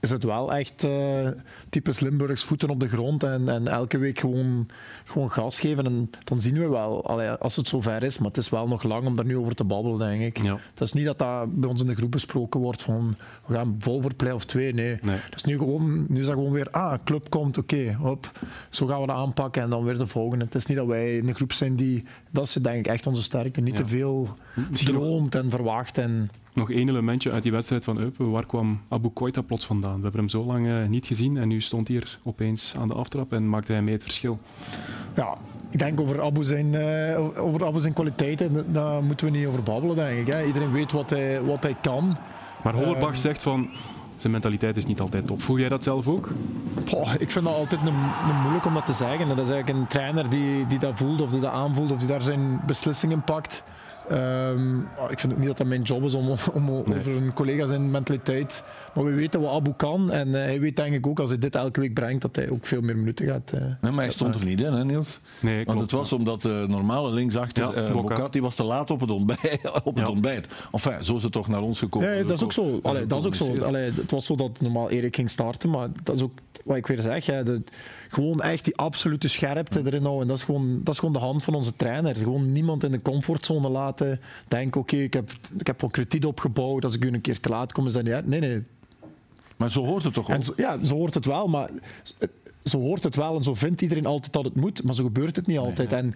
is 0.00 0.10
het 0.10 0.24
wel 0.24 0.54
echt 0.54 0.84
uh, 0.84 1.28
typisch 1.68 2.00
Limburgs 2.00 2.44
voeten 2.44 2.70
op 2.70 2.80
de 2.80 2.88
grond 2.88 3.22
en, 3.22 3.48
en, 3.48 3.68
elke 3.68 3.98
week 3.98 4.18
gewoon, 4.18 4.68
gewoon 5.04 5.30
gas 5.30 5.60
geven. 5.60 5.86
En 5.86 6.10
dan 6.24 6.40
zien 6.40 6.58
we 6.58 6.68
wel, 6.68 7.06
allee, 7.06 7.28
als 7.28 7.56
het 7.56 7.68
zover 7.68 8.02
is, 8.02 8.18
maar 8.18 8.28
het 8.28 8.36
is 8.36 8.48
wel 8.48 8.68
nog 8.68 8.82
lang 8.82 9.06
om 9.06 9.16
daar 9.16 9.24
nu 9.24 9.36
over 9.36 9.54
te 9.54 9.64
babbelen, 9.64 9.98
denk 9.98 10.36
ik. 10.36 10.44
Ja. 10.44 10.58
Het 10.70 10.80
is 10.80 10.92
niet 10.92 11.04
dat 11.04 11.18
dat 11.18 11.60
bij 11.60 11.68
ons 11.68 11.80
in 11.80 11.86
de 11.86 11.94
groep 11.94 12.10
besproken 12.10 12.60
wordt 12.60 12.82
van 12.82 13.16
we 13.46 13.54
gaan 13.54 13.76
vol 13.78 14.02
voor 14.02 14.14
play 14.14 14.32
of 14.32 14.44
2. 14.44 14.74
Nee. 14.74 14.98
nee. 15.02 15.18
Is 15.34 15.44
nu 15.44 15.58
gewoon, 15.58 16.06
nu 16.08 16.20
is 16.20 16.26
dat 16.26 16.34
gewoon 16.34 16.52
weer, 16.52 16.70
ah, 16.70 16.98
club 17.04 17.30
komt, 17.30 17.58
oké, 17.58 17.74
okay, 17.74 17.94
hop, 17.94 18.32
zo 18.70 18.86
gaan 18.86 19.00
we 19.00 19.06
dat 19.06 19.16
aanpakken 19.16 19.62
en 19.62 19.70
dan 19.70 19.84
weer 19.84 19.98
de 19.98 20.06
volgende. 20.06 20.44
Het 20.44 20.54
is 20.54 20.66
niet 20.66 20.76
dat 20.76 20.86
wij 20.86 21.16
in 21.16 21.28
een 21.28 21.34
groep 21.34 21.52
zijn 21.52 21.76
die, 21.76 22.04
dat 22.30 22.44
is 22.44 22.52
denk 22.52 22.78
ik 22.78 22.86
echt 22.86 23.06
onze 23.06 23.22
sterkte, 23.22 23.60
niet 23.60 23.78
ja. 23.78 23.84
te 23.84 23.88
veel 23.88 24.28
droomt 24.84 25.34
en 25.34 25.50
verwacht. 25.50 25.98
En, 25.98 26.30
nog 26.52 26.70
één 26.70 26.88
elementje 26.88 27.30
uit 27.30 27.42
die 27.42 27.52
wedstrijd 27.52 27.84
van 27.84 27.98
Eupen. 27.98 28.30
Waar 28.30 28.46
kwam 28.46 28.80
Abu 28.88 29.08
Koita 29.08 29.42
plots 29.42 29.66
vandaan? 29.66 29.96
We 29.96 30.02
hebben 30.02 30.20
hem 30.20 30.28
zo 30.28 30.44
lang 30.44 30.66
uh, 30.66 30.86
niet 30.86 31.06
gezien 31.06 31.36
en 31.36 31.48
nu 31.48 31.60
stond 31.60 31.88
hij 31.88 31.96
hier 31.96 32.18
opeens 32.22 32.74
aan 32.78 32.88
de 32.88 32.94
aftrap 32.94 33.32
en 33.32 33.48
maakte 33.48 33.72
hij 33.72 33.82
mee 33.82 33.94
het 33.94 34.02
verschil. 34.02 34.38
Ja, 35.14 35.36
ik 35.70 35.78
denk 35.78 36.00
over 36.00 36.22
Abu 36.22 36.44
zijn, 36.44 36.72
uh, 36.72 37.44
over 37.44 37.66
Abu 37.66 37.80
zijn 37.80 37.92
kwaliteiten, 37.92 38.72
daar 38.72 39.02
moeten 39.02 39.26
we 39.26 39.32
niet 39.32 39.46
over 39.46 39.62
babbelen, 39.62 39.96
denk 39.96 40.18
ik. 40.26 40.32
Hè. 40.32 40.44
Iedereen 40.44 40.72
weet 40.72 40.92
wat 40.92 41.10
hij, 41.10 41.42
wat 41.42 41.62
hij 41.62 41.76
kan. 41.80 42.16
Maar 42.62 42.74
Hollerbach 42.74 43.10
uh, 43.10 43.16
zegt 43.16 43.42
van... 43.42 43.68
Zijn 44.16 44.32
mentaliteit 44.32 44.76
is 44.76 44.86
niet 44.86 45.00
altijd 45.00 45.26
top. 45.26 45.42
Voel 45.42 45.58
jij 45.58 45.68
dat 45.68 45.82
zelf 45.82 46.08
ook? 46.08 46.30
Ik 47.18 47.30
vind 47.30 47.44
dat 47.44 47.54
altijd 47.54 47.80
een, 47.80 47.94
een 48.28 48.40
moeilijk 48.40 48.64
om 48.64 48.74
dat 48.74 48.86
te 48.86 48.92
zeggen. 48.92 49.28
Dat 49.28 49.38
is 49.38 49.50
eigenlijk 49.50 49.78
een 49.78 49.86
trainer 49.86 50.30
die, 50.30 50.66
die 50.66 50.78
dat 50.78 50.92
voelt, 50.96 51.20
of 51.20 51.30
die 51.30 51.40
dat 51.40 51.52
aanvoelt, 51.52 51.90
of 51.90 51.98
die 51.98 52.06
daar 52.06 52.22
zijn 52.22 52.60
beslissingen 52.66 53.22
pakt. 53.22 53.62
Um, 54.12 54.88
ik 55.08 55.18
vind 55.18 55.32
ook 55.32 55.38
niet 55.38 55.48
dat 55.48 55.56
dat 55.56 55.66
mijn 55.66 55.82
job 55.82 56.04
is 56.04 56.14
om, 56.14 56.28
om 56.52 56.64
nee. 56.64 56.98
over 56.98 57.16
een 57.16 57.32
collega 57.32 57.66
zijn 57.66 57.90
mentaliteit. 57.90 58.62
Maar 58.94 59.04
we 59.04 59.10
weten 59.10 59.40
wat 59.40 59.52
Abu 59.52 59.72
kan. 59.76 60.12
En 60.12 60.28
uh, 60.28 60.34
hij 60.34 60.60
weet 60.60 60.76
denk 60.76 60.94
ik 60.94 61.06
ook 61.06 61.20
als 61.20 61.28
hij 61.28 61.38
dit 61.38 61.54
elke 61.54 61.80
week 61.80 61.94
brengt, 61.94 62.22
dat 62.22 62.36
hij 62.36 62.50
ook 62.50 62.66
veel 62.66 62.80
meer 62.80 62.96
minuten 62.96 63.26
gaat. 63.26 63.52
Uh, 63.54 63.60
nee, 63.60 63.92
maar 63.92 64.04
hij 64.04 64.12
stond 64.12 64.34
er 64.34 64.44
niet 64.44 64.60
in, 64.60 64.72
hè, 64.72 64.84
Niels? 64.84 65.18
Nee, 65.40 65.64
Want 65.64 65.80
het 65.80 65.90
was 65.90 66.12
omdat 66.12 66.42
de 66.42 66.64
normale 66.68 67.10
linksachter, 67.10 67.62
Ja, 67.62 67.88
uh, 67.88 67.92
Boca. 67.92 68.14
Bocati, 68.14 68.40
was 68.40 68.54
te 68.54 68.64
laat 68.64 68.90
op 68.90 69.00
het 69.00 69.10
ontbijt. 69.10 69.60
op 69.84 69.94
het 69.94 70.04
Ja. 70.04 70.10
ontbijt. 70.10 70.46
Enfin, 70.72 71.04
zo 71.04 71.16
is 71.16 71.22
het 71.22 71.32
toch 71.32 71.48
naar 71.48 71.62
ons 71.62 71.78
gekomen. 71.78 72.16
Ja, 72.16 72.22
dat 72.22 72.36
is 72.36 72.44
ook 72.44 72.52
zo. 72.52 72.78
Allee, 72.82 73.06
dat 73.06 73.20
is 73.20 73.26
ook 73.26 73.34
zo. 73.34 73.58
Allee, 73.62 73.90
het 73.90 74.10
was 74.10 74.26
zo 74.26 74.36
dat 74.36 74.60
normaal 74.60 74.90
Erik 74.90 75.14
ging 75.14 75.30
starten, 75.30 75.70
maar 75.70 75.88
dat 76.02 76.16
is 76.16 76.22
ook 76.22 76.38
wat 76.64 76.76
ik 76.76 76.86
weer 76.86 77.00
zeg. 77.00 77.26
Hè, 77.26 77.44
de, 77.44 77.62
gewoon 78.10 78.42
echt 78.42 78.64
die 78.64 78.76
absolute 78.76 79.28
scherpte 79.28 79.82
erin 79.84 80.04
houden. 80.04 80.28
Dat 80.28 80.36
is, 80.36 80.42
gewoon, 80.42 80.80
dat 80.84 80.94
is 80.94 81.00
gewoon 81.00 81.14
de 81.14 81.20
hand 81.20 81.42
van 81.42 81.54
onze 81.54 81.76
trainer. 81.76 82.16
Gewoon 82.16 82.52
niemand 82.52 82.84
in 82.84 82.90
de 82.90 83.02
comfortzone 83.02 83.68
laten. 83.68 84.20
Denken, 84.48 84.80
oké, 84.80 84.96
ik, 84.96 85.12
heb, 85.12 85.30
ik 85.58 85.66
heb 85.66 85.80
wel 85.80 85.90
krediet 85.90 86.24
opgebouwd. 86.24 86.84
Als 86.84 86.94
ik 86.94 87.04
u 87.04 87.08
een 87.08 87.20
keer 87.20 87.40
te 87.40 87.48
laat 87.48 87.72
kom, 87.72 87.86
is 87.86 87.92
dat 87.92 88.02
niet 88.02 88.12
uit. 88.12 88.26
Nee, 88.26 88.40
nee. 88.40 88.62
Maar 89.56 89.70
zo 89.70 89.84
hoort 89.84 90.04
het 90.04 90.14
toch 90.14 90.30
ook? 90.30 90.36
En 90.36 90.44
zo, 90.44 90.52
ja, 90.56 90.84
zo 90.84 90.94
hoort 90.94 91.14
het 91.14 91.26
wel, 91.26 91.46
maar 91.46 91.70
zo 92.64 92.80
hoort 92.80 93.02
het 93.02 93.16
wel 93.16 93.36
en 93.36 93.44
zo 93.44 93.54
vindt 93.54 93.82
iedereen 93.82 94.06
altijd 94.06 94.32
dat 94.32 94.44
het 94.44 94.56
moet, 94.56 94.82
maar 94.82 94.94
zo 94.94 95.04
gebeurt 95.04 95.36
het 95.36 95.46
niet 95.46 95.58
altijd. 95.58 95.92
En 95.92 96.14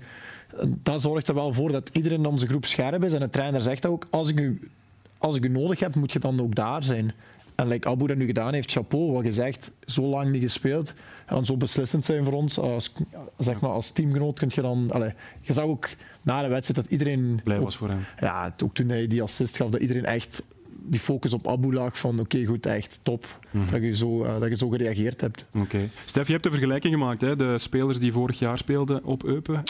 dat 0.83 1.01
zorgt 1.01 1.29
er 1.29 1.35
wel 1.35 1.53
voor 1.53 1.73
dat 1.73 1.91
iedereen 1.93 2.19
in 2.19 2.27
onze 2.27 2.47
groep 2.47 2.65
scherp 2.65 3.05
is. 3.05 3.13
En 3.13 3.21
de 3.21 3.31
trainer 3.31 3.61
zegt 3.61 3.87
ook, 3.87 4.07
als 4.11 4.29
ik 4.29 4.41
u, 4.41 4.71
als 5.19 5.37
ik 5.37 5.45
u 5.45 5.49
nodig 5.49 5.81
heb, 5.81 5.95
moet 5.95 6.13
je 6.13 6.19
dan 6.19 6.41
ook 6.41 6.55
daar 6.55 6.83
zijn. 6.83 7.13
En 7.55 7.69
like 7.69 7.89
Abu 7.89 8.07
dat 8.07 8.17
nu 8.17 8.27
gedaan 8.27 8.53
heeft, 8.55 8.71
chapeau, 8.71 9.13
wat 9.13 9.25
je 9.25 9.33
zegt, 9.33 9.73
zo 9.87 10.03
lang 10.03 10.31
niet 10.31 10.43
gespeeld. 10.43 10.95
En 11.27 11.35
dan 11.35 11.47
zo 11.47 11.57
beslissend 11.57 12.05
zijn 12.05 12.25
voor 12.25 12.33
ons. 12.33 12.59
Als, 12.59 12.93
zeg 13.39 13.61
maar, 13.61 13.71
als 13.71 13.91
teamgenoot 13.91 14.39
kun 14.39 14.51
je 14.55 14.61
dan... 14.63 14.91
Allez, 14.91 15.13
je 15.41 15.53
zag 15.53 15.65
ook 15.65 15.89
na 16.23 16.43
de 16.43 16.49
wedstrijd 16.49 16.83
dat 16.83 16.93
iedereen... 16.93 17.41
Blij 17.45 17.57
ook- 17.59 17.65
was 17.65 17.77
voor 17.77 17.89
hem. 17.89 18.05
Ja, 18.21 18.55
ook 18.65 18.75
toen 18.75 18.89
hij 18.89 19.07
die 19.07 19.23
assist 19.23 19.57
gaf, 19.57 19.69
dat 19.71 19.81
iedereen 19.81 20.05
echt 20.05 20.43
die 20.87 21.01
focus 21.01 21.33
op 21.33 21.49
Abu 21.49 21.73
lag 21.73 21.99
van 21.99 22.21
oké, 22.21 22.45
goed, 22.45 22.67
echt 22.67 23.01
top. 23.03 23.39
Mhm. 23.51 23.71
dat, 23.71 23.83
je 23.83 23.97
zo, 23.97 24.25
eh, 24.25 24.41
dat 24.41 24.49
je 24.49 24.57
zo 24.57 24.69
gereageerd 24.69 25.21
hebt. 25.21 25.45
Oké. 25.59 25.89
Stef, 26.05 26.27
je 26.27 26.33
hebt 26.33 26.45
de 26.45 26.51
vergelijking 26.51 26.93
gemaakt. 26.95 27.21
Hè? 27.21 27.37
De 27.37 27.59
spelers 27.59 27.99
die 27.99 28.13
vorig 28.13 28.39
jaar 28.39 28.59
speelden 28.59 29.05
op 29.05 29.25
Eupen. 29.25 29.63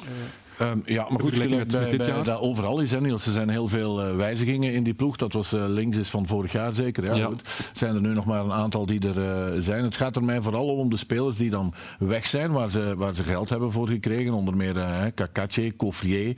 Ehm, 0.59 0.79
ja, 0.85 1.07
maar 1.11 1.21
goed, 1.21 1.39
bij, 1.39 1.49
met 1.49 1.71
dit 1.71 1.97
bij- 1.97 2.07
jaar? 2.07 2.25
dat 2.25 2.41
overal 2.41 2.81
is, 2.81 2.91
hè, 2.91 3.01
Niels. 3.01 3.27
Er 3.27 3.33
zijn 3.33 3.49
heel 3.49 3.69
veel 3.69 4.03
eh, 4.03 4.17
wijzigingen 4.17 4.73
in 4.73 4.83
die 4.83 4.95
ploeg. 4.95 5.17
Dat 5.17 5.33
was 5.33 5.53
eh, 5.53 5.65
links 5.67 5.97
is 5.97 6.09
van 6.09 6.27
vorig 6.27 6.53
jaar 6.53 6.75
zeker. 6.75 7.05
Ja, 7.05 7.15
Ja. 7.15 7.27
Goed. 7.27 7.69
zijn 7.73 7.95
er 7.95 8.01
nu 8.01 8.13
nog 8.15 8.25
maar 8.25 8.45
een 8.45 8.53
aantal 8.53 8.87
die 8.87 9.01
er 9.15 9.21
eh, 9.53 9.61
zijn. 9.61 9.85
Het 9.85 9.97
gaat 9.97 10.17
er 10.17 10.25
mij 10.25 10.43
vooral 10.43 10.67
om 10.67 10.91
de 10.91 10.97
spelers 10.97 11.37
die 11.37 11.51
dan 11.51 11.75
weg 11.99 12.27
zijn, 12.27 12.53
waar 12.53 12.71
ze, 12.71 12.95
waar 12.97 13.13
ze 13.15 13.25
geld 13.25 13.49
hebben 13.49 13.73
voor 13.73 13.87
gekregen. 13.89 14.33
Onder 14.33 14.57
meer 14.57 14.77
eh 14.79 15.03
Kakache, 15.15 15.77
Coffrier, 15.77 16.37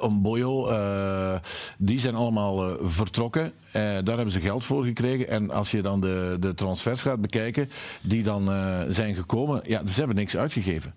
Omboyo. 0.00 0.68
die 1.78 1.98
zijn 1.98 2.14
allemaal 2.14 2.76
vertrokken. 2.82 3.52
Daar 3.72 4.04
hebben 4.04 4.30
ze 4.30 4.40
geld 4.40 4.64
voor 4.64 4.84
gekregen. 4.84 5.28
En 5.28 5.50
als 5.50 5.70
je 5.70 5.82
dan 5.82 6.00
de, 6.00 6.36
de 6.40 6.54
transfers 6.54 7.02
gaat 7.02 7.20
bekijken, 7.20 7.70
die 8.00 8.22
dan 8.22 8.50
zijn 8.88 9.14
gekomen, 9.14 9.60
ja, 9.64 9.82
ze 9.86 9.98
hebben 9.98 10.16
niks 10.16 10.36
uitgegeven. 10.36 10.94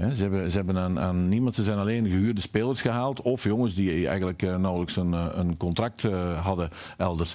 Ze 0.00 0.22
hebben, 0.22 0.50
ze 0.50 0.56
hebben 0.56 0.78
aan, 0.78 0.98
aan 0.98 1.28
niemand, 1.28 1.54
ze 1.54 1.62
zijn 1.62 1.78
alleen 1.78 2.06
gehuurde 2.06 2.40
spelers 2.40 2.80
gehaald. 2.80 3.20
Of 3.22 3.44
jongens 3.44 3.74
die 3.74 4.06
eigenlijk 4.08 4.42
eh, 4.42 4.56
nauwelijks 4.56 4.96
een, 4.96 5.14
eh, 5.14 5.26
een 5.32 5.56
contract 5.56 6.04
eh, 6.04 6.44
hadden 6.44 6.70
elders. 6.96 7.34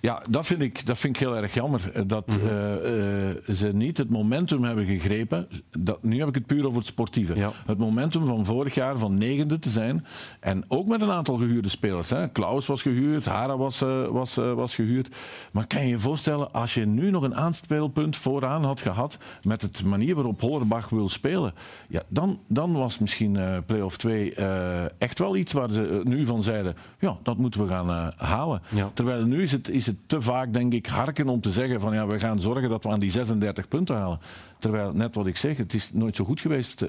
Ja, 0.00 0.22
dat 0.30 0.46
vind 0.46 0.62
ik, 0.62 0.86
dat 0.86 0.98
vind 0.98 1.14
ik 1.16 1.22
heel 1.22 1.36
erg 1.36 1.54
jammer. 1.54 2.06
Dat 2.06 2.26
Mhm. 2.26 3.54
ze 3.54 3.70
niet 3.72 3.96
het 3.96 4.10
momentum 4.10 4.64
hebben 4.64 4.86
gegrepen. 4.86 5.48
Dat, 5.78 6.02
nu 6.02 6.18
heb 6.18 6.28
ik 6.28 6.34
het 6.34 6.46
puur 6.46 6.66
over 6.66 6.78
het 6.78 6.86
sportieve. 6.86 7.36
Ja. 7.36 7.52
Het 7.66 7.78
momentum 7.78 8.26
van 8.26 8.44
vorig 8.44 8.74
jaar 8.74 8.98
van 8.98 9.14
negende 9.14 9.58
te 9.58 9.68
zijn. 9.68 10.06
En 10.40 10.64
ook 10.68 10.88
met 10.88 11.00
een 11.00 11.10
aantal 11.10 11.36
gehuurde 11.36 11.68
spelers. 11.68 12.10
Hè. 12.10 12.28
Klaus 12.28 12.66
was 12.66 12.82
gehuurd, 12.82 13.24
Hara 13.24 13.56
was, 13.56 13.78
was, 14.10 14.34
was 14.34 14.74
gehuurd. 14.74 15.16
Maar 15.52 15.66
kan 15.66 15.82
je 15.82 15.88
je 15.88 15.98
voorstellen, 15.98 16.52
als 16.52 16.74
je 16.74 16.86
nu 16.86 17.10
nog 17.10 17.22
een 17.22 17.34
aanspeelpunt 17.36 18.16
vooraan 18.16 18.64
had 18.64 18.80
gehad. 18.80 19.18
met 19.42 19.62
het 19.62 19.84
manier 19.84 20.14
waarop 20.14 20.40
Hollerbach 20.40 20.88
wil 20.88 21.08
spelen. 21.08 21.54
Ja, 21.88 22.02
dan, 22.08 22.40
dan 22.48 22.72
was 22.72 22.98
misschien 22.98 23.34
uh, 23.34 23.56
play-off 23.66 23.96
2 23.96 24.34
uh, 24.38 25.00
echt 25.00 25.18
wel 25.18 25.36
iets 25.36 25.52
waar 25.52 25.70
ze 25.70 26.00
nu 26.04 26.26
van 26.26 26.42
zeiden, 26.42 26.76
ja, 26.98 27.16
dat 27.22 27.36
moeten 27.36 27.62
we 27.62 27.68
gaan 27.68 27.88
uh, 27.88 28.06
halen. 28.16 28.62
Ja. 28.68 28.90
Terwijl 28.94 29.24
nu 29.24 29.42
is 29.42 29.52
het, 29.52 29.68
is 29.68 29.86
het 29.86 29.96
te 30.06 30.20
vaak, 30.20 30.52
denk 30.52 30.72
ik, 30.72 30.86
harken 30.86 31.28
om 31.28 31.40
te 31.40 31.50
zeggen 31.50 31.80
van 31.80 31.94
ja, 31.94 32.06
we 32.06 32.18
gaan 32.18 32.40
zorgen 32.40 32.68
dat 32.68 32.84
we 32.84 32.90
aan 32.90 33.00
die 33.00 33.10
36 33.10 33.68
punten 33.68 33.96
halen. 33.96 34.18
Terwijl, 34.58 34.92
net 34.92 35.14
wat 35.14 35.26
ik 35.26 35.36
zeg, 35.36 35.56
het 35.56 35.74
is 35.74 35.92
nooit 35.92 36.16
zo 36.16 36.24
goed 36.24 36.40
geweest, 36.40 36.84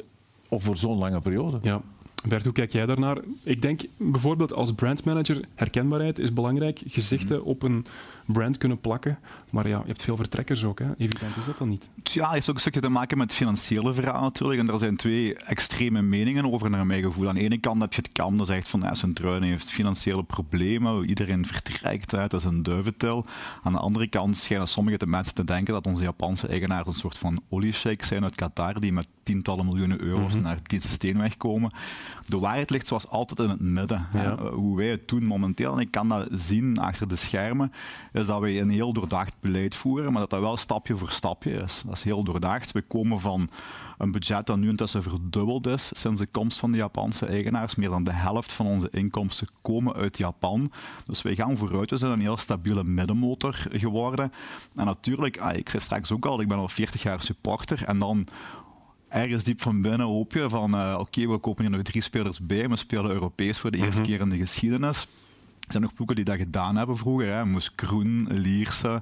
of 0.50 0.64
voor 0.64 0.78
zo'n 0.78 0.98
lange 0.98 1.22
periode. 1.22 1.60
Ja. 1.62 1.82
Bert, 2.26 2.44
hoe 2.44 2.54
kijk 2.54 2.72
jij 2.72 2.86
daarnaar? 2.86 3.18
Ik 3.44 3.62
denk 3.62 3.82
bijvoorbeeld 3.98 4.54
als 4.54 4.72
brandmanager, 4.72 5.40
herkenbaarheid 5.56 6.20
is 6.20 6.34
belangrijk. 6.34 6.82
Gezichten 6.86 7.44
op 7.44 7.64
een 7.64 7.86
brand 8.26 8.58
kunnen 8.58 8.80
plakken. 8.80 9.20
Maar 9.50 9.68
ja, 9.68 9.78
je 9.78 9.88
hebt 9.88 10.02
veel 10.02 10.16
vertrekkers 10.16 10.64
ook. 10.64 10.80
Hè? 10.80 10.86
Evident 10.98 11.38
is 11.38 11.46
dat 11.46 11.58
dan 11.58 11.70
niet. 11.70 11.90
Ja, 12.04 12.24
het 12.24 12.34
heeft 12.34 12.50
ook 12.50 12.56
een 12.56 12.62
stukje 12.62 12.82
te 12.82 12.90
maken 12.90 13.18
met 13.18 13.28
het 13.28 13.38
financiële 13.38 13.94
verhaal 13.94 14.22
natuurlijk. 14.22 14.60
En 14.60 14.70
er 14.70 14.78
zijn 14.78 14.98
twee 14.98 15.36
extreme 15.36 16.02
meningen 16.02 16.52
over, 16.52 16.70
naar 16.70 16.86
mijn 16.86 17.04
gevoel. 17.04 17.28
Aan 17.30 17.36
de 17.36 17.42
ene 17.42 17.58
kant 17.58 17.82
heb 17.82 17.94
je 17.94 18.02
het 18.02 18.12
kam, 18.12 18.38
dat 18.38 18.48
zegt 18.48 18.70
van 18.70 18.80
ja, 18.80 18.94
Centruinen 18.94 19.50
heeft 19.50 19.72
financiële 19.72 20.24
problemen. 20.24 21.06
Iedereen 21.06 21.46
vertrekt, 21.46 22.16
uit, 22.16 22.32
dat 22.32 22.40
is 22.40 22.46
een 22.46 22.64
duiventil. 22.64 23.26
Aan 23.64 23.74
de 23.74 23.80
andere 23.80 24.08
kant 24.08 24.38
schijnen 24.38 24.68
sommige 24.68 25.08
mensen 25.08 25.34
te 25.34 25.44
denken 25.44 25.74
dat 25.74 25.86
onze 25.86 26.04
Japanse 26.04 26.48
eigenaars 26.48 26.88
een 26.88 26.94
soort 26.94 27.18
van 27.18 27.42
oliesheiks 27.50 28.08
zijn 28.08 28.24
uit 28.24 28.36
Qatar, 28.36 28.80
die 28.80 28.94
met 28.94 29.08
tientallen 29.24 29.66
miljoenen 29.66 30.02
euro's 30.02 30.28
mm 30.28 30.34
-hmm. 30.34 30.42
naar 30.42 30.62
Kietse 30.62 30.88
Steenweg 30.90 31.38
komen. 31.38 31.72
De 32.26 32.40
waarheid 32.40 32.70
ligt 32.70 32.88
zoals 32.88 33.08
altijd 33.08 33.40
in 33.40 33.50
het 33.50 33.60
midden. 33.60 34.08
Ja. 34.14 34.36
Hoe 34.36 34.78
wij 34.78 34.88
het 34.88 35.08
doen 35.08 35.24
momenteel, 35.24 35.74
en 35.74 35.80
ik 35.80 35.92
kan 35.92 36.10
dat 36.10 36.28
zien 36.32 36.78
achter 36.78 37.08
de 37.08 37.16
schermen, 37.16 37.72
is 38.14 38.26
dat 38.26 38.40
wij 38.40 38.62
een 38.62 38.70
heel 38.70 38.94
doordacht 38.94 39.34
beleid 39.40 39.76
voeren, 39.76 40.12
maar 40.12 40.22
dat 40.22 40.30
dat 40.30 40.40
wel 40.40 40.58
stapje 40.58 40.98
voor 40.98 41.12
stapje 41.12 41.52
is. 41.52 41.82
Dat 41.86 41.96
is 41.96 42.04
heel 42.04 42.24
doordacht. 42.24 42.72
We 42.72 42.82
komen 42.82 43.20
van 43.20 43.50
een 43.98 44.12
budget 44.12 44.46
dat 44.46 44.58
nu 44.58 44.70
intussen 44.70 45.04
verdubbeld 45.04 45.68
is 45.68 45.92
sinds 45.94 46.20
de 46.20 46.28
komst 46.28 46.60
van 46.60 46.72
de 46.72 46.78
Japanse 46.78 47.26
eigenaars. 47.26 47.76
Meer 47.76 47.90
dan 47.90 48.04
de 48.04 48.14
helft 48.14 48.54
van 48.54 48.66
onze 48.66 48.90
inkomsten 48.92 49.48
komen 49.62 49.94
uit 49.94 50.18
Japan. 50.18 50.72
Dus 51.06 51.22
wij 51.22 51.36
gaan 51.36 51.58
vooruit. 51.58 51.90
We 51.90 51.98
zijn 51.98 52.12
een 52.12 52.20
heel 52.20 52.38
stabiele 52.38 52.84
middenmotor 52.84 53.66
geworden. 53.72 54.32
En 54.76 54.86
natuurlijk, 54.86 55.38
ah, 55.38 55.58
ik 55.58 55.70
zei 55.70 55.84
straks 55.84 56.12
ook 56.12 56.26
al, 56.26 56.42
ik 56.42 56.48
ben 56.48 56.58
al 56.58 56.70
40 56.70 57.04
jaar 57.04 57.22
supporter. 57.22 57.84
En 57.86 58.00
dan 58.00 58.28
ergens 59.18 59.44
diep 59.44 59.62
van 59.62 59.82
binnen 59.82 60.08
hoop 60.08 60.34
je 60.34 60.50
van 60.50 60.76
uh, 60.76 60.96
oké, 61.00 61.28
we 61.28 61.38
kopen 61.38 61.66
hier 61.66 61.74
nog 61.74 61.82
drie 61.82 62.02
spelers 62.02 62.40
bij, 62.40 62.70
we 62.70 62.76
spelen 62.76 63.12
Europees 63.12 63.60
voor 63.60 63.72
de 63.72 63.78
eerste 63.78 64.02
keer 64.02 64.20
in 64.20 64.30
de 64.30 64.38
geschiedenis. 64.38 65.08
Er 65.68 65.74
zijn 65.74 65.84
nog 65.84 65.94
ploegen 65.94 66.16
die 66.16 66.26
dat 66.26 66.38
gedaan 66.38 66.76
hebben 66.76 66.98
vroeger. 66.98 67.34
Hè. 67.34 67.46
Moes 67.46 67.76
Kroen, 67.76 68.28
Lierse, 68.30 69.02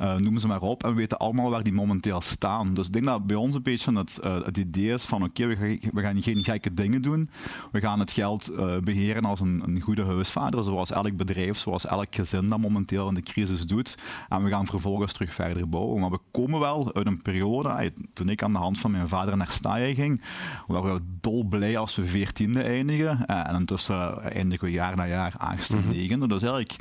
uh, 0.00 0.16
noem 0.16 0.38
ze 0.38 0.46
maar 0.46 0.60
op. 0.60 0.84
En 0.84 0.88
we 0.90 0.94
weten 0.94 1.18
allemaal 1.18 1.50
waar 1.50 1.62
die 1.62 1.72
momenteel 1.72 2.20
staan. 2.20 2.74
Dus 2.74 2.86
ik 2.86 2.92
denk 2.92 3.04
dat 3.04 3.26
bij 3.26 3.36
ons 3.36 3.54
een 3.54 3.62
beetje 3.62 3.98
het, 3.98 4.20
uh, 4.24 4.44
het 4.44 4.56
idee 4.56 4.88
is 4.88 5.04
van 5.04 5.24
oké, 5.24 5.46
we, 5.46 5.78
gaan 5.94 6.22
geen 6.22 6.44
gekke 6.44 6.74
dingen 6.74 7.02
doen. 7.02 7.30
We 7.72 7.80
gaan 7.80 7.98
het 7.98 8.10
geld 8.10 8.50
uh, 8.50 8.78
beheren 8.78 9.24
als 9.24 9.40
een, 9.40 9.62
een, 9.64 9.80
goede 9.80 10.04
huisvader, 10.04 10.64
zoals 10.64 10.90
elk 10.90 11.16
bedrijf, 11.16 11.58
zoals 11.58 11.86
elk 11.86 12.14
gezin 12.14 12.48
dat 12.48 12.58
momenteel 12.58 13.08
in 13.08 13.14
de 13.14 13.22
crisis 13.22 13.66
doet. 13.66 13.98
En 14.28 14.44
we 14.44 14.50
gaan 14.50 14.66
vervolgens 14.66 15.12
terug 15.12 15.34
verder 15.34 15.68
bouwen. 15.68 16.00
Maar 16.00 16.10
we 16.10 16.20
komen 16.30 16.60
wel 16.60 16.94
uit 16.94 17.06
een 17.06 17.22
periode, 17.22 17.92
toen 18.12 18.28
ik 18.28 18.42
aan 18.42 18.52
de 18.52 18.58
hand 18.58 18.80
van 18.80 18.90
mijn 18.90 19.08
vader 19.08 19.36
naar 19.36 19.50
Staaien 19.50 19.94
ging, 19.94 20.20
waren 20.66 20.94
we 20.94 21.00
dolblij 21.20 21.78
als 21.78 21.94
we 21.96 22.06
veertiende 22.06 22.62
eindigen. 22.62 23.26
en 23.26 23.56
intussen 23.56 24.32
eindigen 24.32 24.66
we 24.66 24.72
jaar 24.72 24.96
na 24.96 25.06
jaar 25.06 25.34
aangste 25.38 25.76
mm. 25.76 26.03
Dus 26.08 26.42
eigenlijk, 26.42 26.76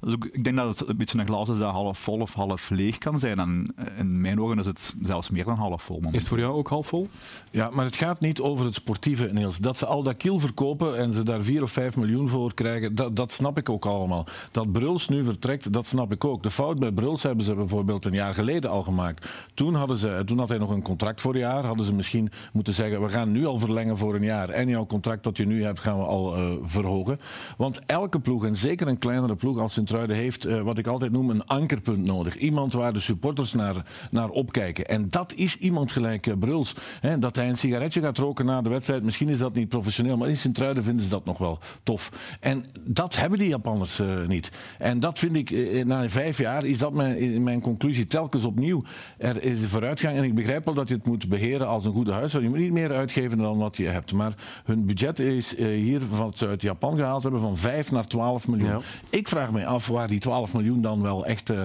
dus 0.00 0.14
ook, 0.14 0.24
ik 0.24 0.44
denk 0.44 0.56
dat 0.56 0.78
het 0.78 0.88
een 0.88 0.96
beetje 0.96 1.18
een 1.18 1.26
glas 1.26 1.48
is 1.48 1.58
dat 1.58 1.72
half 1.72 1.98
vol 1.98 2.20
of 2.20 2.34
half 2.34 2.70
leeg 2.70 2.98
kan 2.98 3.18
zijn. 3.18 3.38
En 3.38 3.74
in 3.98 4.20
mijn 4.20 4.40
ogen 4.40 4.58
is 4.58 4.66
het 4.66 4.94
zelfs 5.02 5.30
meer 5.30 5.44
dan 5.44 5.56
half 5.56 5.82
vol. 5.82 6.00
Is 6.10 6.12
het 6.12 6.28
voor 6.28 6.38
jou 6.38 6.54
ook 6.54 6.68
half 6.68 6.86
vol? 6.86 7.08
Ja, 7.50 7.70
maar 7.70 7.84
het 7.84 7.96
gaat 7.96 8.20
niet 8.20 8.40
over 8.40 8.64
het 8.64 8.74
sportieve, 8.74 9.28
Niels. 9.32 9.58
Dat 9.58 9.78
ze 9.78 9.86
al 9.86 10.02
dat 10.02 10.16
kiel 10.16 10.40
verkopen 10.40 10.98
en 10.98 11.12
ze 11.12 11.22
daar 11.22 11.42
4 11.42 11.62
of 11.62 11.70
5 11.70 11.96
miljoen 11.96 12.28
voor 12.28 12.54
krijgen, 12.54 12.94
dat, 12.94 13.16
dat 13.16 13.32
snap 13.32 13.58
ik 13.58 13.68
ook 13.68 13.86
allemaal. 13.86 14.26
Dat 14.50 14.72
Bruls 14.72 15.08
nu 15.08 15.24
vertrekt, 15.24 15.72
dat 15.72 15.86
snap 15.86 16.12
ik 16.12 16.24
ook. 16.24 16.42
De 16.42 16.50
fout 16.50 16.78
bij 16.78 16.92
Bruls 16.92 17.22
hebben 17.22 17.44
ze 17.44 17.54
bijvoorbeeld 17.54 18.04
een 18.04 18.12
jaar 18.12 18.34
geleden 18.34 18.70
al 18.70 18.82
gemaakt. 18.82 19.28
Toen, 19.54 19.74
hadden 19.74 19.96
ze, 19.96 20.22
toen 20.26 20.38
had 20.38 20.48
hij 20.48 20.58
nog 20.58 20.70
een 20.70 20.82
contract 20.82 21.20
voor 21.20 21.34
een 21.34 21.40
jaar. 21.40 21.64
Hadden 21.64 21.86
ze 21.86 21.94
misschien 21.94 22.30
moeten 22.52 22.74
zeggen, 22.74 23.02
we 23.02 23.08
gaan 23.08 23.32
nu 23.32 23.46
al 23.46 23.58
verlengen 23.58 23.98
voor 23.98 24.14
een 24.14 24.24
jaar. 24.24 24.48
En 24.48 24.68
jouw 24.68 24.86
contract 24.86 25.24
dat 25.24 25.36
je 25.36 25.46
nu 25.46 25.64
hebt, 25.64 25.80
gaan 25.80 25.98
we 25.98 26.04
al 26.04 26.38
uh, 26.38 26.56
verhogen. 26.62 27.20
Want 27.56 27.80
elke 27.86 28.20
ploeg, 28.20 28.44
en 28.44 28.56
zeker 28.56 28.88
een 28.88 28.98
kleinere 28.98 29.34
ploeg 29.34 29.58
als 29.58 29.74
Heeft 30.04 30.46
uh, 30.46 30.60
wat 30.60 30.78
ik 30.78 30.86
altijd 30.86 31.12
noem 31.12 31.30
een 31.30 31.46
ankerpunt 31.46 32.04
nodig. 32.04 32.36
Iemand 32.36 32.72
waar 32.72 32.92
de 32.92 33.00
supporters 33.00 33.52
naar, 33.52 33.74
naar 34.10 34.28
opkijken. 34.28 34.86
En 34.86 35.06
dat 35.10 35.34
is 35.34 35.58
iemand 35.58 35.92
gelijk 35.92 36.26
uh, 36.26 36.34
Bruls. 36.38 36.74
Hè, 37.00 37.18
dat 37.18 37.36
hij 37.36 37.48
een 37.48 37.56
sigaretje 37.56 38.00
gaat 38.00 38.18
roken 38.18 38.46
na 38.46 38.62
de 38.62 38.68
wedstrijd, 38.68 39.02
misschien 39.02 39.28
is 39.28 39.38
dat 39.38 39.54
niet 39.54 39.68
professioneel, 39.68 40.16
maar 40.16 40.28
in 40.28 40.36
Sint-Truiden 40.36 40.84
vinden 40.84 41.04
ze 41.04 41.10
dat 41.10 41.24
nog 41.24 41.38
wel 41.38 41.58
tof. 41.82 42.12
En 42.40 42.64
dat 42.80 43.16
hebben 43.16 43.38
die 43.38 43.48
Japanners 43.48 44.00
uh, 44.00 44.26
niet. 44.26 44.50
En 44.78 45.00
dat 45.00 45.18
vind 45.18 45.36
ik, 45.36 45.84
na 45.84 46.08
vijf 46.08 46.38
jaar, 46.38 46.64
is 46.64 46.78
dat 46.78 46.92
mijn, 46.92 47.42
mijn 47.42 47.60
conclusie 47.60 48.06
telkens 48.06 48.44
opnieuw. 48.44 48.82
Er 49.18 49.42
is 49.42 49.62
een 49.62 49.68
vooruitgang 49.68 50.16
en 50.16 50.24
ik 50.24 50.34
begrijp 50.34 50.64
wel 50.64 50.74
dat 50.74 50.88
je 50.88 50.94
het 50.94 51.06
moet 51.06 51.28
beheren 51.28 51.66
als 51.66 51.84
een 51.84 51.92
goede 51.92 52.12
huishouding. 52.12 52.54
Je 52.54 52.60
moet 52.60 52.68
niet 52.70 52.82
meer 52.82 52.96
uitgeven 52.96 53.38
dan 53.38 53.58
wat 53.58 53.76
je 53.76 53.86
hebt. 53.86 54.12
Maar 54.12 54.34
hun 54.64 54.86
budget 54.86 55.18
is 55.18 55.56
hier, 55.56 56.00
wat 56.08 56.38
ze 56.38 56.46
uit 56.46 56.62
Japan 56.62 56.96
gehaald 56.96 57.22
hebben, 57.22 57.40
van 57.40 57.56
5 57.56 57.90
naar 57.90 58.06
12 58.06 58.48
miljoen. 58.48 58.68
Ja. 58.68 58.80
Ik 59.10 59.28
vraag 59.28 59.52
me 59.52 59.66
af 59.66 59.75
waar 59.84 60.08
die 60.08 60.18
12 60.18 60.52
miljoen 60.52 60.80
dan 60.80 61.02
wel 61.02 61.26
echt 61.26 61.50
uh, 61.50 61.64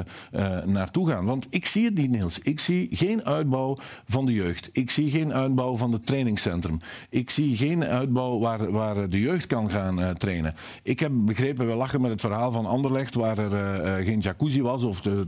naartoe 0.65 1.07
gaan. 1.07 1.25
Want 1.25 1.47
ik 1.49 1.65
zie 1.65 1.85
het 1.85 1.97
niet, 1.97 2.11
Niels. 2.11 2.39
Ik 2.39 2.59
zie 2.59 2.87
geen 2.91 3.25
uitbouw 3.25 3.77
van 4.07 4.25
de 4.25 4.33
jeugd. 4.33 4.69
Ik 4.71 4.91
zie 4.91 5.09
geen 5.09 5.33
uitbouw 5.33 5.77
van 5.77 5.91
het 5.91 6.05
trainingscentrum. 6.05 6.79
Ik 7.09 7.29
zie 7.29 7.57
geen 7.57 7.83
uitbouw 7.83 8.39
waar, 8.39 8.71
waar 8.71 9.09
de 9.09 9.19
jeugd 9.19 9.47
kan 9.47 9.69
gaan 9.69 9.99
uh, 9.99 10.09
trainen. 10.09 10.53
Ik 10.83 10.99
heb 10.99 11.11
begrepen, 11.15 11.67
we 11.67 11.73
lachen 11.73 12.01
met 12.01 12.11
het 12.11 12.21
verhaal 12.21 12.51
van 12.51 12.65
Anderlecht, 12.65 13.15
waar 13.15 13.37
er 13.37 14.03
geen 14.03 14.19
jacuzzi 14.19 14.61
was 14.61 14.83
of 14.83 15.01
de 15.01 15.27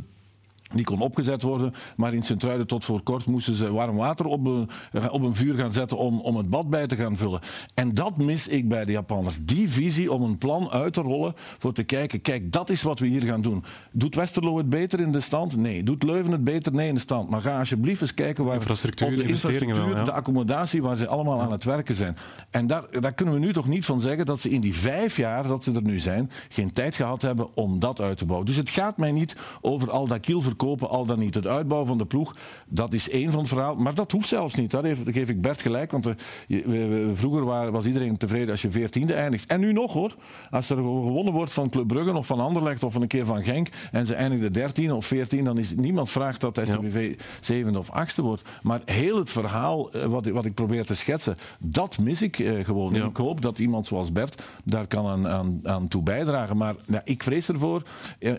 die 0.74 0.86
kon 0.86 1.02
opgezet 1.02 1.42
worden, 1.42 1.74
maar 1.96 2.14
in 2.14 2.24
Sint-Truiden 2.24 2.68
tot 2.68 2.86
voor 2.86 3.02
kort 3.02 3.26
moesten 3.26 3.56
ze 3.56 3.72
warm 3.72 3.96
water 3.96 4.26
op 4.26 4.46
een, 4.46 4.70
op 5.10 5.22
een 5.22 5.36
vuur 5.36 5.56
gaan 5.56 5.74
zetten 5.74 5.98
om, 5.98 6.20
om 6.20 6.36
het 6.36 6.50
bad 6.50 6.70
bij 6.70 6.88
te 6.88 6.96
gaan 6.96 7.18
vullen. 7.18 7.40
En 7.74 7.94
dat 7.94 8.18
mis 8.18 8.48
ik 8.48 8.68
bij 8.68 8.86
de 8.86 8.92
Japanners. 8.92 9.40
Die 9.42 9.70
visie 9.70 10.12
om 10.12 10.22
een 10.22 10.38
plan 10.38 10.70
uit 10.70 10.94
te 10.94 11.02
rollen 11.02 11.34
voor 11.36 11.74
te 11.74 11.84
kijken, 11.84 12.22
kijk, 12.22 12.52
dat 12.52 12.70
is 12.70 12.82
wat 12.82 13.00
we 13.00 13.08
hier 13.08 13.22
gaan 13.22 13.42
doen. 13.42 13.64
Doet 13.92 14.16
Westerlo 14.16 14.58
het 14.58 14.70
beter 14.70 15.00
in 15.00 15.12
de 15.12 15.20
stand? 15.20 15.56
Nee. 15.56 15.84
Doet 15.84 16.04
Leuven 16.04 16.32
het 16.32 16.44
beter? 16.44 16.74
Nee 16.74 16.88
in 16.88 16.94
de 16.94 17.00
stand. 17.00 17.30
Maar 17.30 17.42
ga 17.42 17.60
alsjeblieft 17.60 18.02
eens 18.02 18.14
kijken 18.14 18.44
waar 18.44 18.56
infrastructuur, 18.56 19.08
op 19.08 19.18
de 19.18 19.22
infrastructuur, 19.22 19.76
wel, 19.76 19.96
ja. 19.96 20.04
de 20.04 20.12
accommodatie, 20.12 20.82
waar 20.82 20.96
ze 20.96 21.08
allemaal 21.08 21.42
aan 21.42 21.52
het 21.52 21.64
werken 21.64 21.96
zijn. 21.96 22.18
En 22.50 22.68
daar, 22.68 22.84
daar 23.00 23.14
kunnen 23.14 23.34
we 23.34 23.40
nu 23.40 23.54
toch 23.54 23.68
niet 23.68 23.86
van 23.86 24.00
zeggen 24.00 24.26
dat 24.26 24.40
ze 24.40 24.50
in 24.50 24.62
die 24.62 24.76
vijf 24.76 25.18
jaar 25.18 25.48
dat 25.48 25.64
ze 25.64 25.72
er 25.72 25.84
nu 25.84 26.00
zijn, 26.00 26.32
geen 26.50 26.74
tijd 26.74 26.96
gehad 26.96 27.22
hebben 27.22 27.56
om 27.56 27.80
dat 27.80 28.00
uit 28.00 28.18
te 28.18 28.26
bouwen. 28.26 28.48
Dus 28.48 28.56
het 28.56 28.70
gaat 28.70 28.98
mij 28.98 29.12
niet 29.12 29.36
over 29.62 29.92
al 29.92 30.08
dat 30.08 30.20
kielverkoop 30.20 30.62
kopen, 30.64 30.90
al 30.90 31.06
dan 31.06 31.20
niet. 31.20 31.34
Het 31.34 31.48
uitbouwen 31.48 31.88
van 31.88 31.98
de 31.98 32.06
ploeg, 32.06 32.36
dat 32.68 32.94
is 32.94 33.10
één 33.10 33.32
van 33.32 33.40
het 33.40 33.50
verhaal. 33.50 33.76
Maar 33.76 33.94
dat 33.94 34.12
hoeft 34.12 34.28
zelfs 34.28 34.56
niet. 34.56 34.72
Dat 34.72 34.86
geef 35.06 35.30
ik 35.30 35.42
Bert 35.42 35.62
gelijk. 35.62 35.92
Want 35.92 36.06
we, 36.06 37.12
vroeger 37.14 37.72
was 37.72 37.86
iedereen 37.86 38.18
tevreden 38.18 38.50
als 38.50 38.62
je 38.62 38.72
veertiende 38.72 39.14
eindigt. 39.14 39.46
En 39.46 39.60
nu 39.60 39.74
nog 39.74 39.94
hoor. 39.94 40.16
Als 40.50 40.70
er 40.70 40.76
gewonnen 40.76 41.34
wordt 41.34 41.54
van 41.54 41.70
Club 41.70 41.88
Brugge 41.88 42.14
of 42.14 42.26
van 42.26 42.40
Anderlecht 42.40 42.84
of 42.84 42.96
een 42.96 43.08
keer 43.08 43.26
van 43.26 43.44
Genk 43.44 43.68
en 43.92 44.06
ze 44.06 44.16
eindigde 44.16 44.50
dertien 44.50 44.94
of 44.94 45.06
veertien, 45.06 45.44
dan 45.44 45.58
is 45.58 45.76
niemand 45.76 46.12
vraagt 46.12 46.42
dat 46.42 46.60
STVV 46.64 47.16
ja. 47.18 47.26
zevende 47.40 47.80
of 47.80 47.90
achtste 47.90 48.22
wordt. 48.22 48.50
Maar 48.62 48.82
heel 48.86 49.18
het 49.18 49.30
verhaal 49.30 49.90
wat, 50.08 50.28
wat 50.28 50.46
ik 50.46 50.54
probeer 50.54 50.86
te 50.86 50.96
schetsen, 50.96 51.36
dat 51.60 51.98
mis 51.98 52.22
ik 52.22 52.40
uh, 52.40 52.64
gewoon. 52.64 52.94
Ja. 52.94 53.02
En 53.02 53.10
ik 53.10 53.18
hoop 53.18 53.42
dat 53.42 53.60
iemand 53.60 53.88
zoals 53.88 54.12
Bert 54.12 54.44
daar 54.64 54.88
kan 54.88 55.08
aan, 55.08 55.28
aan, 55.28 55.60
aan 55.64 55.88
toe 55.88 56.04
bijdragen. 56.04 56.58
Maar 56.58 56.76
ja, 56.88 57.02
ik 57.04 57.24
vrees 57.24 57.48
ervoor 57.48 57.82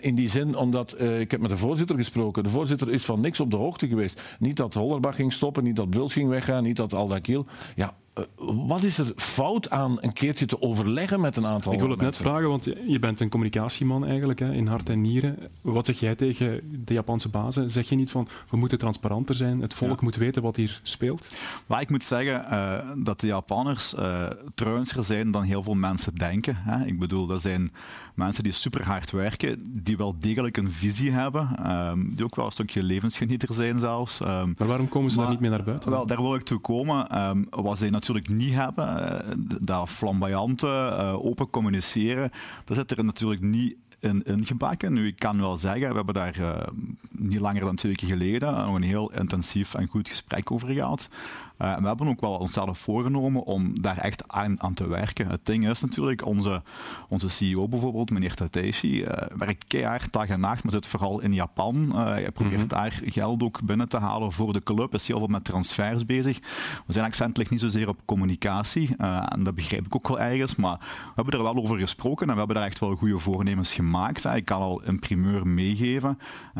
in 0.00 0.14
die 0.14 0.28
zin, 0.28 0.56
omdat 0.56 1.00
ik 1.00 1.30
heb 1.30 1.40
met 1.40 1.50
de 1.50 1.56
voorzitter 1.56 1.96
gesproken. 1.96 2.13
De 2.14 2.50
voorzitter 2.50 2.90
is 2.90 3.04
van 3.04 3.20
niks 3.20 3.40
op 3.40 3.50
de 3.50 3.56
hoogte 3.56 3.88
geweest. 3.88 4.20
Niet 4.38 4.56
dat 4.56 4.74
Hollerbach 4.74 5.16
ging 5.16 5.32
stoppen, 5.32 5.64
niet 5.64 5.76
dat 5.76 5.90
Bruls 5.90 6.12
ging 6.12 6.28
weggaan, 6.28 6.62
niet 6.62 6.76
dat 6.76 6.92
Aldakiel. 6.92 7.46
Ja, 7.74 7.94
wat 8.66 8.82
is 8.82 8.98
er 8.98 9.12
fout 9.16 9.70
aan 9.70 9.98
een 10.00 10.12
keertje 10.12 10.46
te 10.46 10.62
overleggen 10.62 11.20
met 11.20 11.36
een 11.36 11.46
aantal 11.46 11.72
Ik 11.72 11.80
wil 11.80 11.90
het 11.90 12.00
mensen? 12.00 12.22
net 12.22 12.32
vragen, 12.32 12.48
want 12.48 12.64
je 12.86 12.98
bent 12.98 13.20
een 13.20 13.28
communicatieman 13.28 14.06
eigenlijk, 14.06 14.38
hè, 14.38 14.52
in 14.52 14.66
hart 14.66 14.88
en 14.88 15.00
nieren. 15.00 15.38
Wat 15.60 15.86
zeg 15.86 16.00
jij 16.00 16.14
tegen 16.14 16.60
de 16.84 16.94
Japanse 16.94 17.28
bazen? 17.28 17.70
Zeg 17.70 17.88
je 17.88 17.94
niet 17.94 18.10
van, 18.10 18.28
we 18.50 18.56
moeten 18.56 18.78
transparanter 18.78 19.34
zijn, 19.34 19.60
het 19.60 19.74
volk 19.74 19.98
ja. 19.98 20.04
moet 20.04 20.16
weten 20.16 20.42
wat 20.42 20.56
hier 20.56 20.80
speelt? 20.82 21.30
Maar 21.66 21.80
ik 21.80 21.90
moet 21.90 22.04
zeggen 22.04 22.44
uh, 22.50 22.78
dat 23.04 23.20
de 23.20 23.26
Japanners 23.26 23.94
uh, 23.94 24.26
trouwenser 24.54 25.04
zijn 25.04 25.30
dan 25.30 25.42
heel 25.42 25.62
veel 25.62 25.74
mensen 25.74 26.14
denken. 26.14 26.56
Hè. 26.58 26.84
Ik 26.84 26.98
bedoel, 26.98 27.26
dat 27.26 27.40
zijn 27.40 27.72
mensen 28.14 28.42
die 28.42 28.52
super 28.52 28.84
hard 28.84 29.10
werken, 29.10 29.82
die 29.82 29.96
wel 29.96 30.14
degelijk 30.18 30.56
een 30.56 30.70
visie 30.70 31.10
hebben, 31.10 31.70
um, 31.70 32.14
die 32.14 32.24
ook 32.24 32.36
wel 32.36 32.46
een 32.46 32.52
stukje 32.52 32.82
levensgenieter 32.82 33.54
zijn 33.54 33.78
zelfs. 33.78 34.20
Um, 34.20 34.54
maar 34.58 34.68
waarom 34.68 34.88
komen 34.88 35.10
ze 35.10 35.16
maar, 35.16 35.24
daar 35.24 35.34
niet 35.34 35.42
mee 35.42 35.50
naar 35.50 35.64
buiten? 35.64 35.90
Wel, 35.90 36.06
daar 36.06 36.22
wil 36.22 36.34
ik 36.34 36.42
toe 36.42 36.58
komen. 36.58 37.18
Um, 37.28 37.46
wat 37.50 37.78
zij 37.78 37.90
natuurlijk 38.06 38.42
niet 38.42 38.54
hebben, 38.54 39.12
uh, 39.26 39.56
dat 39.60 39.88
flamboyante, 39.88 40.66
uh, 40.66 41.24
open 41.24 41.50
communiceren, 41.50 42.30
dat 42.64 42.76
zit 42.76 42.98
er 42.98 43.04
natuurlijk 43.04 43.40
niet 43.40 43.76
in, 44.00 44.22
ingebakken. 44.22 44.92
Nu, 44.92 45.06
ik 45.06 45.18
kan 45.18 45.40
wel 45.40 45.56
zeggen, 45.56 45.88
we 45.88 45.96
hebben 45.96 46.14
daar 46.14 46.40
uh, 46.40 46.56
niet 47.10 47.40
langer 47.40 47.60
dan 47.60 47.76
twee 47.76 47.92
weken 47.92 48.08
geleden 48.08 48.54
nog 48.54 48.74
een 48.74 48.82
heel 48.82 49.12
intensief 49.12 49.74
en 49.74 49.88
goed 49.88 50.08
gesprek 50.08 50.50
over 50.50 50.68
gehad. 50.68 51.08
Uh, 51.58 51.76
we 51.76 51.86
hebben 51.86 52.08
ook 52.08 52.20
wel 52.20 52.32
onszelf 52.32 52.78
voorgenomen 52.78 53.44
om 53.44 53.80
daar 53.80 53.98
echt 53.98 54.28
aan, 54.28 54.62
aan, 54.62 54.74
te 54.74 54.86
werken. 54.86 55.28
Het 55.28 55.46
ding 55.46 55.68
is 55.68 55.80
natuurlijk, 55.80 56.26
onze, 56.26 56.62
onze 57.08 57.28
CEO 57.28 57.68
bijvoorbeeld, 57.68 58.10
meneer 58.10 58.34
Tateshi, 58.34 59.02
uh, 59.02 59.08
werkt 59.36 59.64
keihard 59.66 60.12
dag 60.12 60.28
en 60.28 60.40
nacht, 60.40 60.62
maar 60.62 60.72
zit 60.72 60.86
vooral 60.86 61.20
in 61.20 61.32
Japan. 61.32 61.96
hij 61.96 62.30
probeert 62.30 62.54
mm 62.54 62.60
-hmm. 62.60 62.68
daar 62.68 63.00
geld 63.04 63.42
ook 63.42 63.62
binnen 63.62 63.88
te 63.88 63.98
halen 63.98 64.32
voor 64.32 64.52
de 64.52 64.62
club, 64.62 64.94
is 64.94 65.06
heel 65.06 65.18
veel 65.18 65.26
met 65.26 65.44
transfers 65.44 66.06
bezig. 66.06 66.38
We 66.86 66.92
zijn 66.92 67.04
accent 67.04 67.36
ligt 67.36 67.50
niet 67.50 67.60
zozeer 67.60 67.88
op 67.88 67.98
communicatie, 68.04 68.96
en 68.96 69.44
dat 69.44 69.54
begrijp 69.54 69.86
ik 69.86 69.94
ook 69.94 70.08
wel 70.08 70.20
ergens, 70.20 70.56
maar 70.56 70.78
we 70.78 71.12
hebben 71.14 71.34
er 71.34 71.42
wel 71.42 71.56
over 71.56 71.78
gesproken 71.78 72.26
en 72.26 72.32
we 72.32 72.38
hebben 72.38 72.56
daar 72.56 72.66
echt 72.66 72.78
wel 72.78 72.96
goede 72.96 73.18
voornemens 73.18 73.74
gemaakt. 73.74 74.24
Ik 74.24 74.44
kan 74.44 74.60
al 74.60 74.80
een 74.84 74.98
primeur 74.98 75.46
meegeven. 75.46 76.18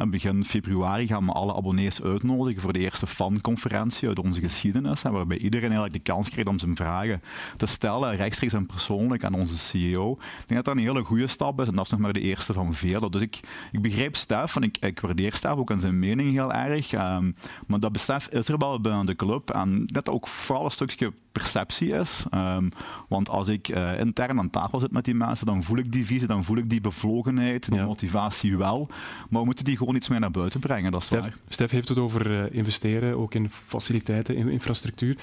Begin 0.08 0.44
februari 0.44 1.06
gaan 1.06 1.26
we 1.26 1.32
alle 1.32 1.54
abonnees 1.54 2.02
uitnodigen 2.02 2.60
voor 2.60 2.72
de 2.72 2.78
eerste 2.78 3.06
fanconferentie 3.06 4.08
uit 4.08 4.18
onze 4.18 4.40
geschiedenis, 4.40 4.83
waarbij 5.02 5.38
iedereen 5.38 5.70
eigenlijk 5.70 6.04
de 6.04 6.12
kans 6.12 6.28
krijgt 6.28 6.48
om 6.48 6.58
zijn 6.58 6.76
vragen 6.76 7.22
te 7.56 7.66
stellen, 7.66 8.14
rechtstreeks 8.14 8.52
en 8.52 8.66
persoonlijk 8.66 9.24
aan 9.24 9.34
onze 9.34 9.58
CEO. 9.58 10.12
Ik 10.12 10.18
denk 10.46 10.54
dat 10.54 10.64
dat 10.64 10.76
een 10.76 10.90
hele 10.90 11.02
goede 11.02 11.26
stap 11.26 11.60
is 11.60 11.68
en 11.68 11.74
dat 11.74 11.84
is 11.84 11.90
nog 11.90 12.00
maar 12.00 12.12
de 12.12 12.20
eerste 12.20 12.52
van 12.52 12.74
vele. 12.74 13.10
Dus 13.10 13.20
ik, 13.20 13.40
ik 13.72 13.82
begrijp 13.82 14.16
Stef 14.16 14.56
en 14.56 14.62
ik, 14.62 14.76
ik 14.78 15.00
waardeer 15.00 15.34
Stef 15.34 15.50
ook 15.50 15.70
aan 15.70 15.80
zijn 15.80 15.98
mening 15.98 16.32
heel 16.32 16.52
erg, 16.52 16.92
um, 16.92 17.34
maar 17.66 17.80
dat 17.80 17.92
besef 17.92 18.28
is 18.28 18.48
er 18.48 18.58
wel 18.58 18.80
binnen 18.80 19.06
de 19.06 19.16
club 19.16 19.50
en 19.50 19.86
dat 19.86 20.08
ook 20.08 20.28
vooral 20.28 20.64
een 20.64 20.70
stukje 20.70 21.12
perceptie 21.40 21.92
is. 21.92 22.24
Um, 22.34 22.72
want 23.08 23.28
als 23.28 23.48
ik 23.48 23.68
uh, 23.68 24.00
intern 24.00 24.38
aan 24.38 24.50
tafel 24.50 24.80
zit 24.80 24.92
met 24.92 25.04
die 25.04 25.14
mensen, 25.14 25.46
dan 25.46 25.62
voel 25.62 25.78
ik 25.78 25.92
die 25.92 26.06
visie, 26.06 26.26
dan 26.26 26.44
voel 26.44 26.56
ik 26.56 26.70
die 26.70 26.80
bevlogenheid, 26.80 27.68
die 27.68 27.78
ja. 27.78 27.86
motivatie 27.86 28.56
wel. 28.56 28.88
Maar 29.30 29.40
we 29.40 29.46
moeten 29.46 29.64
die 29.64 29.76
gewoon 29.76 29.94
iets 29.94 30.08
meer 30.08 30.20
naar 30.20 30.30
buiten 30.30 30.60
brengen, 30.60 30.92
dat 30.92 31.00
is 31.00 31.06
Stef, 31.06 31.20
waar. 31.20 31.36
Stef 31.48 31.70
heeft 31.70 31.88
het 31.88 31.98
over 31.98 32.30
uh, 32.30 32.44
investeren, 32.50 33.18
ook 33.18 33.34
in 33.34 33.50
faciliteiten, 33.50 34.36
in 34.36 34.48
infrastructuur. 34.48 35.16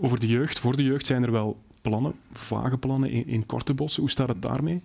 Over 0.00 0.20
de 0.20 0.26
jeugd, 0.26 0.58
voor 0.58 0.76
de 0.76 0.82
jeugd 0.82 1.06
zijn 1.06 1.22
er 1.22 1.32
wel 1.32 1.60
plannen, 1.82 2.14
vage 2.32 2.76
plannen 2.76 3.10
in, 3.10 3.26
in 3.26 3.46
korte 3.46 3.74
bossen. 3.74 4.02
Hoe 4.02 4.10
staat 4.10 4.28
het 4.28 4.42
daarmee? 4.42 4.82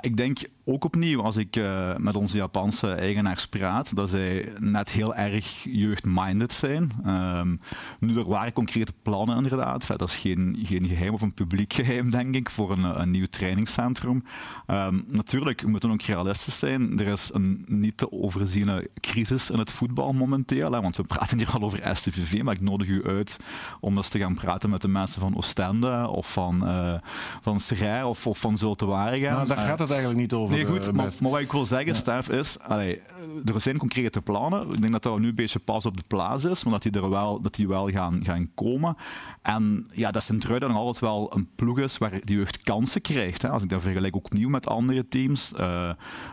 Ik 0.00 0.16
denk 0.16 0.38
ook 0.64 0.84
opnieuw, 0.84 1.22
als 1.22 1.36
ik 1.36 1.56
uh, 1.56 1.96
met 1.96 2.16
onze 2.16 2.36
Japanse 2.36 2.92
eigenaars 2.92 3.46
praat, 3.46 3.96
dat 3.96 4.10
zij 4.10 4.52
net 4.58 4.90
heel 4.90 5.14
erg 5.14 5.64
jeugdminded 5.64 6.52
zijn. 6.52 6.90
Um, 7.06 7.60
nu, 8.00 8.18
er 8.18 8.28
waren 8.28 8.52
concrete 8.52 8.92
plannen 9.02 9.36
inderdaad. 9.36 9.86
Dat 9.86 10.08
is 10.08 10.14
geen, 10.14 10.58
geen 10.62 10.86
geheim 10.86 11.14
of 11.14 11.22
een 11.22 11.34
publiek 11.34 11.72
geheim, 11.72 12.10
denk 12.10 12.34
ik, 12.34 12.50
voor 12.50 12.70
een, 12.70 13.00
een 13.00 13.10
nieuw 13.10 13.26
trainingscentrum. 13.30 14.24
Um, 14.66 15.04
natuurlijk, 15.06 15.60
we 15.60 15.68
moeten 15.68 15.90
ook 15.90 16.02
realistisch 16.02 16.58
zijn. 16.58 17.00
Er 17.00 17.06
is 17.06 17.30
een 17.32 17.64
niet 17.66 17.96
te 17.96 18.12
overziene 18.12 18.88
crisis 19.00 19.50
in 19.50 19.58
het 19.58 19.70
voetbal 19.70 20.12
momenteel. 20.12 20.72
Hè, 20.72 20.80
want 20.80 20.96
we 20.96 21.02
praten 21.02 21.38
hier 21.38 21.50
al 21.50 21.62
over 21.62 21.96
STVV, 21.96 22.42
maar 22.42 22.54
ik 22.54 22.60
nodig 22.60 22.88
u 22.88 23.04
uit 23.04 23.38
om 23.80 23.96
eens 23.96 24.08
te 24.08 24.18
gaan 24.18 24.34
praten 24.34 24.70
met 24.70 24.80
de 24.80 24.88
mensen 24.88 25.20
van 25.20 25.36
Oostende 25.36 26.08
of 26.08 26.32
van, 26.32 26.60
uh, 26.64 26.94
van 27.40 27.60
of, 28.04 28.26
of 28.26 28.38
van 28.38 28.58
Zulte 28.58 28.86
Waregem. 29.20 29.46
Nou, 29.46 29.46
daar 29.46 29.68
gaat 29.68 29.78
het 29.78 29.90
eigenlijk 29.90 30.20
niet 30.20 30.32
over. 30.32 30.56
Nee, 30.56 30.64
goed, 30.64 30.86
uh, 30.86 30.92
maar, 30.92 31.12
maar, 31.20 31.30
wat 31.30 31.40
ik 31.40 31.52
wil 31.52 31.66
zeggen, 31.66 31.92
ja. 31.92 31.94
Stef, 31.94 32.28
is... 32.28 32.58
Allee, 32.58 33.00
er 33.44 33.60
zijn 33.60 33.78
concrete 33.78 34.20
plannen. 34.20 34.70
Ik 34.72 34.80
denk 34.80 34.92
dat 34.92 35.02
dat 35.02 35.18
nu 35.18 35.28
een 35.28 35.34
beetje 35.34 35.58
pas 35.58 35.86
op 35.86 35.96
de 35.96 36.04
plaats 36.06 36.44
is, 36.44 36.64
maar 36.64 36.72
dat 36.72 36.82
die 36.82 37.02
er 37.02 37.10
wel, 37.10 37.40
dat 37.40 37.54
die 37.54 37.68
wel 37.68 37.88
gaan, 37.88 38.20
gaan 38.24 38.50
komen. 38.54 38.96
En 39.42 39.86
ja, 39.94 40.10
dat 40.10 40.22
Sint-Truiden 40.22 40.68
nog 40.68 40.78
altijd 40.78 40.98
wel 40.98 41.34
een 41.34 41.48
ploeg 41.54 41.78
is 41.78 41.98
waar 41.98 42.10
de 42.10 42.34
jeugd 42.34 42.60
kansen 42.60 43.00
krijgt. 43.00 43.42
Hè. 43.42 43.48
Als 43.48 43.62
ik 43.62 43.68
dat 43.68 43.82
vergelijk 43.82 44.16
ook 44.16 44.24
opnieuw 44.24 44.48
met 44.48 44.66
andere 44.66 45.08
teams, 45.08 45.52
uh, 45.60 45.92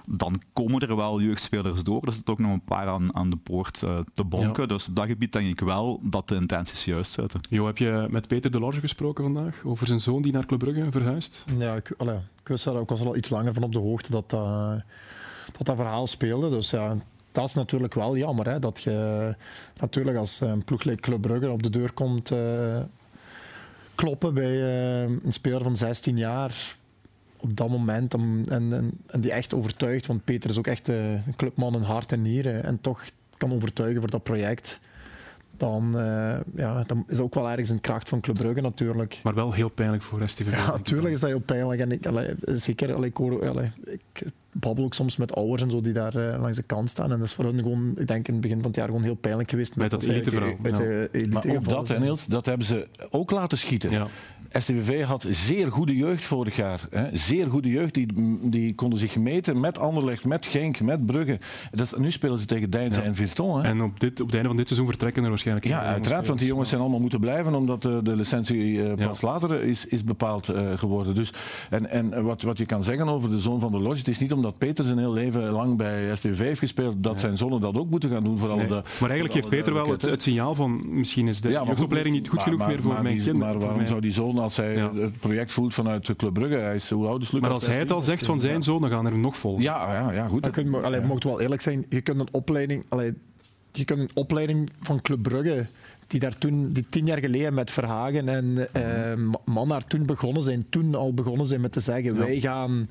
dan 0.10 0.42
komen 0.54 0.80
er 0.82 0.96
wel 0.96 1.22
jeugdspelers 1.22 1.84
door. 1.84 2.02
Er 2.06 2.14
zitten 2.14 2.34
ook 2.34 2.40
nog 2.40 2.52
een 2.52 2.64
paar 2.64 2.88
aan, 2.88 3.16
aan 3.16 3.30
de 3.30 3.38
poort 3.38 3.82
uh, 3.86 4.00
te 4.14 4.24
bonken. 4.24 4.62
Ja. 4.62 4.68
Dus 4.68 4.88
op 4.88 4.96
dat 4.96 5.06
gebied 5.06 5.32
denk 5.32 5.48
ik 5.48 5.60
wel 5.60 6.00
dat 6.04 6.28
de 6.28 6.36
intenties 6.36 6.86
juist 6.86 7.12
zitten. 7.12 7.42
Jo, 7.50 7.66
heb 7.66 7.78
je 7.78 8.08
met 8.10 8.28
Peter 8.28 8.52
Delorge 8.52 8.80
gesproken 8.80 9.24
vandaag 9.24 9.62
over 9.66 9.88
zijn 9.88 10.02
zoon 10.02 10.22
die 10.22 10.32
naar 10.32 10.46
Club 10.46 10.60
Brugge 10.60 10.92
verhuist? 10.92 11.46
Ja, 11.58 11.76
ik, 11.76 11.94
allee, 11.98 12.18
ik, 12.50 12.54
wist 12.54 12.66
ik 12.66 12.90
was 12.90 13.02
al 13.02 13.16
iets 13.16 13.30
langer 13.30 13.54
van 13.54 13.64
op 13.64 13.72
de 13.72 13.80
hoogte 13.80 14.12
dat 14.12 14.30
dat, 14.30 15.66
dat 15.66 15.76
verhaal 15.76 16.08
speelde. 16.08 16.50
Dus 16.50 16.70
ja, 16.70 16.98
dat 17.32 17.46
is 17.46 17.54
natuurlijk 17.54 17.94
wel 17.94 18.18
jammer. 18.18 18.50
Hè, 18.50 18.60
dat 18.60 18.82
je 18.82 19.36
natuurlijk 19.80 20.18
als 20.18 20.42
een 20.42 20.64
ploeg 20.64 20.84
like 20.84 21.02
Club 21.02 21.44
op 21.50 21.64
de 21.64 21.70
deur 21.70 21.92
komt 21.92 22.32
uh, 22.32 22.80
kloppen 23.96 24.34
bij 24.34 24.52
uh, 24.52 25.02
een 25.02 25.34
speler 25.34 25.64
van 25.64 25.78
16 25.78 26.18
jaar 26.18 26.76
op 27.38 27.58
dat 27.58 27.70
moment 27.70 28.14
en, 28.14 28.46
en, 28.50 28.92
en, 29.08 29.22
die 29.22 29.32
echt 29.32 29.54
overtuigt. 29.54 30.06
Want 30.08 30.24
Peter 30.24 30.50
is 30.50 30.58
ook 30.58 30.68
echt 30.68 30.88
een 30.88 31.34
clubman 31.36 31.76
in 31.76 31.82
hart 31.82 32.12
en 32.12 32.22
nieren 32.22 32.64
en 32.64 32.82
toch 32.82 33.04
kan 33.38 33.54
overtuigen 33.54 34.02
voor 34.02 34.10
dat 34.10 34.24
project 34.24 34.80
dan, 35.58 35.92
uh, 35.96 36.36
ja, 36.56 36.84
dan 36.84 37.04
is 37.08 37.20
ook 37.20 37.34
wel 37.34 37.50
ergens 37.50 37.70
een 37.70 37.82
kracht 37.82 38.10
van 38.10 38.22
Club 38.22 38.36
Brugge 38.36 38.62
natuurlijk. 38.62 39.20
Maar 39.24 39.34
wel 39.34 39.54
heel 39.54 39.70
pijnlijk 39.70 40.04
voor 40.04 40.30
STV. 40.30 40.52
Ja, 40.52 40.72
natuurlijk 40.72 41.14
is 41.14 41.20
dat 41.20 41.30
heel 41.30 41.40
pijnlijk. 41.40 41.82
En 41.82 41.92
ik, 41.92 42.06
allee, 42.06 42.36
zeker, 42.42 42.94
allee, 42.94 43.10
ik, 43.10 43.18
hoor, 43.18 43.50
allee, 43.50 43.72
ik 43.86 44.26
babbel 44.60 44.84
ook 44.84 44.94
soms 44.94 45.18
met 45.18 45.36
ouders 45.36 45.62
en 45.62 45.72
zo 45.72 45.82
die 45.82 45.94
daar 45.94 46.16
uh, 46.16 46.42
langs 46.42 46.58
de 46.58 46.64
kant 46.64 46.90
staan. 46.90 47.12
En 47.12 47.18
dat 47.18 47.28
is 47.28 47.34
voor 47.34 47.46
hen 47.46 47.58
gewoon, 47.58 47.94
ik 47.98 48.08
denk 48.08 48.28
in 48.28 48.34
het 48.34 48.42
begin 48.42 48.58
van 48.58 48.68
het 48.68 48.76
jaar 48.76 48.86
gewoon 48.86 49.04
heel 49.04 49.16
pijnlijk 49.16 49.50
geweest. 49.50 49.76
Met, 49.76 49.92
met 49.92 50.02
dat 50.02 50.10
eliteverhaal. 50.10 50.56
Met 50.62 50.78
ja. 50.78 50.84
de 50.84 51.10
elite 51.12 51.48
maar 51.48 51.58
ook 51.58 51.88
dat, 51.88 52.00
Niels, 52.00 52.26
dat 52.26 52.46
hebben 52.46 52.68
ze 52.68 52.88
ook 53.10 53.32
laten 53.32 53.58
schieten. 53.58 53.90
Ja. 53.90 54.08
STVV 54.52 55.04
had 55.04 55.26
zeer 55.30 55.72
goede 55.72 55.96
jeugd 55.96 56.24
vorig 56.24 56.56
jaar. 56.56 56.82
Hè. 56.90 57.18
Zeer 57.18 57.48
goede 57.48 57.70
jeugd. 57.70 57.94
Die, 57.94 58.08
die 58.42 58.76
konden 58.76 59.00
zich 59.00 59.16
meten 59.16 59.60
met 59.60 59.80
Anderlecht, 59.80 60.26
met 60.26 60.46
Genk, 60.46 60.80
met 60.80 61.06
Brugge. 61.06 61.40
Dat 61.72 61.82
is, 61.86 61.94
nu 61.98 62.12
spelen 62.12 62.40
ze 62.40 62.46
tegen 62.46 62.70
Deinze 62.70 63.00
Ja. 63.00 63.06
en 63.06 63.16
Virton. 63.16 63.58
Hè. 63.58 63.64
En 63.64 63.82
op, 63.82 64.00
dit, 64.00 64.20
op 64.20 64.26
het 64.26 64.34
einde 64.34 64.48
van 64.50 64.58
dit 64.58 64.68
seizoen 64.68 64.90
vertrekken 64.90 65.24
er 65.24 65.30
waarschijnlijk 65.30 65.68
Ja, 65.68 65.82
uiteraard, 65.84 66.28
want 66.28 66.40
die 66.40 66.48
jongens 66.48 66.70
zijn 66.70 66.82
allemaal 66.82 67.00
moeten 67.00 67.20
blijven 67.20 67.56
omdat 67.56 67.82
de, 67.82 68.00
de 68.04 68.16
licentie 68.16 68.84
eh, 68.90 69.06
pas 69.08 69.20
Ja. 69.20 69.28
later 69.28 69.64
is, 69.64 69.86
is 69.86 70.04
bepaald 70.04 70.50
eh, 70.50 70.72
geworden. 70.78 71.16
Dus, 71.16 71.34
en 71.70 71.90
en 71.90 72.24
wat, 72.24 72.42
wat 72.42 72.58
je 72.58 72.66
kan 72.66 72.84
zeggen 72.84 73.08
over 73.10 73.30
de 73.30 73.40
zoon 73.40 73.60
van 73.60 73.72
de 73.72 73.80
Lodge, 73.80 73.98
het 74.00 74.08
is 74.08 74.20
niet 74.20 74.34
omdat 74.34 74.58
Peter 74.58 74.86
zijn 74.86 74.98
heel 74.98 75.14
leven 75.14 75.50
lang 75.52 75.78
bij 75.78 76.16
STV 76.16 76.38
heeft 76.40 76.60
gespeeld, 76.60 76.96
dat 77.04 77.20
zijn 77.20 77.38
zonen 77.38 77.62
dat 77.62 77.76
ook 77.78 77.90
moeten 77.90 78.10
gaan 78.10 78.24
doen. 78.24 78.38
Voor 78.38 78.50
alle 78.50 78.58
Nee. 78.58 78.68
de, 78.68 78.74
Maar 79.00 79.10
eigenlijk 79.10 79.34
heeft 79.34 79.50
Peter 79.50 79.74
wel 79.74 79.90
het, 79.92 80.22
signaal 80.22 80.56
van 80.56 80.98
misschien 80.98 81.28
is 81.28 81.42
de 81.42 81.50
Ja, 81.50 81.64
niet 81.64 81.78
goed 81.78 81.90
maar- 81.90 82.44
genoeg 82.44 82.58
maar- 82.60 82.68
meer 82.68 82.82
voor 82.82 82.94
maar 82.94 83.02
mijn 83.04 83.16
kinderen. 83.16 83.40
Maar 83.40 83.60
waarom 83.60 83.86
zou 83.86 84.02
die 84.02 84.12
zoon, 84.12 84.40
als 84.48 84.58
hij 84.58 84.76
Ja. 84.76 84.94
het 84.94 85.20
project 85.20 85.52
voelt 85.52 85.74
vanuit 85.74 86.16
Club 86.16 86.34
Brugge, 86.34 86.56
hij 86.58 86.76
is 86.76 86.90
hoe 86.90 87.08
oud 87.08 87.22
is 87.22 87.32
Lucas 87.32 87.48
Maar 87.48 87.58
als 87.58 87.66
hij 87.68 87.78
het 87.78 87.92
al 87.92 88.02
16? 88.02 88.14
zegt 88.18 88.26
van 88.32 88.40
zijn 88.50 88.64
zoon, 88.64 88.82
dan 88.82 88.90
gaan 88.90 89.06
er 89.06 89.18
nog 89.18 89.38
volgen. 89.38 89.64
Ja, 89.64 89.94
ja, 89.94 90.12
ja 90.12 90.28
goed. 90.28 90.46
Je 90.46 90.52
kunt, 90.52 90.68
maar, 90.70 90.84
allee, 90.84 91.02
mocht 91.02 91.24
wel 91.24 91.42
eerlijk 91.42 91.62
zijn, 91.62 91.86
je 91.90 92.02
kunt 92.02 92.20
een 92.20 92.28
opleiding, 92.32 92.84
allee, 92.90 93.14
je 93.72 93.86
kunt 93.86 94.00
een 94.00 94.10
opleiding 94.14 94.70
van 94.80 95.02
Club 95.02 95.22
Brugge, 95.22 95.66
die 96.08 96.20
daar 96.20 96.38
toen, 96.38 96.72
die 96.72 96.86
tien 96.90 97.06
jaar 97.06 97.20
geleden 97.20 97.54
met 97.54 97.72
Verhagen 97.72 98.30
en 98.30 98.68
eh, 98.74 99.14
Man 99.46 99.68
daar 99.70 99.86
toen 99.86 100.06
begonnen 100.06 100.44
zijn, 100.44 100.66
toen 100.70 100.96
al 100.96 101.14
begonnen 101.14 101.46
zijn 101.48 101.62
met 101.62 101.72
te 101.72 101.80
zeggen, 101.80 102.14
Ja. 102.14 102.20
wij 102.20 102.40
gaan... 102.40 102.90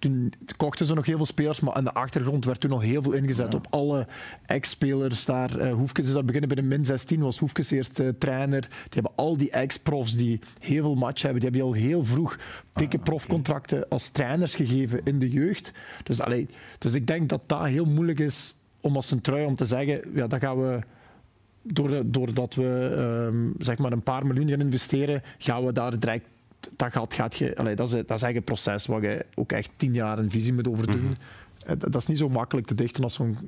Toen 0.00 0.32
kochten 0.56 0.86
ze 0.86 0.94
nog 0.94 1.06
heel 1.06 1.16
veel 1.16 1.26
spelers, 1.26 1.60
maar 1.60 1.74
aan 1.74 1.84
de 1.84 1.92
achtergrond 1.92 2.44
werd 2.44 2.60
toen 2.60 2.70
nog 2.70 2.82
heel 2.82 3.02
veel 3.02 3.12
ingezet 3.12 3.54
op 3.54 3.66
alle 3.70 4.06
ex-spelers 4.46 5.24
daar. 5.24 5.58
Eh, 5.58 5.72
Hoefkes 5.72 6.06
is 6.06 6.12
daar 6.12 6.24
beginnen 6.24 6.48
bij 6.48 6.62
de 6.62 6.68
min 6.68 6.84
16, 6.84 7.20
was 7.20 7.38
Hoefkes 7.38 7.70
eerst 7.70 7.98
eh, 7.98 8.08
trainer. 8.18 8.60
Die 8.60 8.68
hebben 8.88 9.12
al 9.14 9.36
die 9.36 9.50
ex-profs 9.50 10.16
die 10.16 10.40
heel 10.58 10.82
veel 10.82 10.94
match 10.94 11.22
hebben, 11.22 11.40
die 11.40 11.50
hebben 11.50 11.68
al 11.68 11.74
heel 11.74 12.04
vroeg 12.04 12.38
dikke 12.72 12.98
profcontracten 12.98 13.88
als 13.88 14.08
trainers 14.08 14.54
gegeven 14.54 15.00
in 15.04 15.18
de 15.18 15.30
jeugd. 15.30 15.72
Dus, 16.02 16.20
allee, 16.20 16.48
dus 16.78 16.94
ik 16.94 17.06
denk 17.06 17.28
dat 17.28 17.42
dat 17.46 17.66
heel 17.66 17.84
moeilijk 17.84 18.18
is 18.18 18.54
om 18.80 18.96
als 18.96 19.10
een 19.10 19.20
trui 19.20 19.44
om 19.44 19.54
te 19.54 19.66
zeggen, 19.66 20.00
ja, 20.14 20.26
dat 20.26 20.40
gaan 20.40 20.60
we 20.60 20.78
doordat, 21.62 22.12
doordat 22.12 22.54
we 22.54 22.94
ehm, 22.96 23.64
zeg 23.64 23.78
maar 23.78 23.92
een 23.92 24.02
paar 24.02 24.26
miljoen 24.26 24.48
gaan 24.48 24.60
investeren, 24.60 25.22
gaan 25.38 25.64
we 25.64 25.72
daar 25.72 25.98
direct. 25.98 26.26
Dat, 26.76 26.92
gaat, 26.92 27.14
gaat 27.14 27.36
je, 27.36 27.56
allee, 27.56 27.74
dat, 27.74 27.86
is, 27.86 27.92
dat 27.92 28.02
is 28.02 28.08
eigenlijk 28.08 28.36
een 28.36 28.54
proces 28.54 28.86
waar 28.86 29.02
je 29.02 29.26
ook 29.34 29.52
echt 29.52 29.70
tien 29.76 29.94
jaar 29.94 30.18
een 30.18 30.30
visie 30.30 30.52
moet 30.52 30.68
over 30.68 30.86
doen. 30.86 31.16
Eh, 31.66 31.68
dat, 31.78 31.92
dat 31.92 32.02
is 32.02 32.06
niet 32.06 32.18
zo 32.18 32.28
makkelijk 32.28 32.66
te 32.66 32.74
dichten 32.74 33.02
als 33.02 33.14
zo'n 33.14 33.38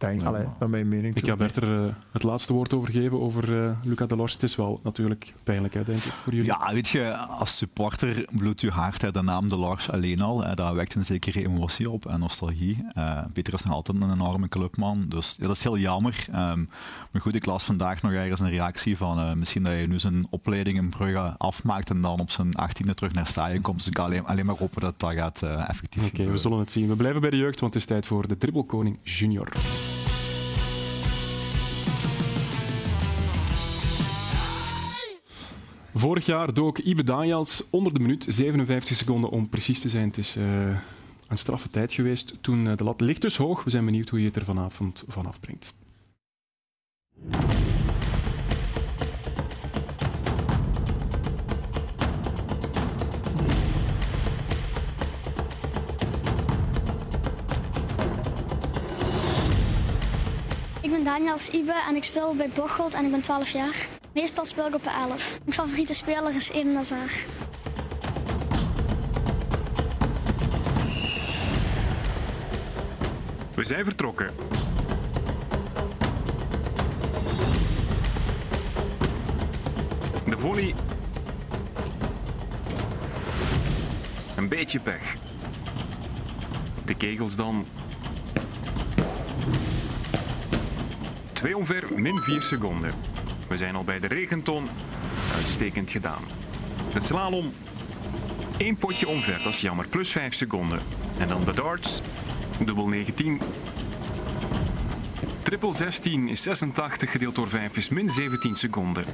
denk. 0.00 0.24
Allee, 0.24 0.46
naar 0.58 0.70
mijn 0.70 0.88
mening. 0.88 1.16
Ik 1.16 1.26
ga 1.26 1.36
Bert 1.36 1.56
er 1.56 1.86
eh, 1.86 1.94
het 2.12 2.22
laatste 2.22 2.52
woord 2.52 2.74
over 2.74 2.90
geven, 2.90 3.20
over 3.20 3.64
eh 3.64 3.72
Luca 3.82 4.06
Delors. 4.06 4.32
Het 4.32 4.42
is 4.42 4.56
wel 4.56 4.80
natuurlijk 4.82 5.34
pijnlijk, 5.42 5.74
hè, 5.74 5.84
denk 5.84 5.98
ik, 5.98 6.12
voor 6.12 6.32
jullie. 6.34 6.50
Ja, 6.50 6.72
weet 6.72 6.88
je, 6.88 7.16
als 7.16 7.56
supporter 7.56 8.24
bloedt 8.32 8.60
je 8.60 8.70
hart 8.70 9.02
hè, 9.02 9.12
de 9.12 9.22
naam 9.22 9.48
de 9.48 9.56
Lars 9.56 9.90
alleen 9.90 10.20
al. 10.20 10.44
Hè, 10.44 10.54
dat 10.54 10.74
wekt 10.74 10.94
een 10.94 11.04
zekere 11.04 11.44
emotie 11.44 11.90
op 11.90 12.06
en 12.06 12.20
nostalgie. 12.20 12.86
Eh, 12.92 13.24
Peter 13.32 13.54
is 13.54 13.64
nog 13.64 13.74
altijd 13.74 14.02
een 14.02 14.12
enorme 14.12 14.48
clubman, 14.48 15.04
dus 15.08 15.36
ja, 15.38 15.46
dat 15.46 15.56
is 15.56 15.62
heel 15.62 15.78
jammer. 15.78 16.26
Ehm, 16.32 16.64
maar 17.10 17.22
goed, 17.22 17.34
ik 17.34 17.46
las 17.46 17.64
vandaag 17.64 18.02
nog 18.02 18.12
ergens 18.12 18.40
een 18.40 18.50
reactie 18.50 18.96
van 18.96 19.18
eh, 19.18 19.32
misschien 19.32 19.62
dat 19.62 19.72
je 19.72 19.86
nu 19.86 19.98
zijn 19.98 20.26
opleiding 20.30 20.78
in 20.78 20.90
Brugge 20.90 21.34
afmaakt 21.38 21.90
en 21.90 22.00
dan 22.00 22.20
op 22.20 22.30
zijn 22.30 22.54
achttiende 22.54 22.94
terug 22.94 23.12
naar 23.12 23.26
Staaien 23.26 23.60
komt. 23.60 23.76
Dus 23.76 23.86
ik 23.86 23.92
kan 23.92 24.04
alleen, 24.04 24.26
alleen 24.26 24.46
maar 24.46 24.56
hopen 24.58 24.80
dat 24.80 25.00
dat 25.00 25.12
gaat 25.12 25.42
effectief 25.42 26.06
Oké, 26.06 26.30
we 26.30 26.36
zullen 26.36 26.58
het 26.58 26.70
zien. 26.70 26.88
We 26.88 26.96
blijven 26.96 27.20
bij 27.20 27.30
de 27.30 27.36
jeugd, 27.36 27.60
want 27.60 27.72
het 27.72 27.82
is 27.82 27.88
tijd 27.88 28.06
voor 28.06 28.28
de 28.28 28.36
Dribbelkoning 28.36 28.98
Junior. 29.02 29.48
Vorig 35.94 36.26
jaar 36.26 36.54
dook 36.54 36.78
Ibe 36.78 37.02
Daniels 37.02 37.62
onder 37.70 37.94
de 37.94 38.00
minuut, 38.00 38.26
57 38.28 38.96
seconden 38.96 39.30
om 39.30 39.48
precies 39.48 39.80
te 39.80 39.88
zijn. 39.88 40.06
Het 40.06 40.18
is 40.18 40.36
uh, 40.36 40.44
een 41.28 41.38
straffe 41.38 41.68
tijd 41.68 41.92
geweest 41.92 42.34
toen 42.40 42.66
uh, 42.66 42.76
de 42.76 42.84
lat 42.84 43.00
ligt 43.00 43.20
dus 43.20 43.36
hoog. 43.36 43.64
We 43.64 43.70
zijn 43.70 43.84
benieuwd 43.84 44.08
hoe 44.08 44.20
je 44.20 44.26
het 44.26 44.36
er 44.36 44.44
vanavond 44.44 45.04
vanaf 45.08 45.40
brengt. 45.40 45.74
Ik 60.80 60.90
ben 60.90 61.04
Daniels 61.04 61.48
Ibe 61.48 61.82
en 61.88 61.96
ik 61.96 62.04
speel 62.04 62.34
bij 62.34 62.50
Bocholt 62.54 62.94
en 62.94 63.04
ik 63.04 63.10
ben 63.10 63.20
12 63.20 63.50
jaar. 63.50 63.99
Meestal 64.12 64.44
speel 64.44 64.66
ik 64.66 64.74
op 64.74 64.82
de 64.82 64.90
11. 64.90 65.38
Mijn 65.44 65.52
favoriete 65.52 65.94
speler 65.94 66.34
is 66.34 66.48
Eden 66.50 66.74
Hazard. 66.74 67.24
We 73.54 73.64
zijn 73.64 73.84
vertrokken. 73.84 74.30
De 80.24 80.38
volley. 80.38 80.74
Een 84.36 84.48
beetje 84.48 84.80
pech. 84.80 85.16
De 86.84 86.94
kegels 86.94 87.36
dan. 87.36 87.66
Twee 91.32 91.56
omver, 91.56 91.84
min 91.96 92.18
4 92.18 92.42
seconden. 92.42 93.09
We 93.50 93.56
zijn 93.56 93.74
al 93.74 93.84
bij 93.84 93.98
de 94.00 94.06
regenton. 94.06 94.68
Uitstekend 95.34 95.90
gedaan. 95.90 96.22
De 96.92 97.00
slalom. 97.00 97.52
Eén 98.58 98.76
potje 98.76 99.08
omver, 99.08 99.40
dat 99.42 99.52
is 99.52 99.60
jammer. 99.60 99.88
Plus 99.88 100.10
5 100.10 100.34
seconden. 100.34 100.78
En 101.18 101.28
dan 101.28 101.44
de 101.44 101.54
darts. 101.54 102.00
Dubbel 102.64 102.86
19. 102.86 103.40
Triple 105.42 105.72
16 105.72 106.28
is 106.28 106.42
86 106.42 107.10
gedeeld 107.10 107.34
door 107.34 107.48
5 107.48 107.76
is 107.76 107.88
min 107.88 108.10
17 108.10 108.56
seconden. 108.56 109.04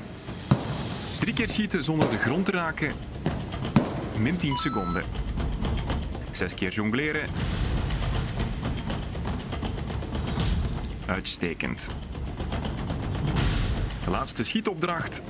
Drie 1.21 1.35
keer 1.35 1.49
schieten 1.49 1.85
zonder 1.85 2.11
de 2.11 2.19
grond 2.19 2.47
te 2.47 2.53
raken. 2.53 2.93
Min 4.19 4.37
10 4.37 4.57
seconden. 4.57 5.05
Zes 6.31 6.55
keer 6.55 6.73
jongleren. 6.73 7.29
Uitstekend. 11.07 11.89
De 14.07 14.13
laatste 14.13 14.45
schietopdracht. 14.45 15.23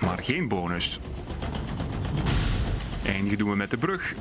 Maar 0.00 0.22
geen 0.22 0.48
bonus. 0.48 0.98
Eindigen 3.06 3.38
doen 3.38 3.50
we 3.50 3.56
met 3.56 3.70
de 3.70 3.76
brug. 3.76 4.14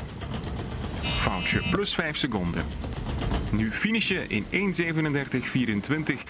Foutje, 1.01 1.61
plus 1.69 1.93
5 1.95 2.17
seconden. 2.17 2.63
Nu 3.51 3.71
finishen 3.71 4.29
in 4.29 4.45
1.37.24. 4.51 4.53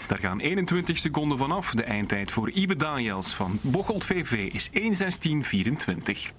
Daar 0.07 0.19
gaan 0.19 0.39
21 0.39 0.97
seconden 0.97 1.37
vanaf. 1.37 1.71
De 1.71 1.83
eindtijd 1.83 2.31
voor 2.31 2.49
Ibe 2.49 2.75
Daniels 2.75 3.33
van 3.33 3.59
Bocholt 3.61 4.05
VV 4.05 4.49
is 4.51 4.69
1.16.24. 4.69 6.03
Ik, 6.05 6.31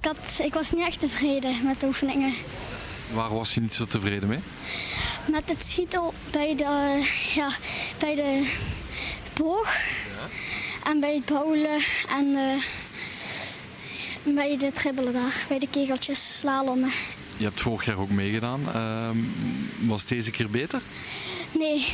had, 0.00 0.40
ik 0.42 0.54
was 0.54 0.72
niet 0.72 0.86
echt 0.86 1.00
tevreden 1.00 1.64
met 1.64 1.80
de 1.80 1.86
oefeningen. 1.86 2.34
Waar 3.12 3.34
was 3.34 3.54
je 3.54 3.60
niet 3.60 3.74
zo 3.74 3.84
tevreden 3.84 4.28
mee? 4.28 4.40
Met 5.30 5.48
het 5.48 5.64
schieten 5.64 6.02
bij 6.30 6.56
de, 6.56 7.04
ja, 7.34 7.56
bij 7.98 8.14
de 8.14 8.50
boog 9.34 9.74
ja. 10.18 10.28
en 10.90 11.00
bij 11.00 11.14
het 11.14 11.24
bouwen 11.24 11.84
en 12.08 12.26
uh, 12.26 12.62
bij 14.34 14.58
de 14.58 14.72
dribbelen 14.72 15.12
daar, 15.12 15.44
bij 15.48 15.58
de 15.58 15.68
kegeltjes, 15.68 16.38
slalommen. 16.38 16.92
Je 17.36 17.44
hebt 17.44 17.60
vorig 17.60 17.84
jaar 17.84 17.98
ook 17.98 18.10
meegedaan. 18.10 18.60
Uh, 18.74 19.10
was 19.88 20.00
het 20.00 20.08
deze 20.08 20.30
keer 20.30 20.50
beter? 20.50 20.80
Nee. 21.52 21.86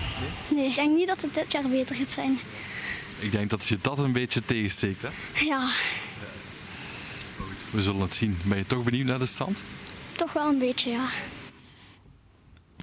nee, 0.49 0.69
ik 0.69 0.75
denk 0.75 0.97
niet 0.97 1.09
dat 1.09 1.21
het 1.23 1.35
dit 1.35 1.53
jaar 1.53 1.69
beter 1.69 1.97
gaat 1.97 2.11
zijn. 2.11 2.39
Ik 3.19 3.33
denk 3.33 3.51
dat 3.51 3.67
je 3.67 3.79
dat 3.81 3.99
een 3.99 4.13
beetje 4.13 4.43
tegensteekt, 4.45 5.03
hè? 5.03 5.09
Ja. 5.45 5.71
Goed, 7.37 7.65
we 7.71 7.83
zullen 7.83 8.01
het 8.01 8.15
zien. 8.15 8.39
Ben 8.45 8.59
je 8.59 8.67
toch 8.67 8.83
benieuwd 8.83 9.07
naar 9.07 9.19
de 9.19 9.27
stand? 9.27 9.63
Toch 10.13 10.33
wel 10.33 10.49
een 10.49 10.59
beetje, 10.59 10.91
ja. 10.91 11.05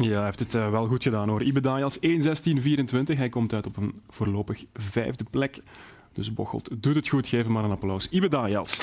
Ja, 0.02 0.16
hij 0.16 0.26
heeft 0.26 0.40
het 0.40 0.54
uh, 0.54 0.70
wel 0.70 0.88
goed 0.88 1.04
gedaan 1.04 1.30
hoor. 1.30 1.44
Ibe 1.44 1.60
Daniels 1.60 1.98
1.16.24. 1.98 3.18
Hij 3.18 3.30
komt 3.30 3.54
uit 3.54 3.66
op 3.66 3.78
een 3.78 3.96
voorlopig 4.10 4.66
vijfde 4.74 5.24
plek. 5.32 5.62
Dus 6.14 6.34
Bocholt 6.34 6.84
doet 6.84 6.96
het 6.96 7.08
goed. 7.08 7.28
Geef 7.28 7.44
hem 7.44 7.52
maar 7.52 7.64
een 7.64 7.72
applaus. 7.72 8.10
Ibe 8.10 8.28
Daniels. 8.28 8.80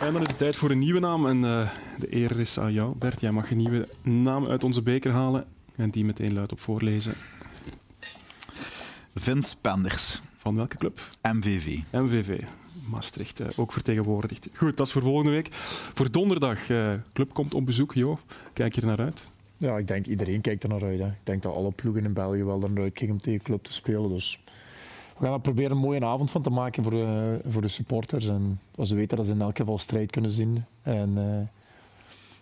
En 0.00 0.12
dan 0.12 0.22
is 0.22 0.28
het 0.28 0.38
tijd 0.38 0.56
voor 0.56 0.70
een 0.70 0.78
nieuwe 0.78 1.00
naam. 1.00 1.26
En 1.26 1.36
uh, 1.36 1.70
de 1.98 2.14
eer 2.14 2.40
is 2.40 2.58
aan 2.58 2.72
jou, 2.72 2.96
Bert. 2.96 3.20
Jij 3.20 3.32
mag 3.32 3.50
een 3.50 3.56
nieuwe 3.56 3.88
naam 4.02 4.46
uit 4.46 4.64
onze 4.64 4.82
beker 4.82 5.12
halen 5.12 5.44
en 5.76 5.90
die 5.90 6.04
meteen 6.04 6.32
luid 6.34 6.52
op 6.52 6.60
voorlezen. 6.60 7.14
Vince 9.14 9.56
Penders. 9.60 10.20
Van 10.38 10.54
welke 10.54 10.76
club? 10.76 11.00
MVV. 11.22 11.78
MVV. 11.92 12.42
Maastricht 12.90 13.40
uh, 13.40 13.46
ook 13.56 13.72
vertegenwoordigd. 13.72 14.48
Goed, 14.54 14.76
dat 14.76 14.86
is 14.86 14.92
voor 14.92 15.02
volgende 15.02 15.30
week. 15.30 15.48
Voor 15.94 16.10
donderdag, 16.10 16.68
uh, 16.68 16.92
club 17.12 17.32
komt 17.32 17.54
op 17.54 17.66
bezoek. 17.66 17.94
Jo, 17.94 18.18
kijk 18.52 18.74
je 18.74 18.80
er 18.80 18.86
naar 18.86 19.00
uit? 19.00 19.32
Ja, 19.56 19.78
ik 19.78 19.86
denk 19.86 20.06
iedereen 20.06 20.40
kijkt 20.40 20.62
er 20.62 20.68
naar 20.68 20.84
uit. 20.84 20.98
Hè. 20.98 21.06
Ik 21.06 21.14
denk 21.22 21.42
dat 21.42 21.54
alle 21.54 21.70
ploegen 21.70 22.04
in 22.04 22.12
België 22.12 22.44
wel 22.44 22.62
er 22.62 22.70
naar 22.70 22.82
uitkijken 22.82 23.14
om 23.14 23.20
tegen 23.20 23.42
club 23.42 23.62
te 23.62 23.72
spelen. 23.72 24.08
Dus 24.08 24.40
we 25.18 25.24
gaan 25.24 25.32
er 25.32 25.40
proberen 25.40 25.70
een 25.70 25.78
mooie 25.78 26.04
avond 26.04 26.30
van 26.30 26.42
te 26.42 26.50
maken 26.50 26.82
voor 26.82 26.92
de, 26.92 27.38
voor 27.48 27.62
de 27.62 27.68
supporters. 27.68 28.26
En 28.26 28.60
als 28.74 28.88
ze 28.88 28.94
weten 28.94 29.16
dat 29.16 29.26
ze 29.26 29.32
in 29.32 29.40
elk 29.40 29.56
geval 29.56 29.78
strijd 29.78 30.10
kunnen 30.10 30.30
zien. 30.30 30.64
En 30.82 31.08
uh, 31.08 31.16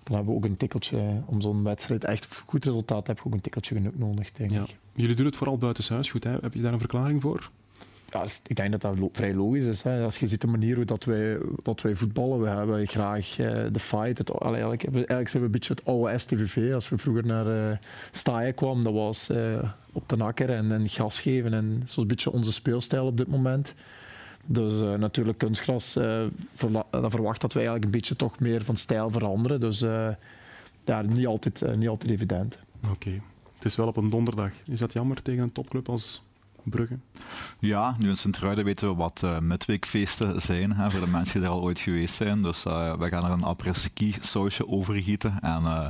dan 0.03 0.16
hebben 0.16 0.26
we 0.26 0.39
ook 0.39 0.45
een 0.45 0.57
tikkeltje, 0.57 1.22
om 1.26 1.41
zo'n 1.41 1.62
wedstrijd 1.62 2.05
echt 2.05 2.43
goed 2.47 2.64
resultaat 2.64 3.05
te 3.05 3.07
hebben, 3.07 3.26
ook 3.26 3.33
een 3.33 3.41
tikkeltje 3.41 3.74
genoeg 3.74 3.97
nodig, 3.97 4.33
denk 4.33 4.51
ja. 4.51 4.62
ik. 4.62 4.76
Jullie 4.95 5.16
doen 5.16 5.26
het 5.26 5.37
vooral 5.37 5.59
buitenshuis 5.59 6.11
goed. 6.11 6.24
Hè? 6.24 6.37
Heb 6.41 6.55
je 6.55 6.61
daar 6.61 6.72
een 6.72 6.78
verklaring 6.78 7.22
voor? 7.22 7.51
Ja, 8.13 8.25
ik 8.47 8.57
denk 8.57 8.71
dat 8.71 8.81
dat 8.81 9.09
vrij 9.13 9.35
logisch 9.35 9.65
is. 9.65 9.87
Als 9.87 10.19
je 10.19 10.27
ziet 10.27 10.41
de 10.41 10.47
manier 10.47 10.77
hoe 10.77 10.85
dat 10.85 11.05
wij, 11.05 11.39
dat 11.63 11.81
wij 11.81 11.97
voetballen, 11.97 12.41
we 12.41 12.49
hebben 12.49 12.87
graag 12.87 13.39
uh, 13.39 13.65
de 13.73 13.79
fight. 13.79 14.19
Het, 14.19 14.31
eigenlijk, 14.31 14.85
eigenlijk 14.85 15.29
zijn 15.29 15.43
we 15.43 15.49
een 15.49 15.51
beetje 15.51 15.75
het 15.75 15.85
oude 15.85 16.19
STVV. 16.19 16.75
Als 16.75 16.89
we 16.89 16.99
vroeger 16.99 17.27
naar 17.27 17.47
uh, 17.47 17.77
Staaien 18.13 18.55
kwamen, 18.55 18.85
dat 18.85 18.93
was 18.93 19.31
uh, 19.31 19.63
op 19.93 20.09
de 20.09 20.17
nakker 20.17 20.51
en, 20.51 20.73
en, 20.73 20.89
gas 20.89 21.21
geven. 21.21 21.55
En 21.55 21.85
een 21.97 22.07
beetje 22.07 22.33
onze 22.33 22.53
speelstijl 22.53 23.07
op 23.07 23.17
dit 23.17 23.29
moment. 23.29 23.75
Dus 24.45 24.99
natuurlijk 24.99 25.39
kunstgras, 25.39 25.93
dat 25.93 27.11
verwacht 27.11 27.41
dat 27.41 27.53
wij 27.53 27.63
eigenlijk 27.63 27.85
een 27.85 27.91
beetje 27.91 28.17
toch 28.17 28.41
meer 28.41 28.65
van 28.65 28.77
stijl 28.77 29.11
veranderen. 29.11 29.61
Dus 29.61 29.81
ja, 30.85 31.03
niet 31.03 31.27
altijd, 31.27 31.77
niet 31.77 31.89
altijd 31.89 32.11
evident. 32.11 32.59
Oké. 32.91 33.21
Het 33.55 33.65
is 33.65 33.77
wel 33.77 33.87
op 33.87 33.97
een 33.97 34.11
donderdag. 34.11 34.53
Is 34.67 34.79
dat 34.79 34.93
jammer 34.93 35.23
tegen 35.23 35.43
een 35.43 35.53
topclub 35.53 35.89
als 35.89 36.23
Brugge? 36.65 36.99
Ja, 37.59 37.97
nu 37.99 38.09
in 38.09 38.17
Sint-Truiden 38.17 38.65
weten 38.65 38.89
we 38.89 38.95
wat 38.95 39.23
uh, 39.25 39.39
midweekfeesten 39.39 40.41
zijn, 40.41 40.73
hè, 40.73 40.91
voor 40.91 41.01
de 41.01 41.11
mensen 41.11 41.41
die 41.41 41.49
er 41.49 41.55
al 41.55 41.63
ooit 41.63 41.81
geweest 41.81 42.15
zijn. 42.15 42.43
Dus 42.43 42.65
uh, 42.65 42.95
we 42.95 43.09
gaan 43.09 43.25
er 43.25 43.31
een 43.31 43.45
après-ski 43.45 44.15
sausje 44.21 44.69
overgieten. 44.69 45.41
En 45.41 45.63
uh, 45.63 45.89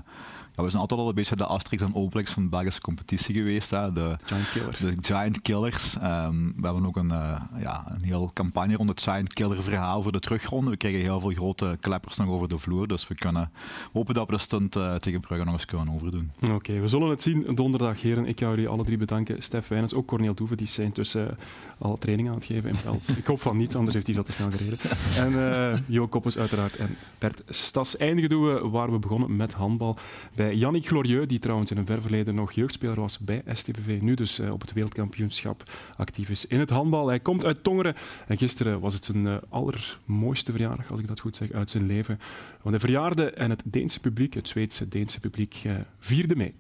ja, 0.53 0.63
we 0.63 0.71
zijn 0.71 0.83
altijd 0.83 1.01
al 1.01 1.09
een 1.09 1.15
beetje 1.15 1.37
de 1.37 1.47
Asterix 1.47 1.83
en 1.83 1.95
Obelix 1.95 2.31
van 2.31 2.43
de 2.43 2.49
Belgische 2.49 2.81
competitie 2.81 3.35
geweest. 3.35 3.71
Hè, 3.71 3.93
de 3.93 4.17
Giant 4.25 4.51
Killers. 4.51 4.79
De 4.79 4.97
Giant 5.01 5.43
Killers. 5.43 5.95
Um, 5.95 6.55
we 6.57 6.65
hebben 6.65 6.87
ook 6.87 6.97
een, 6.97 7.13
ja, 7.59 7.85
een 7.89 8.03
heel 8.03 8.31
campagne 8.35 8.77
rond 8.77 8.89
het 8.89 9.03
Giant 9.03 9.33
Killer 9.33 9.63
verhaal 9.63 10.03
voor 10.03 10.13
de 10.13 10.21
terugronde. 10.21 10.71
We 10.71 10.77
krijgen 10.77 11.01
heel 11.01 11.21
veel 11.21 11.31
grote 11.31 11.77
kleppers 11.81 12.17
nog 12.17 12.29
over 12.29 12.49
de 12.49 12.59
vloer. 12.59 12.89
Dus 12.89 13.09
we 13.09 13.15
kunnen 13.15 13.51
hopen 13.93 14.15
dat 14.15 14.27
we 14.27 14.33
de 14.33 14.39
stunt 14.39 14.73
tegen 15.01 15.21
Brugge 15.21 15.45
nog 15.45 15.55
eens 15.55 15.65
kunnen 15.65 15.95
overdoen. 15.95 16.31
Oké, 16.43 16.53
okay, 16.53 16.81
we 16.81 16.89
zullen 16.89 17.09
het 17.09 17.23
zien 17.23 17.47
donderdag, 17.55 18.03
heren. 18.03 18.27
Ik 18.27 18.41
ga 18.41 18.49
jullie 18.49 18.69
alle 18.69 18.85
drie 18.85 18.99
bedanken. 18.99 19.43
Stef 19.43 19.69
Wijnens, 19.69 19.95
ook 19.95 20.07
Corneel 20.07 20.35
Doeven, 20.35 20.57
die 20.63 20.71
zijn 20.71 20.93
tussen 20.93 21.37
alle 21.79 21.99
training 21.99 22.29
aan 22.29 22.35
het 22.35 22.45
geven 22.45 22.69
in 22.69 22.75
veld. 22.75 23.09
Ik 23.17 23.27
hoop 23.27 23.41
van 23.41 23.57
niet, 23.57 23.75
anders 23.75 23.95
heeft 23.95 24.07
hij 24.07 24.17
dat 24.17 24.27
te 24.27 24.33
snel 24.33 24.51
gereden. 24.51 24.79
En 25.17 25.33
uh, 25.33 25.79
Jo 25.87 26.09
Koppes 26.09 26.39
uiteraard 26.39 26.77
en 26.77 26.97
Bert 27.19 27.43
Stas. 27.49 27.97
Eindigen 27.97 28.31
doen 28.31 28.55
we 28.55 28.69
waar 28.69 28.93
we 28.93 28.99
begonnen 28.99 29.37
met 29.37 29.53
handbal. 29.53 29.97
Bij 30.35 30.55
Yannick 30.55 30.87
Glorieux, 30.87 31.29
die 31.29 31.39
trouwens 31.39 31.71
in 31.71 31.77
een 31.77 31.87
ver 31.87 32.03
verleden 32.03 32.35
nog 32.35 32.53
jeugdspeler 32.53 33.01
was 33.01 33.19
bij 33.19 33.43
STVV. 33.53 34.01
Nu 34.01 34.15
dus 34.15 34.39
uh, 34.39 34.53
op 34.53 34.61
het 34.61 34.73
wereldkampioenschap 34.73 35.71
actief 35.97 36.31
is 36.31 36.47
in 36.47 36.61
het 36.61 36.71
handbal. 36.71 37.09
Hij 37.09 37.21
komt 37.21 37.45
uit 37.45 37.65
Tongeren. 37.65 37.95
En 38.27 38.39
gisteren 38.39 38.81
was 38.81 38.95
het 38.95 39.05
zijn 39.05 39.41
allermooiste 39.49 40.51
verjaardag, 40.51 40.91
als 40.91 41.01
ik 41.01 41.09
dat 41.09 41.21
goed 41.21 41.37
zeg, 41.37 41.53
uit 41.53 41.71
zijn 41.71 41.87
leven. 41.87 42.19
Want 42.63 42.71
hij 42.71 42.81
verjaarde 42.81 43.31
en 43.31 43.51
het 43.51 43.63
Deense 43.65 44.01
publiek, 44.01 44.35
het 44.35 44.49
Zweedse 44.49 44.89
Deense 44.89 45.21
publiek, 45.21 45.63
vierde 45.99 46.37
mee. 46.37 46.55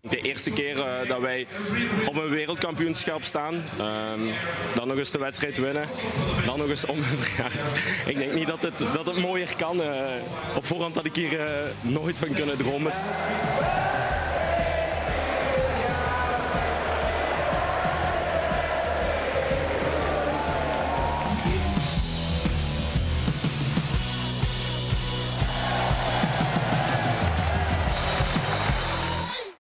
De 0.00 0.20
eerste 0.20 0.50
keer 0.50 0.76
uh, 0.76 1.08
dat 1.08 1.20
wij 1.20 1.46
op 2.06 2.16
een 2.16 2.28
wereldkampioenschap 2.28 3.24
staan, 3.24 3.54
uh, 3.54 4.34
dan 4.74 4.88
nog 4.88 4.96
eens 4.96 5.10
de 5.10 5.18
wedstrijd 5.18 5.58
winnen, 5.58 5.88
dan 6.46 6.58
nog 6.58 6.68
eens 6.68 6.86
om 6.86 6.98
Ik 8.06 8.16
denk 8.16 8.32
niet 8.32 8.46
dat 8.46 8.62
het, 8.62 8.78
dat 8.78 9.06
het 9.06 9.16
mooier 9.16 9.56
kan. 9.56 9.80
Uh, 9.80 9.86
op 10.56 10.66
voorhand 10.66 10.94
had 10.94 11.04
ik 11.04 11.16
hier 11.16 11.40
nooit 11.82 12.18
van 12.18 12.34
kunnen 12.34 12.56
dromen. 12.56 12.92